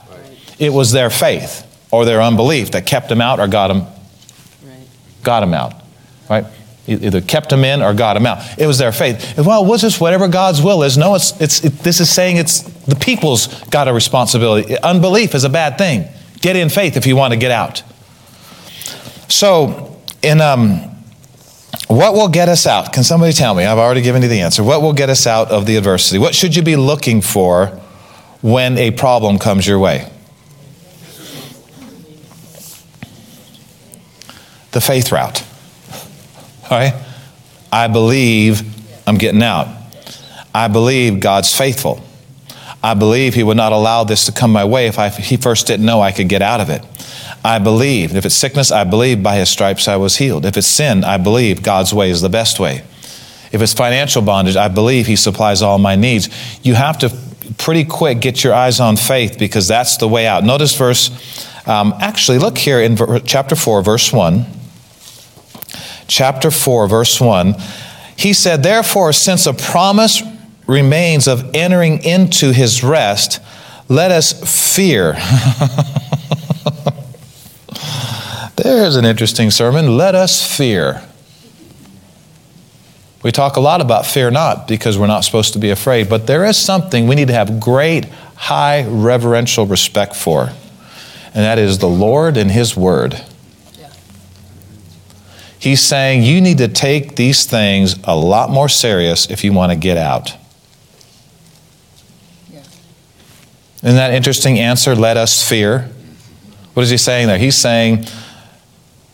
It 0.59 0.73
was 0.73 0.93
their 0.93 1.11
faith 1.11 1.67
or 1.91 2.05
their 2.05 2.21
unbelief 2.21 2.73
that 2.73 2.87
kept 2.87 3.09
them 3.09 3.21
out 3.21 3.41
or 3.41 3.49
got 3.49 3.69
them, 3.69 3.87
got 5.23 5.41
them 5.41 5.55
out. 5.55 5.75
Right? 6.29 6.45
Either 6.91 7.21
kept 7.21 7.51
them 7.51 7.65
in 7.65 7.83
or 7.83 7.95
got 7.95 8.15
them 8.15 8.27
out. 8.27 8.39
It 8.59 8.67
was 8.67 8.79
their 8.79 8.93
faith. 8.93 9.39
Well, 9.39 9.65
was 9.65 9.83
this? 9.83 10.01
Whatever 10.01 10.27
God's 10.27 10.61
will 10.61 10.83
is. 10.83 10.99
No, 10.99 11.15
it's, 11.15 11.41
it's, 11.41 11.65
it, 11.65 11.73
this 11.79 12.01
is 12.01 12.11
saying 12.11 12.37
it's 12.37 12.63
the 12.85 12.97
people's 12.97 13.47
got 13.65 13.87
a 13.87 13.93
responsibility. 13.93 14.77
Unbelief 14.79 15.35
is 15.35 15.45
a 15.45 15.49
bad 15.49 15.79
thing. 15.79 16.09
Get 16.41 16.57
in 16.57 16.69
faith 16.69 16.97
if 16.97 17.07
you 17.07 17.17
want 17.17 17.33
to 17.33 17.39
get 17.39 17.51
out. 17.51 17.83
So, 19.29 20.01
in 20.23 20.41
um, 20.41 20.91
what 21.87 22.15
will 22.15 22.29
get 22.29 22.49
us 22.49 22.67
out? 22.67 22.93
Can 22.93 23.05
somebody 23.05 23.33
tell 23.33 23.55
me? 23.55 23.65
I've 23.65 23.79
already 23.79 24.03
given 24.03 24.23
you 24.23 24.29
the 24.29 24.41
answer. 24.41 24.63
What 24.63 24.83
will 24.83 24.93
get 24.93 25.11
us 25.11 25.27
out 25.27 25.51
of 25.51 25.67
the 25.67 25.77
adversity? 25.77 26.19
What 26.19 26.35
should 26.35 26.57
you 26.57 26.63
be 26.63 26.77
looking 26.77 27.21
for 27.21 27.67
when 28.43 28.79
a 28.79 28.91
problem 28.91 29.39
comes 29.39 29.67
your 29.67 29.79
way? 29.79 30.11
The 34.73 34.81
faith 34.81 35.11
route. 35.11 35.45
All 36.71 36.79
right? 36.79 36.95
I 37.73 37.89
believe 37.89 38.63
I'm 39.07 39.19
getting 39.19 39.43
out. 39.43 39.69
I 40.55 40.69
believe 40.69 41.21
God's 41.21 41.57
faithful. 41.57 42.03
I 42.83 42.95
believe 42.95 43.35
He 43.35 43.43
would 43.43 43.57
not 43.57 43.73
allow 43.73 44.05
this 44.05 44.27
to 44.27 44.33
come 44.33 44.53
my 44.53 44.65
way 44.65 44.87
if, 44.87 44.99
I, 44.99 45.09
if 45.09 45.17
He 45.17 45.37
first 45.37 45.67
didn't 45.67 45.85
know 45.85 46.01
I 46.01 46.13
could 46.13 46.29
get 46.29 46.43
out 46.43 46.61
of 46.61 46.71
it. 46.71 46.85
I 47.45 47.59
believe. 47.59 48.15
If 48.15 48.25
it's 48.25 48.35
sickness, 48.35 48.71
I 48.71 48.85
believe 48.85 49.23
by 49.23 49.37
His 49.37 49.49
stripes 49.49 49.89
I 49.89 49.97
was 49.97 50.17
healed. 50.17 50.47
If 50.47 50.57
it's 50.57 50.67
sin, 50.67 51.05
I 51.05 51.17
believe 51.17 51.63
God's 51.63 51.93
way 51.93 52.11
is 52.11 52.21
the 52.21 52.29
best 52.29 52.61
way. 52.61 52.85
If 53.53 53.61
it's 53.61 53.75
financial 53.75 54.23
bondage, 54.23 54.57
I 54.57 54.69
believe 54.69 55.07
He 55.07 55.17
supplies 55.17 55.63
all 55.63 55.79
my 55.79 55.97
needs. 55.97 56.29
You 56.65 56.75
have 56.75 56.99
to 56.99 57.13
pretty 57.59 57.85
quick 57.85 58.21
get 58.21 58.45
your 58.45 58.55
eyes 58.55 58.79
on 58.79 58.97
faith 58.97 59.39
because 59.39 59.67
that's 59.67 59.97
the 59.97 60.07
way 60.07 60.27
out. 60.27 60.45
Notice 60.45 60.77
verse, 60.77 61.11
um, 61.67 61.95
actually, 61.99 62.39
look 62.39 62.57
here 62.57 62.81
in 62.81 62.97
chapter 63.25 63.57
4, 63.57 63.83
verse 63.83 64.13
1 64.13 64.60
chapter 66.11 66.51
4, 66.51 66.89
verse 66.89 67.21
1, 67.21 67.55
he 68.17 68.33
said, 68.35 68.63
Therefore, 68.63 69.13
since 69.13 69.47
a 69.47 69.55
promise 69.55 70.23
remains 70.67 71.27
of 71.27 71.55
entering 71.55 72.03
into 72.05 72.53
his 72.53 72.85
rest, 72.85 73.41
let 73.89 74.11
us 74.11 74.33
fear. 74.75 75.15
There's 78.57 78.97
an 78.97 79.07
interesting 79.07 79.51
sermon. 79.51 79.97
Let 79.97 80.15
us 80.15 80.57
fear. 80.57 81.03
We 83.23 83.33
talk 83.33 83.57
a 83.57 83.61
lot 83.61 83.81
about 83.81 84.07
fear 84.07 84.31
not 84.31 84.69
because 84.69 84.99
we're 84.99 85.07
not 85.07 85.25
supposed 85.25 85.53
to 85.55 85.59
be 85.59 85.71
afraid, 85.71 86.09
but 86.09 86.27
there 86.27 86.45
is 86.45 86.57
something 86.57 87.07
we 87.07 87.15
need 87.15 87.29
to 87.29 87.35
have 87.35 87.61
great, 87.61 88.07
high, 88.35 88.85
reverential 88.85 89.67
respect 89.67 90.17
for, 90.17 90.51
and 91.27 91.45
that 91.45 91.59
is 91.59 91.79
the 91.79 91.89
Lord 91.89 92.37
and 92.37 92.51
His 92.51 92.77
Word. 92.77 93.23
He's 95.61 95.83
saying 95.83 96.23
you 96.23 96.41
need 96.41 96.57
to 96.59 96.69
take 96.69 97.17
these 97.17 97.45
things 97.45 97.95
a 98.05 98.17
lot 98.17 98.49
more 98.49 98.69
serious 98.69 99.31
if 99.31 99.45
you 99.45 99.53
want 99.53 99.73
to 99.73 99.77
get 99.77 99.99
out. 99.99 100.35
Yeah. 102.51 102.61
Isn't 103.83 103.97
that 103.97 104.15
interesting 104.15 104.59
answer? 104.59 104.97
Let 104.97 105.19
us 105.19 105.47
fear. 105.47 105.91
What 106.73 106.83
is 106.83 106.89
he 106.89 106.97
saying 106.97 107.27
there? 107.27 107.37
He's 107.37 107.59
saying 107.59 108.07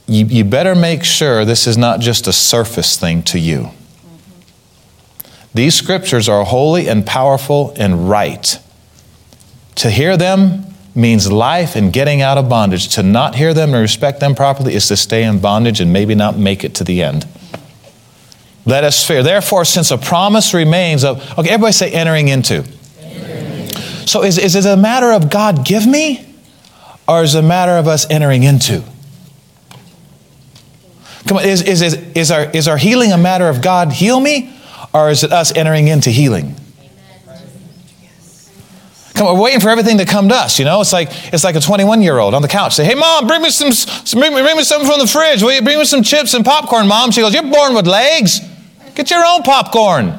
you, 0.07 0.25
you 0.27 0.45
better 0.45 0.77
make 0.77 1.03
sure 1.03 1.45
this 1.45 1.67
is 1.67 1.77
not 1.77 1.99
just 1.99 2.29
a 2.29 2.33
surface 2.33 2.97
thing 2.97 3.25
to 3.25 3.41
you. 3.41 3.63
Mm-hmm. 3.63 4.41
These 5.53 5.75
scriptures 5.75 6.29
are 6.29 6.45
holy 6.45 6.89
and 6.89 7.05
powerful 7.05 7.75
and 7.77 8.09
right. 8.09 8.61
To 9.77 9.91
hear 9.91 10.17
them 10.17 10.76
means 10.97 11.31
life 11.31 11.77
and 11.77 11.93
getting 11.93 12.23
out 12.23 12.39
of 12.39 12.49
bondage. 12.49 12.89
To 12.95 13.03
not 13.03 13.35
hear 13.35 13.53
them 13.53 13.75
and 13.75 13.81
respect 13.81 14.21
them 14.21 14.35
properly 14.35 14.75
is 14.75 14.89
to 14.89 14.97
stay 14.97 15.23
in 15.23 15.39
bondage 15.39 15.81
and 15.81 15.93
maybe 15.93 16.15
not 16.15 16.39
make 16.39 16.65
it 16.65 16.75
to 16.77 16.85
the 16.85 17.03
end. 17.03 17.27
Let 18.65 18.83
us 18.83 19.07
fear. 19.07 19.23
Therefore, 19.23 19.65
since 19.65 19.91
a 19.91 19.99
promise 19.99 20.53
remains 20.53 21.05
of, 21.05 21.19
okay, 21.39 21.51
everybody 21.51 21.73
say 21.73 21.93
entering 21.93 22.29
into. 22.29 22.65
Entering. 23.01 23.69
So 24.07 24.25
is, 24.25 24.39
is 24.39 24.57
it 24.57 24.65
a 24.65 24.77
matter 24.77 25.13
of 25.13 25.31
God 25.31 25.65
give 25.65 25.87
me? 25.87 26.27
Or 27.07 27.23
is 27.23 27.37
it 27.37 27.45
a 27.45 27.47
matter 27.47 27.77
of 27.77 27.87
us 27.87 28.11
entering 28.11 28.43
into? 28.43 28.83
Come 31.27 31.39
on, 31.39 31.45
is, 31.45 31.63
is, 31.63 31.83
is, 31.83 31.95
is, 32.17 32.31
our, 32.31 32.51
is 32.51 32.67
our 32.67 32.77
healing 32.77 33.13
a 33.13 33.19
matter 33.19 33.49
of 33.49 33.63
God 33.63 33.93
heal 33.93 34.19
me? 34.19 34.53
Or 34.93 35.11
is 35.11 35.23
it 35.23 35.33
us 35.33 35.55
entering 35.55 35.89
into 35.89 36.11
healing? 36.11 36.57
Come, 39.17 39.35
we're 39.35 39.43
waiting 39.43 39.61
for 39.61 39.71
everything 39.71 39.97
to 39.97 40.05
come 40.05 40.29
to 40.29 40.35
us. 40.35 40.59
You 40.59 40.67
know, 40.67 40.83
it's 40.83 40.93
like 40.93 41.09
it's 41.33 41.43
like 41.43 41.57
a 41.57 41.61
21 41.61 42.03
year 42.03 42.19
old 42.19 42.35
on 42.35 42.43
the 42.43 42.49
couch. 42.49 42.75
Say, 42.75 42.85
"Hey, 42.85 42.95
mom, 42.95 43.27
bring 43.27 43.41
me 43.41 43.49
some, 43.49 43.71
bring 44.21 44.35
me, 44.35 44.43
bring 44.43 44.57
me 44.57 44.63
something 44.63 44.87
from 44.87 45.01
the 45.01 45.07
fridge. 45.07 45.43
Will 45.43 45.53
you 45.53 45.63
bring 45.63 45.79
me 45.79 45.87
some 45.87 46.03
chips 46.03 46.35
and 46.35 46.45
popcorn, 46.45 46.87
mom?" 46.87 47.11
She 47.13 47.23
goes, 47.23 47.33
"You're 47.33 47.51
born 47.51 47.75
with 47.75 47.87
legs. 47.87 48.41
Get 48.95 49.11
your 49.11 49.25
own 49.25 49.43
popcorn." 49.43 50.19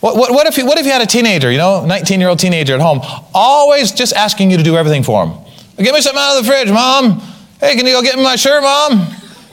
What, 0.00 0.16
what, 0.16 0.32
what, 0.32 0.46
if 0.48 0.58
you, 0.58 0.66
what 0.66 0.78
if 0.78 0.84
you 0.84 0.90
had 0.90 1.00
a 1.00 1.06
teenager, 1.06 1.52
you 1.52 1.58
know, 1.58 1.86
19 1.86 2.18
year 2.18 2.28
old 2.28 2.40
teenager 2.40 2.74
at 2.74 2.80
home, 2.80 3.00
always 3.32 3.92
just 3.92 4.12
asking 4.14 4.50
you 4.50 4.56
to 4.56 4.62
do 4.64 4.76
everything 4.76 5.04
for 5.04 5.24
him? 5.24 5.38
Get 5.76 5.94
me 5.94 6.00
something 6.00 6.20
out 6.20 6.36
of 6.38 6.44
the 6.44 6.50
fridge, 6.50 6.72
mom. 6.72 7.20
Hey, 7.60 7.76
can 7.76 7.86
you 7.86 7.92
go 7.92 8.02
get 8.02 8.16
me 8.16 8.24
my 8.24 8.34
shirt, 8.34 8.64
mom? 8.64 8.98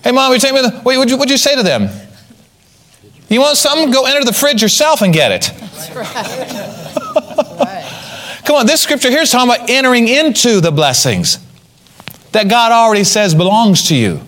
Hey, 0.04 0.12
mom, 0.12 0.34
you 0.34 0.40
take 0.40 0.54
me 0.54 0.62
the. 0.62 0.82
Wait, 0.84 0.98
what'd 0.98 1.12
you, 1.12 1.18
what'd 1.18 1.30
you 1.30 1.38
say 1.38 1.56
to 1.56 1.62
them? 1.62 1.90
You 3.30 3.42
want 3.42 3.58
something? 3.58 3.92
Go 3.92 4.06
enter 4.06 4.24
the 4.26 4.34
fridge 4.34 4.62
yourself 4.62 5.02
and 5.02 5.14
get 5.14 5.32
it. 5.32 5.52
Come 5.94 6.06
Come 8.46 8.56
on, 8.56 8.66
this 8.66 8.82
scripture 8.82 9.12
here 9.12 9.22
is 9.22 9.30
talking 9.30 9.54
about 9.54 9.70
entering 9.70 10.08
into 10.08 10.60
the 10.60 10.72
blessings 10.72 11.38
that 12.32 12.50
God 12.50 12.72
already 12.72 13.04
says 13.04 13.36
belongs 13.36 13.90
to 13.90 13.96
you. 13.96 14.22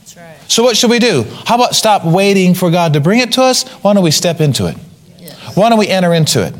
That's 0.00 0.16
right. 0.18 0.36
So, 0.48 0.62
what 0.62 0.76
should 0.76 0.90
we 0.90 0.98
do? 0.98 1.24
How 1.46 1.54
about 1.54 1.74
stop 1.74 2.04
waiting 2.04 2.52
for 2.52 2.70
God 2.70 2.92
to 2.92 3.00
bring 3.00 3.20
it 3.20 3.32
to 3.32 3.42
us? 3.42 3.66
Why 3.82 3.94
don't 3.94 4.04
we 4.04 4.10
step 4.10 4.42
into 4.42 4.66
it? 4.66 4.76
Yes. 5.18 5.56
Why 5.56 5.70
don't 5.70 5.78
we 5.78 5.88
enter 5.88 6.12
into 6.12 6.44
it? 6.44 6.54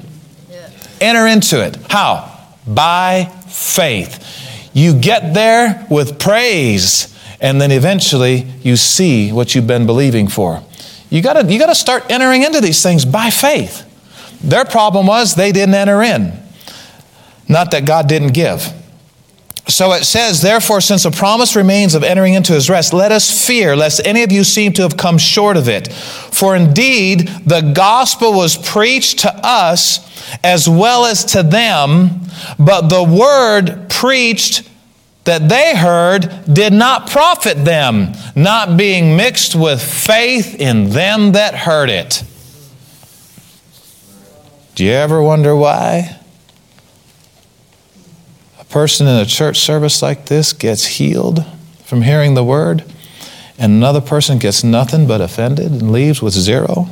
Yes. 0.50 0.98
Enter 1.02 1.26
into 1.26 1.62
it. 1.62 1.76
How? 1.90 2.32
By 2.66 3.30
faith. 3.48 4.70
You 4.72 4.94
get 4.98 5.34
there 5.34 5.86
with 5.90 6.18
praise, 6.18 7.14
and 7.40 7.60
then 7.60 7.70
eventually 7.70 8.46
you 8.62 8.76
see 8.76 9.30
what 9.30 9.54
you've 9.54 9.66
been 9.66 9.84
believing 9.84 10.28
for. 10.28 10.62
You 11.10 11.22
gotta, 11.22 11.50
you 11.50 11.58
gotta 11.58 11.74
start 11.74 12.10
entering 12.10 12.42
into 12.42 12.60
these 12.60 12.82
things 12.82 13.04
by 13.04 13.30
faith. 13.30 13.84
Their 14.42 14.64
problem 14.64 15.06
was 15.06 15.34
they 15.34 15.52
didn't 15.52 15.74
enter 15.74 16.02
in, 16.02 16.32
not 17.48 17.70
that 17.70 17.84
God 17.84 18.08
didn't 18.08 18.32
give. 18.32 18.72
So 19.68 19.92
it 19.92 20.04
says, 20.04 20.42
therefore, 20.42 20.80
since 20.80 21.04
a 21.04 21.10
promise 21.10 21.56
remains 21.56 21.96
of 21.96 22.04
entering 22.04 22.34
into 22.34 22.52
his 22.52 22.70
rest, 22.70 22.92
let 22.92 23.10
us 23.10 23.46
fear 23.46 23.74
lest 23.74 24.00
any 24.04 24.22
of 24.22 24.30
you 24.30 24.44
seem 24.44 24.72
to 24.74 24.82
have 24.82 24.96
come 24.96 25.18
short 25.18 25.56
of 25.56 25.68
it. 25.68 25.92
For 25.92 26.54
indeed, 26.54 27.26
the 27.44 27.72
gospel 27.74 28.32
was 28.32 28.56
preached 28.56 29.20
to 29.20 29.34
us 29.42 30.06
as 30.44 30.68
well 30.68 31.04
as 31.04 31.24
to 31.26 31.42
them, 31.42 32.20
but 32.58 32.88
the 32.88 33.02
word 33.02 33.88
preached 33.88 34.68
that 35.26 35.48
they 35.48 35.76
heard 35.76 36.44
did 36.50 36.72
not 36.72 37.10
profit 37.10 37.64
them, 37.64 38.12
not 38.34 38.76
being 38.76 39.16
mixed 39.16 39.54
with 39.54 39.82
faith 39.82 40.54
in 40.58 40.90
them 40.90 41.32
that 41.32 41.54
heard 41.54 41.90
it. 41.90 42.24
Do 44.74 44.84
you 44.84 44.92
ever 44.92 45.22
wonder 45.22 45.54
why? 45.54 46.18
A 48.60 48.64
person 48.64 49.06
in 49.06 49.16
a 49.16 49.26
church 49.26 49.58
service 49.58 50.00
like 50.00 50.26
this 50.26 50.52
gets 50.52 50.86
healed 50.86 51.44
from 51.84 52.02
hearing 52.02 52.34
the 52.34 52.44
word, 52.44 52.84
and 53.58 53.72
another 53.72 54.00
person 54.00 54.38
gets 54.38 54.62
nothing 54.62 55.06
but 55.06 55.20
offended 55.20 55.72
and 55.72 55.92
leaves 55.92 56.22
with 56.22 56.34
zero? 56.34 56.88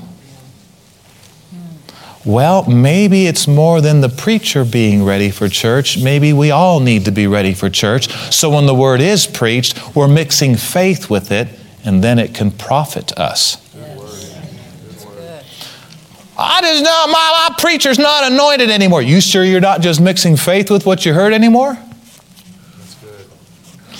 Well, 2.25 2.64
maybe 2.64 3.27
it's 3.27 3.47
more 3.47 3.83
than 3.83 4.01
the 4.01 4.09
preacher 4.09 4.64
being 4.64 5.05
ready 5.05 5.31
for 5.31 5.49
church. 5.49 6.03
Maybe 6.03 6.33
we 6.33 6.51
all 6.51 6.81
need 6.81 7.05
to 7.05 7.12
be 7.12 7.27
ready 7.27 7.53
for 7.53 7.68
church. 7.68 8.09
So 8.33 8.49
when 8.49 8.64
the 8.64 8.75
word 8.75 9.03
is 9.03 9.27
preached, 9.27 9.95
we're 9.95 10.09
mixing 10.09 10.57
faith 10.57 11.11
with 11.11 11.31
it, 11.31 11.49
and 11.85 12.03
then 12.03 12.18
it 12.18 12.35
can 12.35 12.51
profit 12.51 13.12
us. 13.18 13.61
I 16.37 16.62
just 16.62 16.83
know 16.83 17.07
my, 17.09 17.49
my 17.49 17.55
preacher's 17.59 17.99
not 17.99 18.33
anointed 18.33 18.70
anymore. 18.70 19.03
You 19.03 19.20
sure 19.20 19.45
you're 19.45 19.61
not 19.61 19.83
just 19.83 20.01
mixing 20.01 20.37
faith 20.37 20.70
with 20.70 20.87
what 20.87 21.05
you 21.05 21.12
heard 21.12 21.33
anymore? 21.33 21.79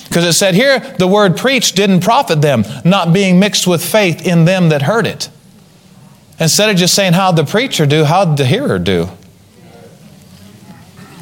Because 0.05 0.25
it 0.25 0.33
said 0.33 0.55
here, 0.55 0.79
the 0.97 1.07
word 1.07 1.37
preached 1.37 1.75
didn't 1.75 2.01
profit 2.01 2.41
them, 2.41 2.63
not 2.83 3.13
being 3.13 3.39
mixed 3.39 3.67
with 3.67 3.85
faith 3.85 4.25
in 4.25 4.45
them 4.45 4.69
that 4.69 4.81
heard 4.81 5.05
it. 5.05 5.29
Instead 6.39 6.69
of 6.69 6.75
just 6.75 6.93
saying, 6.93 7.13
How'd 7.13 7.35
the 7.35 7.45
preacher 7.45 7.85
do? 7.85 8.03
How'd 8.03 8.37
the 8.37 8.45
hearer 8.45 8.79
do? 8.79 9.09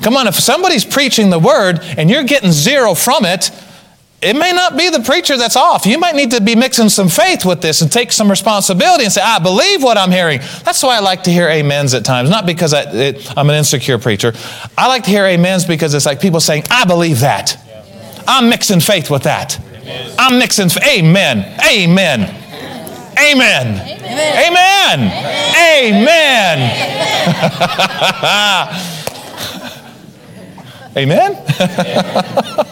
Come 0.02 0.18
on, 0.18 0.28
if 0.28 0.36
somebody's 0.36 0.84
preaching 0.84 1.30
the 1.30 1.40
word 1.40 1.80
and 1.82 2.10
you're 2.10 2.24
getting 2.24 2.52
zero 2.52 2.94
from 2.94 3.24
it, 3.24 3.52
it 4.24 4.36
may 4.38 4.54
not 4.54 4.78
be 4.78 4.90
the 4.90 5.02
preacher 5.02 5.38
that's 5.38 5.56
off. 5.58 5.86
You 5.86 5.98
might 5.98 6.16
need 6.16 6.32
to 6.32 6.42
be 6.42 6.56
mixing 6.56 6.90
some 6.90 7.10
faith 7.10 7.46
with 7.46 7.62
this 7.62 7.82
and 7.82 7.92
take 7.92 8.12
some 8.12 8.30
responsibility 8.30 9.04
and 9.04 9.12
say, 9.12 9.22
I 9.22 9.40
believe 9.40 9.84
what 9.84 9.98
I'm 9.98 10.12
hearing. 10.12 10.40
That's 10.64 10.82
why 10.82 10.96
I 10.96 11.00
like 11.00 11.24
to 11.24 11.32
hear 11.32 11.50
amens 11.50 11.94
at 11.94 12.06
times, 12.06 12.30
not 12.30 12.46
because 12.46 12.74
I, 12.74 12.84
I'm 13.36 13.50
an 13.50 13.56
insecure 13.56 13.98
preacher. 14.00 14.34
I 14.78 14.88
like 14.88 15.04
to 15.04 15.10
hear 15.10 15.26
amens 15.26 15.66
because 15.66 15.94
it's 15.94 16.06
like 16.06 16.22
people 16.22 16.40
saying, 16.40 16.64
I 16.70 16.86
believe 16.86 17.20
that. 17.20 17.58
I'm 18.26 18.50
mixing 18.50 18.80
faith 18.80 19.10
with 19.10 19.24
that. 19.24 19.60
I'm 20.18 20.40
mixing, 20.40 20.70
amen, 20.88 21.60
amen, 21.62 22.43
amen, 23.20 23.80
amen, 24.48 25.00
amen. 25.78 26.60
amen? 30.98 31.32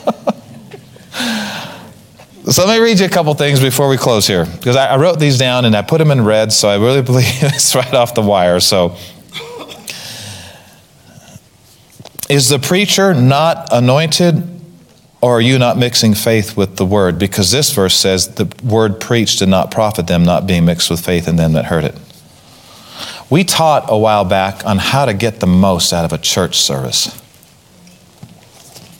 So 2.51 2.65
let 2.65 2.79
me 2.79 2.83
read 2.83 2.99
you 2.99 3.05
a 3.05 3.09
couple 3.09 3.33
things 3.35 3.61
before 3.61 3.87
we 3.87 3.95
close 3.97 4.27
here, 4.27 4.45
because 4.45 4.75
I, 4.75 4.87
I, 4.87 4.97
wrote 4.97 5.19
these 5.19 5.37
down 5.37 5.63
and 5.63 5.73
I 5.73 5.83
put 5.83 5.99
them 5.99 6.11
in 6.11 6.25
red, 6.25 6.51
so 6.51 6.67
I 6.67 6.75
really 6.75 7.01
believe 7.03 7.25
it's 7.43 7.75
right 7.75 7.93
off 7.93 8.13
the 8.13 8.21
wire. 8.21 8.59
So, 8.59 8.97
is 12.29 12.49
the 12.49 12.59
preacher 12.59 13.13
not 13.13 13.69
anointed, 13.71 14.60
or 15.21 15.37
are 15.37 15.41
you 15.41 15.59
not 15.59 15.77
mixing 15.77 16.15
faith 16.15 16.57
with 16.57 16.77
the 16.77 16.85
word? 16.85 17.19
Because 17.19 17.51
this 17.51 17.71
verse 17.71 17.95
says 17.95 18.35
the 18.35 18.51
word 18.63 18.99
preached 18.99 19.39
did 19.39 19.49
not 19.49 19.69
profit 19.69 20.07
them, 20.07 20.23
not 20.23 20.47
being 20.47 20.65
mixed 20.65 20.89
with 20.89 21.05
faith 21.05 21.27
in 21.27 21.35
them 21.35 21.53
that 21.53 21.65
heard 21.65 21.83
it. 21.83 21.95
We 23.29 23.43
taught 23.43 23.85
a 23.87 23.97
while 23.97 24.25
back 24.25 24.65
on 24.65 24.77
how 24.77 25.05
to 25.05 25.13
get 25.13 25.39
the 25.39 25.47
most 25.47 25.93
out 25.93 26.05
of 26.05 26.11
a 26.11 26.17
church 26.17 26.57
service. 26.57 27.21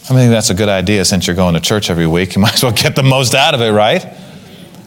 I 0.09 0.13
mean, 0.13 0.29
that's 0.29 0.49
a 0.49 0.53
good 0.53 0.69
idea 0.69 1.05
since 1.05 1.25
you're 1.25 1.35
going 1.35 1.55
to 1.55 1.59
church 1.59 1.89
every 1.89 2.07
week. 2.07 2.35
You 2.35 2.41
might 2.41 2.53
as 2.53 2.63
well 2.63 2.71
get 2.71 2.95
the 2.95 3.03
most 3.03 3.33
out 3.33 3.53
of 3.53 3.61
it, 3.61 3.71
right? 3.71 4.05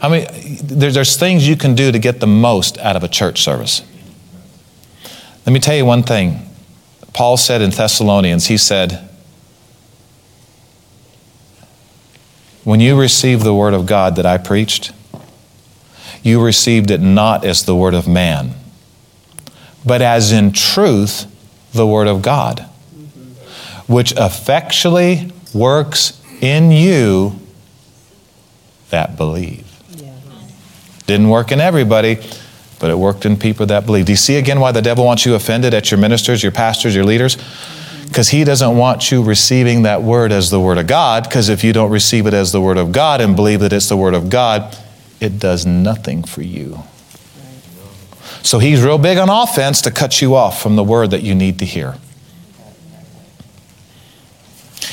I 0.01 0.09
mean, 0.09 0.27
there's 0.63 1.17
things 1.17 1.47
you 1.47 1.55
can 1.57 1.75
do 1.75 1.91
to 1.91 1.99
get 1.99 2.19
the 2.19 2.27
most 2.27 2.77
out 2.77 2.95
of 2.95 3.03
a 3.03 3.07
church 3.07 3.41
service. 3.41 3.81
Let 5.45 5.53
me 5.53 5.59
tell 5.59 5.75
you 5.75 5.85
one 5.85 6.03
thing. 6.03 6.49
Paul 7.13 7.37
said 7.37 7.61
in 7.61 7.69
Thessalonians, 7.69 8.47
he 8.47 8.57
said, 8.57 9.09
When 12.65 12.81
you 12.81 12.99
received 12.99 13.43
the 13.43 13.53
word 13.53 13.73
of 13.73 13.85
God 13.85 14.17
that 14.17 14.25
I 14.25 14.37
preached, 14.37 14.91
you 16.21 16.43
received 16.43 16.91
it 16.91 16.99
not 16.99 17.45
as 17.45 17.63
the 17.63 17.75
word 17.75 17.93
of 17.93 18.05
man, 18.05 18.55
but 19.85 20.01
as 20.01 20.33
in 20.33 20.51
truth 20.51 21.25
the 21.71 21.87
word 21.87 22.07
of 22.07 22.21
God 22.21 22.67
which 23.87 24.13
effectually 24.13 25.31
works 25.53 26.21
in 26.41 26.71
you 26.71 27.39
that 28.89 29.17
believe. 29.17 29.61
Didn't 31.05 31.29
work 31.29 31.51
in 31.51 31.61
everybody, 31.61 32.17
but 32.79 32.89
it 32.89 32.97
worked 32.97 33.25
in 33.25 33.37
people 33.37 33.67
that 33.67 33.85
believe. 33.85 34.05
Do 34.05 34.11
you 34.11 34.17
see 34.17 34.37
again 34.37 34.59
why 34.59 34.71
the 34.71 34.81
devil 34.81 35.05
wants 35.05 35.25
you 35.25 35.35
offended 35.35 35.73
at 35.73 35.91
your 35.91 35.99
ministers, 35.99 36.41
your 36.41 36.51
pastors, 36.51 36.95
your 36.95 37.05
leaders? 37.05 37.37
Because 38.07 38.29
he 38.29 38.43
doesn't 38.43 38.77
want 38.77 39.11
you 39.11 39.23
receiving 39.23 39.83
that 39.83 40.01
word 40.01 40.31
as 40.31 40.49
the 40.49 40.59
word 40.59 40.77
of 40.77 40.87
God, 40.87 41.23
because 41.23 41.49
if 41.49 41.63
you 41.63 41.73
don't 41.73 41.91
receive 41.91 42.25
it 42.27 42.33
as 42.33 42.51
the 42.51 42.61
word 42.61 42.77
of 42.77 42.91
God 42.91 43.19
and 43.19 43.35
believe 43.35 43.59
that 43.59 43.73
it's 43.73 43.89
the 43.89 43.97
word 43.97 44.13
of 44.13 44.29
God, 44.29 44.77
it 45.19 45.39
does 45.39 45.65
nothing 45.65 46.23
for 46.23 46.41
you. 46.41 46.79
So 48.41 48.59
he's 48.59 48.83
real 48.83 48.97
big 48.97 49.17
on 49.17 49.29
offense 49.29 49.81
to 49.81 49.91
cut 49.91 50.21
you 50.21 50.35
off 50.35 50.61
from 50.61 50.75
the 50.75 50.83
word 50.83 51.11
that 51.11 51.23
you 51.23 51.33
need 51.33 51.59
to 51.59 51.65
hear. 51.65 51.95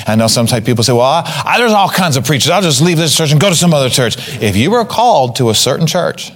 I 0.06 0.16
know 0.16 0.26
sometimes 0.26 0.64
people 0.64 0.82
say, 0.82 0.92
well, 0.92 1.02
I, 1.02 1.42
I, 1.44 1.58
there's 1.58 1.72
all 1.72 1.88
kinds 1.88 2.16
of 2.16 2.24
preachers. 2.24 2.50
I'll 2.50 2.62
just 2.62 2.80
leave 2.80 2.96
this 2.96 3.16
church 3.16 3.30
and 3.30 3.40
go 3.40 3.50
to 3.50 3.54
some 3.54 3.74
other 3.74 3.90
church. 3.90 4.16
If 4.42 4.56
you 4.56 4.70
were 4.70 4.84
called 4.84 5.36
to 5.36 5.50
a 5.50 5.54
certain 5.54 5.86
church 5.86 6.32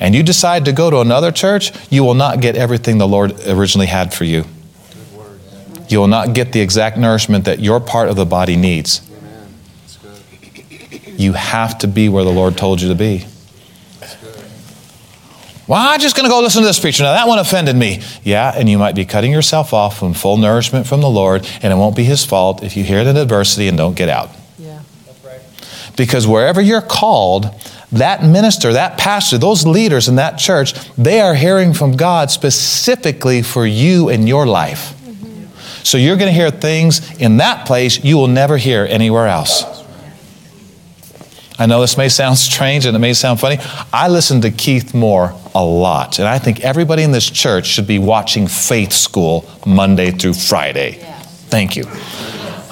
and 0.00 0.14
you 0.14 0.22
decide 0.22 0.64
to 0.64 0.72
go 0.72 0.90
to 0.90 1.00
another 1.00 1.30
church, 1.30 1.72
you 1.90 2.04
will 2.04 2.14
not 2.14 2.40
get 2.40 2.56
everything 2.56 2.98
the 2.98 3.06
Lord 3.06 3.38
originally 3.46 3.86
had 3.86 4.14
for 4.14 4.24
you. 4.24 4.44
You 5.90 5.98
will 5.98 6.06
not 6.06 6.34
get 6.34 6.52
the 6.52 6.60
exact 6.60 6.96
nourishment 6.96 7.46
that 7.46 7.58
your 7.58 7.80
part 7.80 8.08
of 8.08 8.16
the 8.16 8.24
body 8.24 8.56
needs. 8.56 9.02
You 11.16 11.32
have 11.32 11.78
to 11.78 11.88
be 11.88 12.08
where 12.08 12.22
the 12.22 12.30
Lord 12.30 12.56
told 12.56 12.80
you 12.80 12.88
to 12.88 12.94
be. 12.94 13.26
Well, 15.66 15.78
I'm 15.80 16.00
just 16.00 16.16
going 16.16 16.24
to 16.24 16.30
go 16.30 16.40
listen 16.40 16.62
to 16.62 16.66
this 16.66 16.78
preacher. 16.78 17.02
Now, 17.02 17.12
that 17.12 17.28
one 17.28 17.38
offended 17.38 17.76
me. 17.76 18.02
Yeah, 18.22 18.52
and 18.54 18.68
you 18.68 18.78
might 18.78 18.94
be 18.94 19.04
cutting 19.04 19.32
yourself 19.32 19.74
off 19.74 19.98
from 19.98 20.14
full 20.14 20.36
nourishment 20.36 20.86
from 20.86 21.00
the 21.00 21.10
Lord, 21.10 21.46
and 21.62 21.72
it 21.72 21.76
won't 21.76 21.94
be 21.96 22.04
His 22.04 22.24
fault 22.24 22.62
if 22.62 22.76
you 22.76 22.84
hear 22.84 23.00
it 23.00 23.06
in 23.06 23.16
adversity 23.16 23.68
and 23.68 23.76
don't 23.76 23.96
get 23.96 24.08
out. 24.08 24.30
Yeah. 24.58 24.82
That's 25.06 25.24
right. 25.24 25.40
Because 25.96 26.26
wherever 26.26 26.60
you're 26.60 26.80
called, 26.80 27.50
that 27.92 28.24
minister, 28.24 28.72
that 28.72 28.96
pastor, 28.96 29.38
those 29.38 29.66
leaders 29.66 30.08
in 30.08 30.16
that 30.16 30.38
church, 30.38 30.74
they 30.96 31.20
are 31.20 31.34
hearing 31.34 31.74
from 31.74 31.96
God 31.96 32.30
specifically 32.30 33.42
for 33.42 33.66
you 33.66 34.08
and 34.08 34.28
your 34.28 34.46
life. 34.46 34.99
So 35.82 35.98
you're 35.98 36.16
going 36.16 36.28
to 36.28 36.34
hear 36.34 36.50
things 36.50 37.18
in 37.20 37.38
that 37.38 37.66
place 37.66 38.02
you 38.04 38.16
will 38.16 38.28
never 38.28 38.56
hear 38.56 38.86
anywhere 38.88 39.26
else. 39.26 39.64
I 41.58 41.66
know 41.66 41.82
this 41.82 41.98
may 41.98 42.08
sound 42.08 42.38
strange 42.38 42.86
and 42.86 42.96
it 42.96 43.00
may 43.00 43.12
sound 43.12 43.38
funny. 43.38 43.58
I 43.92 44.08
listen 44.08 44.40
to 44.40 44.50
Keith 44.50 44.94
Moore 44.94 45.34
a 45.54 45.62
lot, 45.62 46.18
and 46.18 46.26
I 46.26 46.38
think 46.38 46.60
everybody 46.60 47.02
in 47.02 47.12
this 47.12 47.28
church 47.28 47.66
should 47.66 47.86
be 47.86 47.98
watching 47.98 48.46
Faith 48.46 48.92
School 48.92 49.44
Monday 49.66 50.10
through 50.10 50.34
Friday. 50.34 50.92
Thank 51.50 51.76
you. 51.76 51.84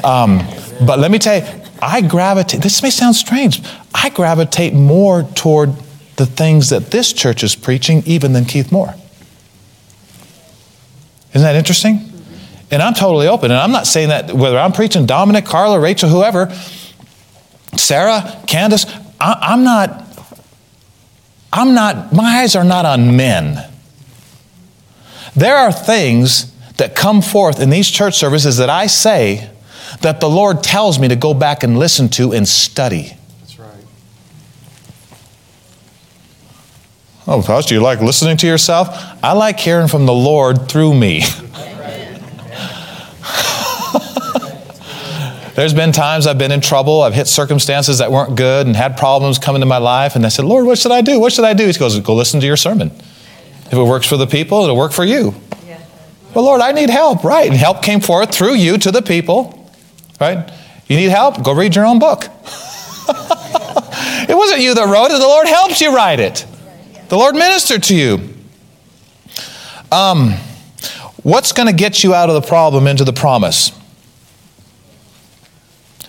Um, 0.02 0.38
but 0.86 0.98
let 0.98 1.10
me 1.10 1.18
tell 1.18 1.38
you, 1.38 1.62
I 1.82 2.00
gravitate, 2.00 2.62
this 2.62 2.82
may 2.82 2.88
sound 2.88 3.14
strange, 3.14 3.60
I 3.92 4.08
gravitate 4.08 4.72
more 4.72 5.24
toward 5.34 5.74
the 6.16 6.24
things 6.24 6.70
that 6.70 6.90
this 6.90 7.12
church 7.12 7.42
is 7.42 7.54
preaching 7.54 8.02
even 8.06 8.32
than 8.32 8.46
Keith 8.46 8.72
Moore. 8.72 8.94
Isn't 11.34 11.42
that 11.42 11.56
interesting? 11.56 12.07
And 12.70 12.82
I'm 12.82 12.94
totally 12.94 13.28
open. 13.28 13.50
And 13.50 13.58
I'm 13.58 13.72
not 13.72 13.86
saying 13.86 14.10
that 14.10 14.32
whether 14.32 14.58
I'm 14.58 14.72
preaching 14.72 15.06
Dominic, 15.06 15.44
Carla, 15.46 15.80
Rachel, 15.80 16.08
whoever, 16.08 16.52
Sarah, 17.76 18.42
Candace, 18.46 18.84
I, 19.20 19.38
I'm 19.40 19.64
not, 19.64 20.04
I'm 21.52 21.74
not, 21.74 22.12
my 22.12 22.40
eyes 22.42 22.54
are 22.56 22.64
not 22.64 22.84
on 22.84 23.16
men. 23.16 23.64
There 25.34 25.56
are 25.56 25.72
things 25.72 26.52
that 26.76 26.94
come 26.94 27.22
forth 27.22 27.60
in 27.60 27.70
these 27.70 27.88
church 27.88 28.16
services 28.18 28.58
that 28.58 28.70
I 28.70 28.86
say 28.86 29.50
that 30.00 30.20
the 30.20 30.28
Lord 30.28 30.62
tells 30.62 30.98
me 30.98 31.08
to 31.08 31.16
go 31.16 31.32
back 31.34 31.62
and 31.62 31.78
listen 31.78 32.08
to 32.10 32.32
and 32.32 32.46
study. 32.46 33.16
That's 33.40 33.58
right. 33.58 33.84
Oh, 37.26 37.42
Pastor, 37.42 37.74
you 37.74 37.80
like 37.80 38.00
listening 38.00 38.36
to 38.38 38.46
yourself? 38.46 38.88
I 39.22 39.32
like 39.32 39.58
hearing 39.58 39.88
from 39.88 40.06
the 40.06 40.12
Lord 40.12 40.68
through 40.68 40.94
me. 40.94 41.22
There's 45.58 45.74
been 45.74 45.90
times 45.90 46.28
I've 46.28 46.38
been 46.38 46.52
in 46.52 46.60
trouble. 46.60 47.02
I've 47.02 47.14
hit 47.14 47.26
circumstances 47.26 47.98
that 47.98 48.12
weren't 48.12 48.36
good 48.36 48.68
and 48.68 48.76
had 48.76 48.96
problems 48.96 49.40
come 49.40 49.56
into 49.56 49.66
my 49.66 49.78
life. 49.78 50.14
And 50.14 50.24
I 50.24 50.28
said, 50.28 50.44
Lord, 50.44 50.64
what 50.66 50.78
should 50.78 50.92
I 50.92 51.00
do? 51.00 51.18
What 51.18 51.32
should 51.32 51.44
I 51.44 51.52
do? 51.52 51.66
He 51.66 51.72
goes, 51.72 51.98
Go 51.98 52.14
listen 52.14 52.38
to 52.38 52.46
your 52.46 52.56
sermon. 52.56 52.92
If 53.66 53.72
it 53.72 53.82
works 53.82 54.06
for 54.06 54.16
the 54.16 54.28
people, 54.28 54.62
it'll 54.62 54.76
work 54.76 54.92
for 54.92 55.04
you. 55.04 55.34
Yeah. 55.66 55.80
Well, 56.32 56.44
Lord, 56.44 56.60
I 56.60 56.70
need 56.70 56.90
help, 56.90 57.24
right? 57.24 57.48
And 57.48 57.56
help 57.56 57.82
came 57.82 57.98
forth 57.98 58.32
through 58.32 58.54
you 58.54 58.78
to 58.78 58.92
the 58.92 59.02
people, 59.02 59.68
right? 60.20 60.48
You 60.86 60.96
need 60.96 61.10
help? 61.10 61.42
Go 61.42 61.52
read 61.52 61.74
your 61.74 61.86
own 61.86 61.98
book. 61.98 62.22
it 64.28 64.36
wasn't 64.36 64.60
you 64.60 64.76
that 64.76 64.86
wrote 64.88 65.06
it, 65.06 65.18
the 65.18 65.26
Lord 65.26 65.48
helped 65.48 65.80
you 65.80 65.92
write 65.92 66.20
it. 66.20 66.46
The 67.08 67.16
Lord 67.16 67.34
ministered 67.34 67.82
to 67.82 67.96
you. 67.96 68.20
Um, 69.90 70.34
what's 71.24 71.50
going 71.50 71.66
to 71.66 71.74
get 71.74 72.04
you 72.04 72.14
out 72.14 72.28
of 72.28 72.40
the 72.40 72.46
problem 72.46 72.86
into 72.86 73.02
the 73.02 73.12
promise? 73.12 73.72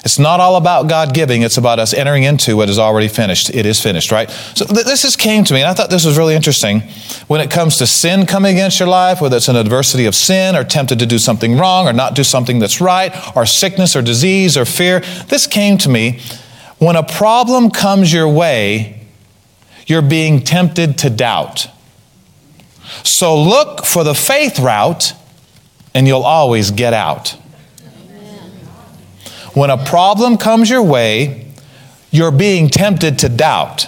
It's 0.06 0.18
not 0.18 0.40
all 0.40 0.56
about 0.56 0.88
God 0.88 1.14
giving, 1.14 1.42
it's 1.42 1.58
about 1.58 1.78
us 1.78 1.94
entering 1.94 2.24
into 2.24 2.56
what 2.56 2.70
is 2.70 2.80
already 2.80 3.10
finished. 3.10 3.50
It 3.50 3.66
is 3.66 3.82
finished, 3.82 4.12
right? 4.12 4.30
So 4.30 4.66
th- 4.66 4.86
this 4.86 5.02
just 5.02 5.20
came 5.20 5.44
to 5.44 5.54
me, 5.54 5.60
and 5.60 5.70
I 5.70 5.74
thought 5.74 5.90
this 5.90 6.06
was 6.06 6.18
really 6.18 6.36
interesting. 6.36 6.82
When 7.28 7.42
it 7.42 7.52
comes 7.52 7.78
to 7.78 7.88
sin 7.88 8.26
coming 8.26 8.56
against 8.56 8.80
your 8.80 8.88
life, 8.88 9.20
whether 9.20 9.36
it's 9.36 9.50
an 9.50 9.58
adversity 9.58 10.06
of 10.06 10.16
sin 10.16 10.56
or 10.56 10.64
tempted 10.64 11.00
to 11.00 11.06
do 11.06 11.20
something 11.20 11.58
wrong 11.58 11.86
or 11.88 11.92
not 11.92 12.16
do 12.16 12.24
something 12.24 12.60
that's 12.60 12.80
right, 12.80 13.14
or 13.36 13.46
sickness 13.46 13.96
or 13.96 14.02
disease 14.02 14.56
or 14.56 14.64
fear, 14.64 15.02
this 15.28 15.48
came 15.48 15.78
to 15.80 15.90
me. 15.90 16.22
When 16.78 16.96
a 16.96 17.04
problem 17.04 17.70
comes 17.70 18.14
your 18.14 18.30
way, 18.30 19.06
you're 19.86 20.02
being 20.02 20.42
tempted 20.44 20.98
to 21.00 21.10
doubt. 21.10 21.68
So 23.04 23.42
look 23.42 23.86
for 23.86 24.04
the 24.04 24.16
faith 24.16 24.60
route, 24.60 25.14
and 25.94 26.08
you'll 26.08 26.24
always 26.24 26.72
get 26.72 26.94
out. 26.94 27.39
When 29.54 29.70
a 29.70 29.84
problem 29.84 30.38
comes 30.38 30.70
your 30.70 30.84
way, 30.84 31.48
you're 32.12 32.32
being 32.32 32.70
tempted 32.70 33.20
to 33.20 33.30
doubt. 33.30 33.88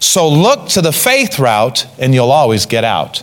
So 0.00 0.28
look 0.28 0.68
to 0.70 0.82
the 0.82 0.92
faith 0.92 1.38
route 1.38 1.86
and 1.98 2.14
you'll 2.14 2.32
always 2.32 2.66
get 2.66 2.84
out. 2.84 3.22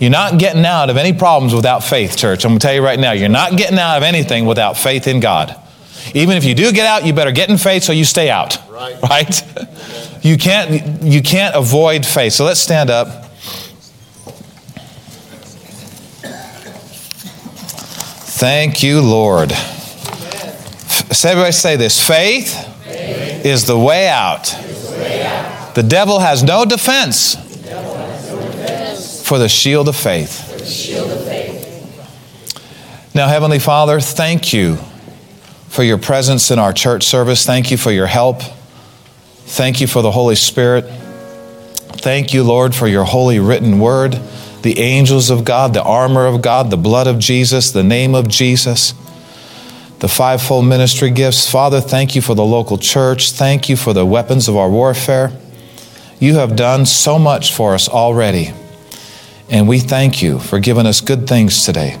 You're 0.00 0.10
not 0.10 0.38
getting 0.38 0.64
out 0.64 0.88
of 0.88 0.96
any 0.96 1.12
problems 1.12 1.54
without 1.54 1.84
faith, 1.84 2.16
church. 2.16 2.44
I'm 2.44 2.52
going 2.52 2.58
to 2.58 2.66
tell 2.66 2.74
you 2.74 2.82
right 2.82 2.98
now, 2.98 3.12
you're 3.12 3.28
not 3.28 3.56
getting 3.56 3.78
out 3.78 3.98
of 3.98 4.02
anything 4.02 4.46
without 4.46 4.78
faith 4.78 5.06
in 5.06 5.20
God. 5.20 5.54
Even 6.14 6.38
if 6.38 6.44
you 6.44 6.54
do 6.54 6.72
get 6.72 6.86
out, 6.86 7.04
you 7.04 7.12
better 7.12 7.32
get 7.32 7.50
in 7.50 7.58
faith 7.58 7.82
so 7.82 7.92
you 7.92 8.04
stay 8.04 8.30
out. 8.30 8.58
Right. 8.70 9.00
Right? 9.02 9.42
You 10.22 10.36
can't 10.36 11.02
you 11.02 11.22
can't 11.22 11.56
avoid 11.56 12.04
faith. 12.04 12.34
So 12.34 12.44
let's 12.44 12.60
stand 12.60 12.90
up. 12.90 13.29
Thank 18.40 18.82
you, 18.82 19.02
Lord. 19.02 19.52
F- 19.52 21.24
Everybody 21.26 21.52
say 21.52 21.76
this 21.76 22.00
faith, 22.04 22.56
is 23.44 23.66
the 23.66 23.78
way 23.78 24.08
out. 24.08 24.44
The 25.74 25.82
devil 25.82 26.20
has 26.20 26.42
no 26.42 26.64
defense 26.64 27.34
for 29.22 29.36
the 29.38 29.46
shield 29.46 29.88
of 29.88 29.96
faith. 29.96 30.46
Now, 33.14 33.28
Heavenly 33.28 33.58
Father, 33.58 34.00
thank 34.00 34.54
you 34.54 34.76
for 35.68 35.82
your 35.82 35.98
presence 35.98 36.50
in 36.50 36.58
our 36.58 36.72
church 36.72 37.02
service. 37.04 37.44
Thank 37.44 37.70
you 37.70 37.76
for 37.76 37.92
your 37.92 38.06
help. 38.06 38.40
Thank 39.44 39.82
you 39.82 39.86
for 39.86 40.00
the 40.00 40.12
Holy 40.12 40.36
Spirit. 40.36 40.86
Thank 41.98 42.32
you, 42.32 42.42
Lord, 42.42 42.74
for 42.74 42.88
your 42.88 43.04
holy 43.04 43.38
written 43.38 43.78
word, 43.80 44.14
the 44.62 44.78
angels 44.78 45.30
of 45.30 45.44
God, 45.44 45.74
the 45.74 45.82
armor 45.82 46.26
of 46.26 46.42
God, 46.42 46.70
the 46.70 46.76
blood 46.76 47.06
of 47.06 47.18
Jesus, 47.18 47.70
the 47.70 47.82
name 47.82 48.14
of 48.14 48.28
Jesus, 48.28 48.92
the 50.00 50.08
fivefold 50.08 50.66
ministry 50.66 51.10
gifts. 51.10 51.50
Father, 51.50 51.80
thank 51.80 52.14
you 52.14 52.22
for 52.22 52.34
the 52.34 52.44
local 52.44 52.78
church. 52.78 53.32
Thank 53.32 53.68
you 53.68 53.76
for 53.76 53.92
the 53.92 54.04
weapons 54.04 54.48
of 54.48 54.56
our 54.56 54.68
warfare. 54.68 55.32
You 56.18 56.34
have 56.34 56.56
done 56.56 56.84
so 56.84 57.18
much 57.18 57.54
for 57.54 57.74
us 57.74 57.88
already, 57.88 58.52
and 59.48 59.66
we 59.66 59.80
thank 59.80 60.22
you 60.22 60.38
for 60.38 60.60
giving 60.60 60.86
us 60.86 61.00
good 61.00 61.26
things 61.26 61.64
today. 61.64 61.98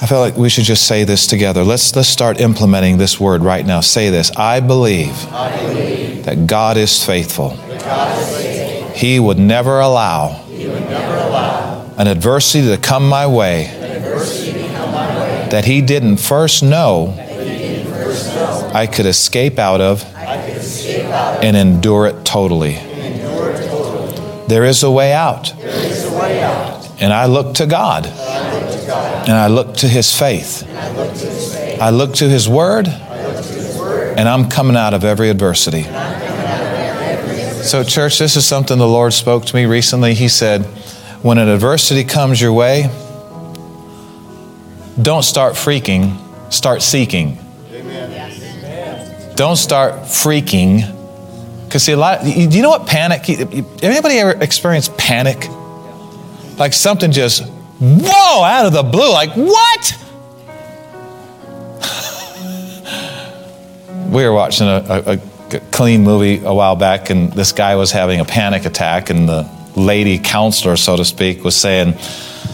I 0.00 0.06
feel 0.06 0.20
like 0.20 0.36
we 0.36 0.48
should 0.48 0.64
just 0.64 0.86
say 0.86 1.02
this 1.02 1.26
together. 1.26 1.64
Let's, 1.64 1.94
let's 1.96 2.08
start 2.08 2.40
implementing 2.40 2.98
this 2.98 3.18
word 3.18 3.42
right 3.42 3.66
now. 3.66 3.80
Say 3.80 4.10
this 4.10 4.30
I 4.36 4.60
believe, 4.60 5.14
that 6.24 6.46
God 6.46 6.76
is 6.76 7.04
faithful. 7.04 7.58
He 8.98 9.20
would 9.20 9.38
never 9.38 9.78
allow, 9.78 10.44
an 11.96 12.08
adversity 12.08 12.66
to 12.68 12.76
come 12.76 13.08
my 13.08 13.28
way, 13.28 13.66
that 15.50 15.64
He 15.64 15.80
didn't 15.82 16.16
first 16.16 16.64
know, 16.64 17.14
I 18.74 18.86
could 18.86 19.06
escape 19.06 19.58
out 19.58 19.80
of 19.80 20.04
and 21.44 21.56
endure 21.56 22.06
it 22.06 22.24
totally. 22.24 22.74
There 24.48 24.64
is 24.64 24.82
a 24.82 24.90
way 24.90 25.12
out. 25.12 25.52
And 27.00 27.12
I 27.12 27.26
look 27.26 27.54
to 27.54 27.66
God. 27.66 28.06
And 28.06 29.36
I 29.36 29.46
look 29.46 29.76
to 29.76 29.88
his 29.88 30.12
faith. 30.18 30.64
I 31.80 31.90
look 31.90 32.14
to 32.14 32.28
his 32.28 32.48
word. 32.48 32.88
And 32.88 34.28
I'm 34.28 34.48
coming 34.48 34.76
out 34.76 34.94
of 34.94 35.04
every 35.04 35.30
adversity. 35.30 35.84
So, 37.62 37.82
church, 37.84 38.18
this 38.18 38.36
is 38.36 38.46
something 38.46 38.78
the 38.78 38.86
Lord 38.86 39.12
spoke 39.12 39.44
to 39.46 39.54
me 39.54 39.66
recently. 39.66 40.14
He 40.14 40.28
said, 40.28 40.62
When 41.22 41.38
an 41.38 41.48
adversity 41.48 42.04
comes 42.04 42.40
your 42.40 42.52
way, 42.52 42.90
don't 45.00 45.22
start 45.22 45.54
freaking, 45.54 46.16
start 46.52 46.82
seeking. 46.82 47.38
Don't 49.34 49.56
start 49.56 49.94
freaking. 50.04 50.94
Because, 51.64 51.82
see, 51.82 51.92
a 51.92 51.96
lot, 51.96 52.22
do 52.22 52.30
you 52.30 52.62
know 52.62 52.70
what 52.70 52.86
panic? 52.86 53.28
Anybody 53.28 54.18
ever 54.18 54.42
experienced 54.42 54.96
panic? 54.96 55.48
Like 56.58 56.72
something 56.72 57.12
just, 57.12 57.44
whoa, 57.44 58.42
out 58.42 58.66
of 58.66 58.72
the 58.72 58.82
blue. 58.82 59.12
Like, 59.12 59.32
what? 59.34 59.94
we 64.10 64.24
were 64.24 64.32
watching 64.32 64.66
a, 64.66 64.84
a, 64.88 65.12
a, 65.14 65.37
clean 65.72 66.02
movie 66.02 66.44
a 66.44 66.52
while 66.52 66.76
back, 66.76 67.10
and 67.10 67.32
this 67.32 67.52
guy 67.52 67.76
was 67.76 67.92
having 67.92 68.20
a 68.20 68.24
panic 68.24 68.64
attack, 68.64 69.10
and 69.10 69.28
the 69.28 69.48
lady 69.76 70.18
counselor, 70.18 70.76
so 70.76 70.96
to 70.96 71.04
speak, 71.04 71.44
was 71.44 71.56
saying, 71.56 71.96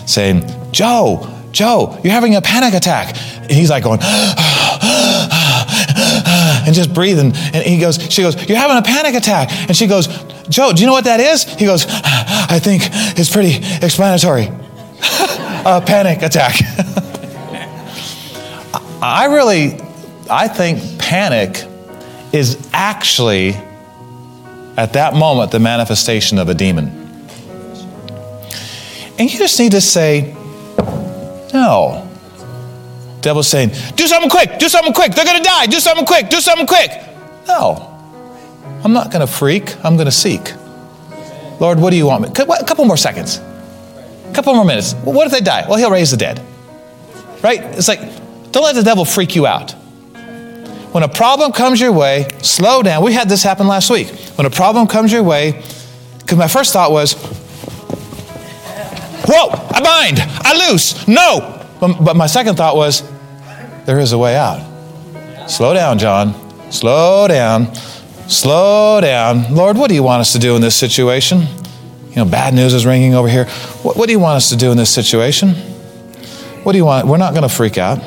saying, 0.07 0.45
Joe, 0.73 1.31
Joe, 1.53 1.99
you're 2.03 2.13
having 2.13 2.35
a 2.35 2.43
panic 2.43 2.75
attack. 2.75 3.17
And 3.37 3.51
he's 3.51 3.71
like 3.71 3.85
going, 3.85 4.01
and 6.67 6.75
just 6.75 6.93
breathing. 6.93 7.33
And 7.53 7.65
he 7.65 7.79
goes, 7.79 8.03
she 8.13 8.23
goes, 8.23 8.49
You're 8.49 8.59
having 8.59 8.77
a 8.77 8.83
panic 8.83 9.15
attack. 9.15 9.51
And 9.69 9.77
she 9.77 9.87
goes, 9.87 10.09
Joe, 10.49 10.73
do 10.73 10.81
you 10.81 10.87
know 10.87 10.93
what 10.93 11.05
that 11.05 11.21
is? 11.21 11.45
He 11.45 11.65
goes, 11.65 11.87
I 11.89 12.59
think 12.59 12.83
it's 13.19 13.31
pretty 13.31 13.57
explanatory. 13.85 14.45
a 15.67 15.83
panic 15.85 16.23
attack. 16.23 16.57
I 19.03 19.27
really, 19.27 19.79
I 20.31 20.49
think 20.49 20.99
panic 20.99 21.65
is 22.35 22.69
actually, 22.73 23.55
at 24.77 24.95
that 24.95 25.15
moment, 25.15 25.53
the 25.53 25.61
manifestation 25.61 26.39
of 26.39 26.49
a 26.49 26.55
demon. 26.55 26.89
And 29.17 29.33
you 29.33 29.39
just 29.39 29.59
need 29.61 29.71
to 29.73 29.81
say, 29.81 30.35
no. 31.55 32.11
Devil's 33.21 33.47
saying, 33.47 33.71
do 33.95 34.09
something 34.09 34.29
quick, 34.29 34.59
do 34.59 34.69
something 34.69 34.93
quick, 34.93 35.15
they're 35.15 35.25
gonna 35.25 35.45
die, 35.45 35.67
do 35.67 35.79
something 35.79 36.05
quick, 36.05 36.29
do 36.29 36.41
something 36.41 36.67
quick. 36.67 36.91
No. 37.47 37.91
I'm 38.83 38.93
not 38.93 39.13
gonna 39.13 39.29
freak, 39.29 39.77
I'm 39.85 39.97
gonna 39.97 40.11
seek. 40.11 40.53
Lord, 41.61 41.79
what 41.79 41.91
do 41.91 41.97
you 41.97 42.07
want 42.07 42.23
me? 42.23 42.29
A 42.31 42.65
couple 42.65 42.85
more 42.85 42.97
seconds. 42.97 43.39
A 43.39 44.33
couple 44.35 44.53
more 44.55 44.65
minutes. 44.65 44.95
What 44.95 45.25
if 45.27 45.33
they 45.33 45.41
die? 45.41 45.67
Well, 45.69 45.79
he'll 45.79 45.93
raise 45.93 46.11
the 46.11 46.17
dead. 46.17 46.43
Right? 47.43 47.63
It's 47.63 47.87
like, 47.87 48.01
don't 48.51 48.65
let 48.65 48.75
the 48.75 48.83
devil 48.83 49.05
freak 49.05 49.37
you 49.37 49.47
out. 49.47 49.77
When 50.95 51.03
a 51.03 51.09
problem 51.09 51.51
comes 51.51 51.81
your 51.81 51.91
way, 51.91 52.29
slow 52.41 52.81
down. 52.81 53.03
We 53.03 53.13
had 53.15 53.29
this 53.29 53.43
happen 53.43 53.67
last 53.67 53.91
week. 53.91 54.07
When 54.37 54.47
a 54.47 54.51
problem 54.51 54.87
comes 54.87 55.11
your 55.11 55.25
way, 55.25 55.61
because 56.21 56.39
my 56.39 56.47
first 56.47 56.73
thought 56.73 56.93
was, 56.93 57.15
whoa, 59.27 59.49
I 59.49 59.81
bind, 59.83 60.21
I 60.21 60.71
loose, 60.71 61.09
no. 61.09 61.67
But, 61.81 62.15
my 62.15 62.29
second 62.29 62.55
thought 62.55 62.77
was, 62.77 63.03
there 63.87 63.99
is 63.99 64.13
a 64.13 64.19
way 64.19 64.37
out. 64.37 64.61
Slow 65.51 65.75
down, 65.75 65.99
John. 65.99 66.33
Slow 66.71 67.27
down. 67.27 67.75
Slow 68.29 69.01
down. 69.01 69.53
Lord, 69.53 69.77
what 69.77 69.89
do 69.89 69.97
you 69.97 70.05
want 70.05 70.21
us 70.21 70.33
to 70.35 70.39
do 70.39 70.55
in 70.55 70.63
this 70.63 70.77
situation? 70.77 71.41
You 72.11 72.19
know, 72.19 72.25
bad 72.25 72.55
news 72.55 72.73
is 72.73 72.87
ringing 72.87 73.17
over 73.17 73.27
here. 73.27 73.47
What, 73.83 73.97
what 73.97 74.07
do 74.07 74.13
you 74.13 74.21
want 74.21 74.37
us 74.37 74.51
to 74.51 74.57
do 74.57 74.71
in 74.71 74.77
this 74.77 74.95
situation? 74.95 75.55
What 76.63 76.71
do 76.71 76.79
you 76.79 76.85
want? 76.85 77.09
We're 77.09 77.17
not 77.17 77.33
going 77.33 77.43
to 77.43 77.49
freak 77.49 77.79
out. 77.79 77.99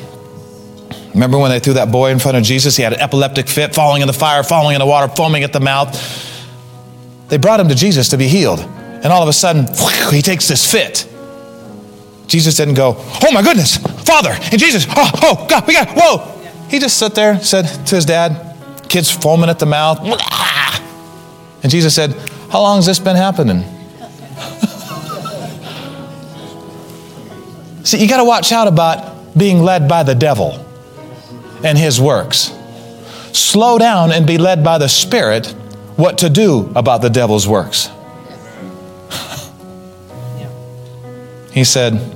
Remember 1.18 1.40
when 1.40 1.50
they 1.50 1.60
threw 1.60 1.74
that 1.74 1.92
boy 1.92 2.12
in 2.12 2.20
front 2.20 2.38
of 2.38 2.44
Jesus? 2.44 2.78
He 2.78 2.84
had 2.84 2.94
an 2.94 3.00
epileptic 3.00 3.48
fit, 3.48 3.74
falling 3.74 4.04
in 4.04 4.08
the 4.08 4.14
fire, 4.14 4.44
falling 4.44 4.76
in 4.76 4.80
the 4.80 4.86
water, 4.86 5.12
foaming 5.12 5.42
at 5.42 5.52
the 5.52 5.60
mouth. 5.60 5.90
They 7.28 7.38
brought 7.38 7.60
him 7.60 7.70
to 7.70 7.76
Jesus 7.76 8.10
to 8.10 8.18
be 8.18 8.28
healed. 8.28 8.60
And 8.60 9.08
all 9.08 9.24
of 9.24 9.28
a 9.28 9.34
sudden, 9.34 9.66
he 10.14 10.22
takes 10.22 10.48
this 10.48 10.72
fit. 10.72 11.10
Jesus 12.28 12.56
didn't 12.56 12.76
go, 12.76 12.98
Oh 13.00 13.32
my 13.32 13.42
goodness, 13.42 13.78
Father, 13.78 14.30
and 14.30 14.60
Jesus, 14.60 14.86
oh, 14.90 15.12
oh, 15.24 15.48
God, 15.50 15.66
we 15.66 15.74
got, 15.74 15.90
whoa. 15.90 16.40
He 16.70 16.78
just 16.78 16.98
sat 16.98 17.16
there, 17.16 17.40
said 17.40 17.64
to 17.88 17.96
his 17.96 18.06
dad, 18.06 18.56
kids 18.88 19.10
foaming 19.10 19.50
at 19.50 19.58
the 19.58 19.66
mouth. 19.66 20.00
And 21.64 21.72
Jesus 21.72 21.96
said, 21.96 22.14
How 22.52 22.62
long 22.62 22.78
has 22.78 22.86
this 22.86 23.00
been 23.00 23.16
happening? 23.16 23.64
See, 27.84 27.98
you 28.00 28.08
got 28.08 28.18
to 28.18 28.24
watch 28.24 28.52
out 28.52 28.68
about 28.68 29.36
being 29.36 29.64
led 29.64 29.90
by 29.90 30.04
the 30.04 30.14
devil 30.14 30.67
and 31.64 31.78
his 31.78 32.00
works. 32.00 32.54
Slow 33.34 33.78
down 33.78 34.12
and 34.12 34.26
be 34.26 34.38
led 34.38 34.64
by 34.64 34.78
the 34.78 34.90
Spirit 34.90 35.48
what 35.96 36.20
to 36.20 36.30
do 36.30 36.72
about 36.76 37.02
the 37.02 37.10
devil's 37.10 37.48
works. 37.48 37.90
he 41.52 41.64
said, 41.64 42.14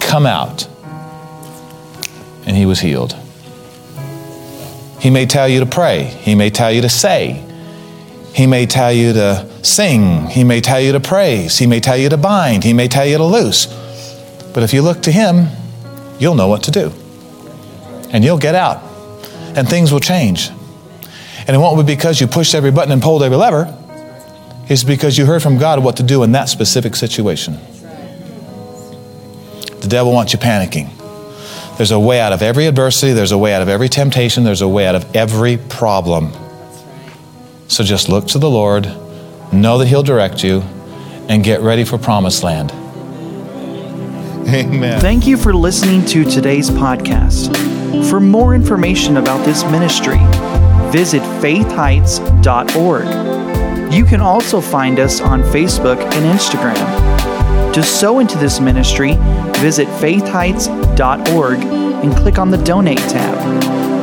Come 0.00 0.26
out. 0.26 0.66
And 2.46 2.56
he 2.56 2.64
was 2.64 2.80
healed. 2.80 3.14
He 5.00 5.10
may 5.10 5.26
tell 5.26 5.48
you 5.48 5.60
to 5.60 5.66
pray, 5.66 6.04
he 6.04 6.34
may 6.34 6.50
tell 6.50 6.72
you 6.72 6.82
to 6.82 6.88
say, 6.88 7.44
he 8.34 8.46
may 8.46 8.66
tell 8.66 8.92
you 8.92 9.12
to 9.14 9.48
sing, 9.62 10.26
he 10.26 10.44
may 10.44 10.60
tell 10.60 10.80
you 10.80 10.92
to 10.92 11.00
praise, 11.00 11.58
he 11.58 11.66
may 11.66 11.80
tell 11.80 11.96
you 11.96 12.08
to 12.08 12.16
bind, 12.16 12.64
he 12.64 12.72
may 12.72 12.88
tell 12.88 13.06
you 13.06 13.16
to 13.16 13.24
loose. 13.24 13.66
But 14.54 14.62
if 14.62 14.72
you 14.72 14.82
look 14.82 15.02
to 15.02 15.12
him, 15.12 15.48
you'll 16.18 16.34
know 16.34 16.48
what 16.48 16.62
to 16.64 16.70
do. 16.70 16.92
And 18.10 18.24
you'll 18.24 18.38
get 18.38 18.54
out. 18.54 18.82
And 19.56 19.68
things 19.68 19.92
will 19.92 20.00
change. 20.00 20.50
And 21.46 21.56
it 21.56 21.58
won't 21.58 21.78
be 21.78 21.94
because 21.94 22.20
you 22.20 22.26
pushed 22.26 22.54
every 22.54 22.70
button 22.70 22.92
and 22.92 23.02
pulled 23.02 23.22
every 23.22 23.36
lever. 23.36 23.74
It's 24.68 24.84
because 24.84 25.16
you 25.16 25.24
heard 25.24 25.42
from 25.42 25.56
God 25.58 25.82
what 25.82 25.96
to 25.96 26.02
do 26.02 26.22
in 26.22 26.32
that 26.32 26.48
specific 26.48 26.94
situation. 26.94 27.58
The 29.80 29.88
devil 29.88 30.12
wants 30.12 30.32
you 30.32 30.38
panicking. 30.38 30.90
There's 31.78 31.90
a 31.92 31.98
way 31.98 32.20
out 32.20 32.32
of 32.32 32.42
every 32.42 32.66
adversity, 32.66 33.12
there's 33.12 33.32
a 33.32 33.38
way 33.38 33.54
out 33.54 33.62
of 33.62 33.68
every 33.68 33.88
temptation, 33.88 34.44
there's 34.44 34.62
a 34.62 34.68
way 34.68 34.86
out 34.86 34.96
of 34.96 35.16
every 35.16 35.56
problem. 35.56 36.32
So 37.68 37.84
just 37.84 38.08
look 38.08 38.26
to 38.28 38.38
the 38.38 38.50
Lord, 38.50 38.84
know 39.52 39.78
that 39.78 39.86
He'll 39.86 40.02
direct 40.02 40.42
you, 40.42 40.62
and 41.28 41.44
get 41.44 41.60
ready 41.60 41.84
for 41.84 41.96
promised 41.96 42.42
land. 42.42 42.72
Amen. 44.48 45.00
Thank 45.00 45.26
you 45.26 45.36
for 45.36 45.52
listening 45.52 46.04
to 46.06 46.24
today's 46.24 46.70
podcast. 46.70 47.54
For 48.08 48.18
more 48.18 48.54
information 48.54 49.18
about 49.18 49.44
this 49.44 49.62
ministry, 49.64 50.18
visit 50.90 51.20
faithheights.org. 51.42 53.92
You 53.92 54.04
can 54.04 54.20
also 54.20 54.60
find 54.60 54.98
us 54.98 55.20
on 55.20 55.42
Facebook 55.42 56.00
and 56.00 56.38
Instagram. 56.38 57.74
To 57.74 57.82
sow 57.82 58.20
into 58.20 58.38
this 58.38 58.58
ministry, 58.58 59.12
visit 59.58 59.86
faithheights.org 59.88 61.58
and 61.58 62.16
click 62.16 62.38
on 62.38 62.50
the 62.50 62.58
Donate 62.58 62.98
tab. 62.98 63.97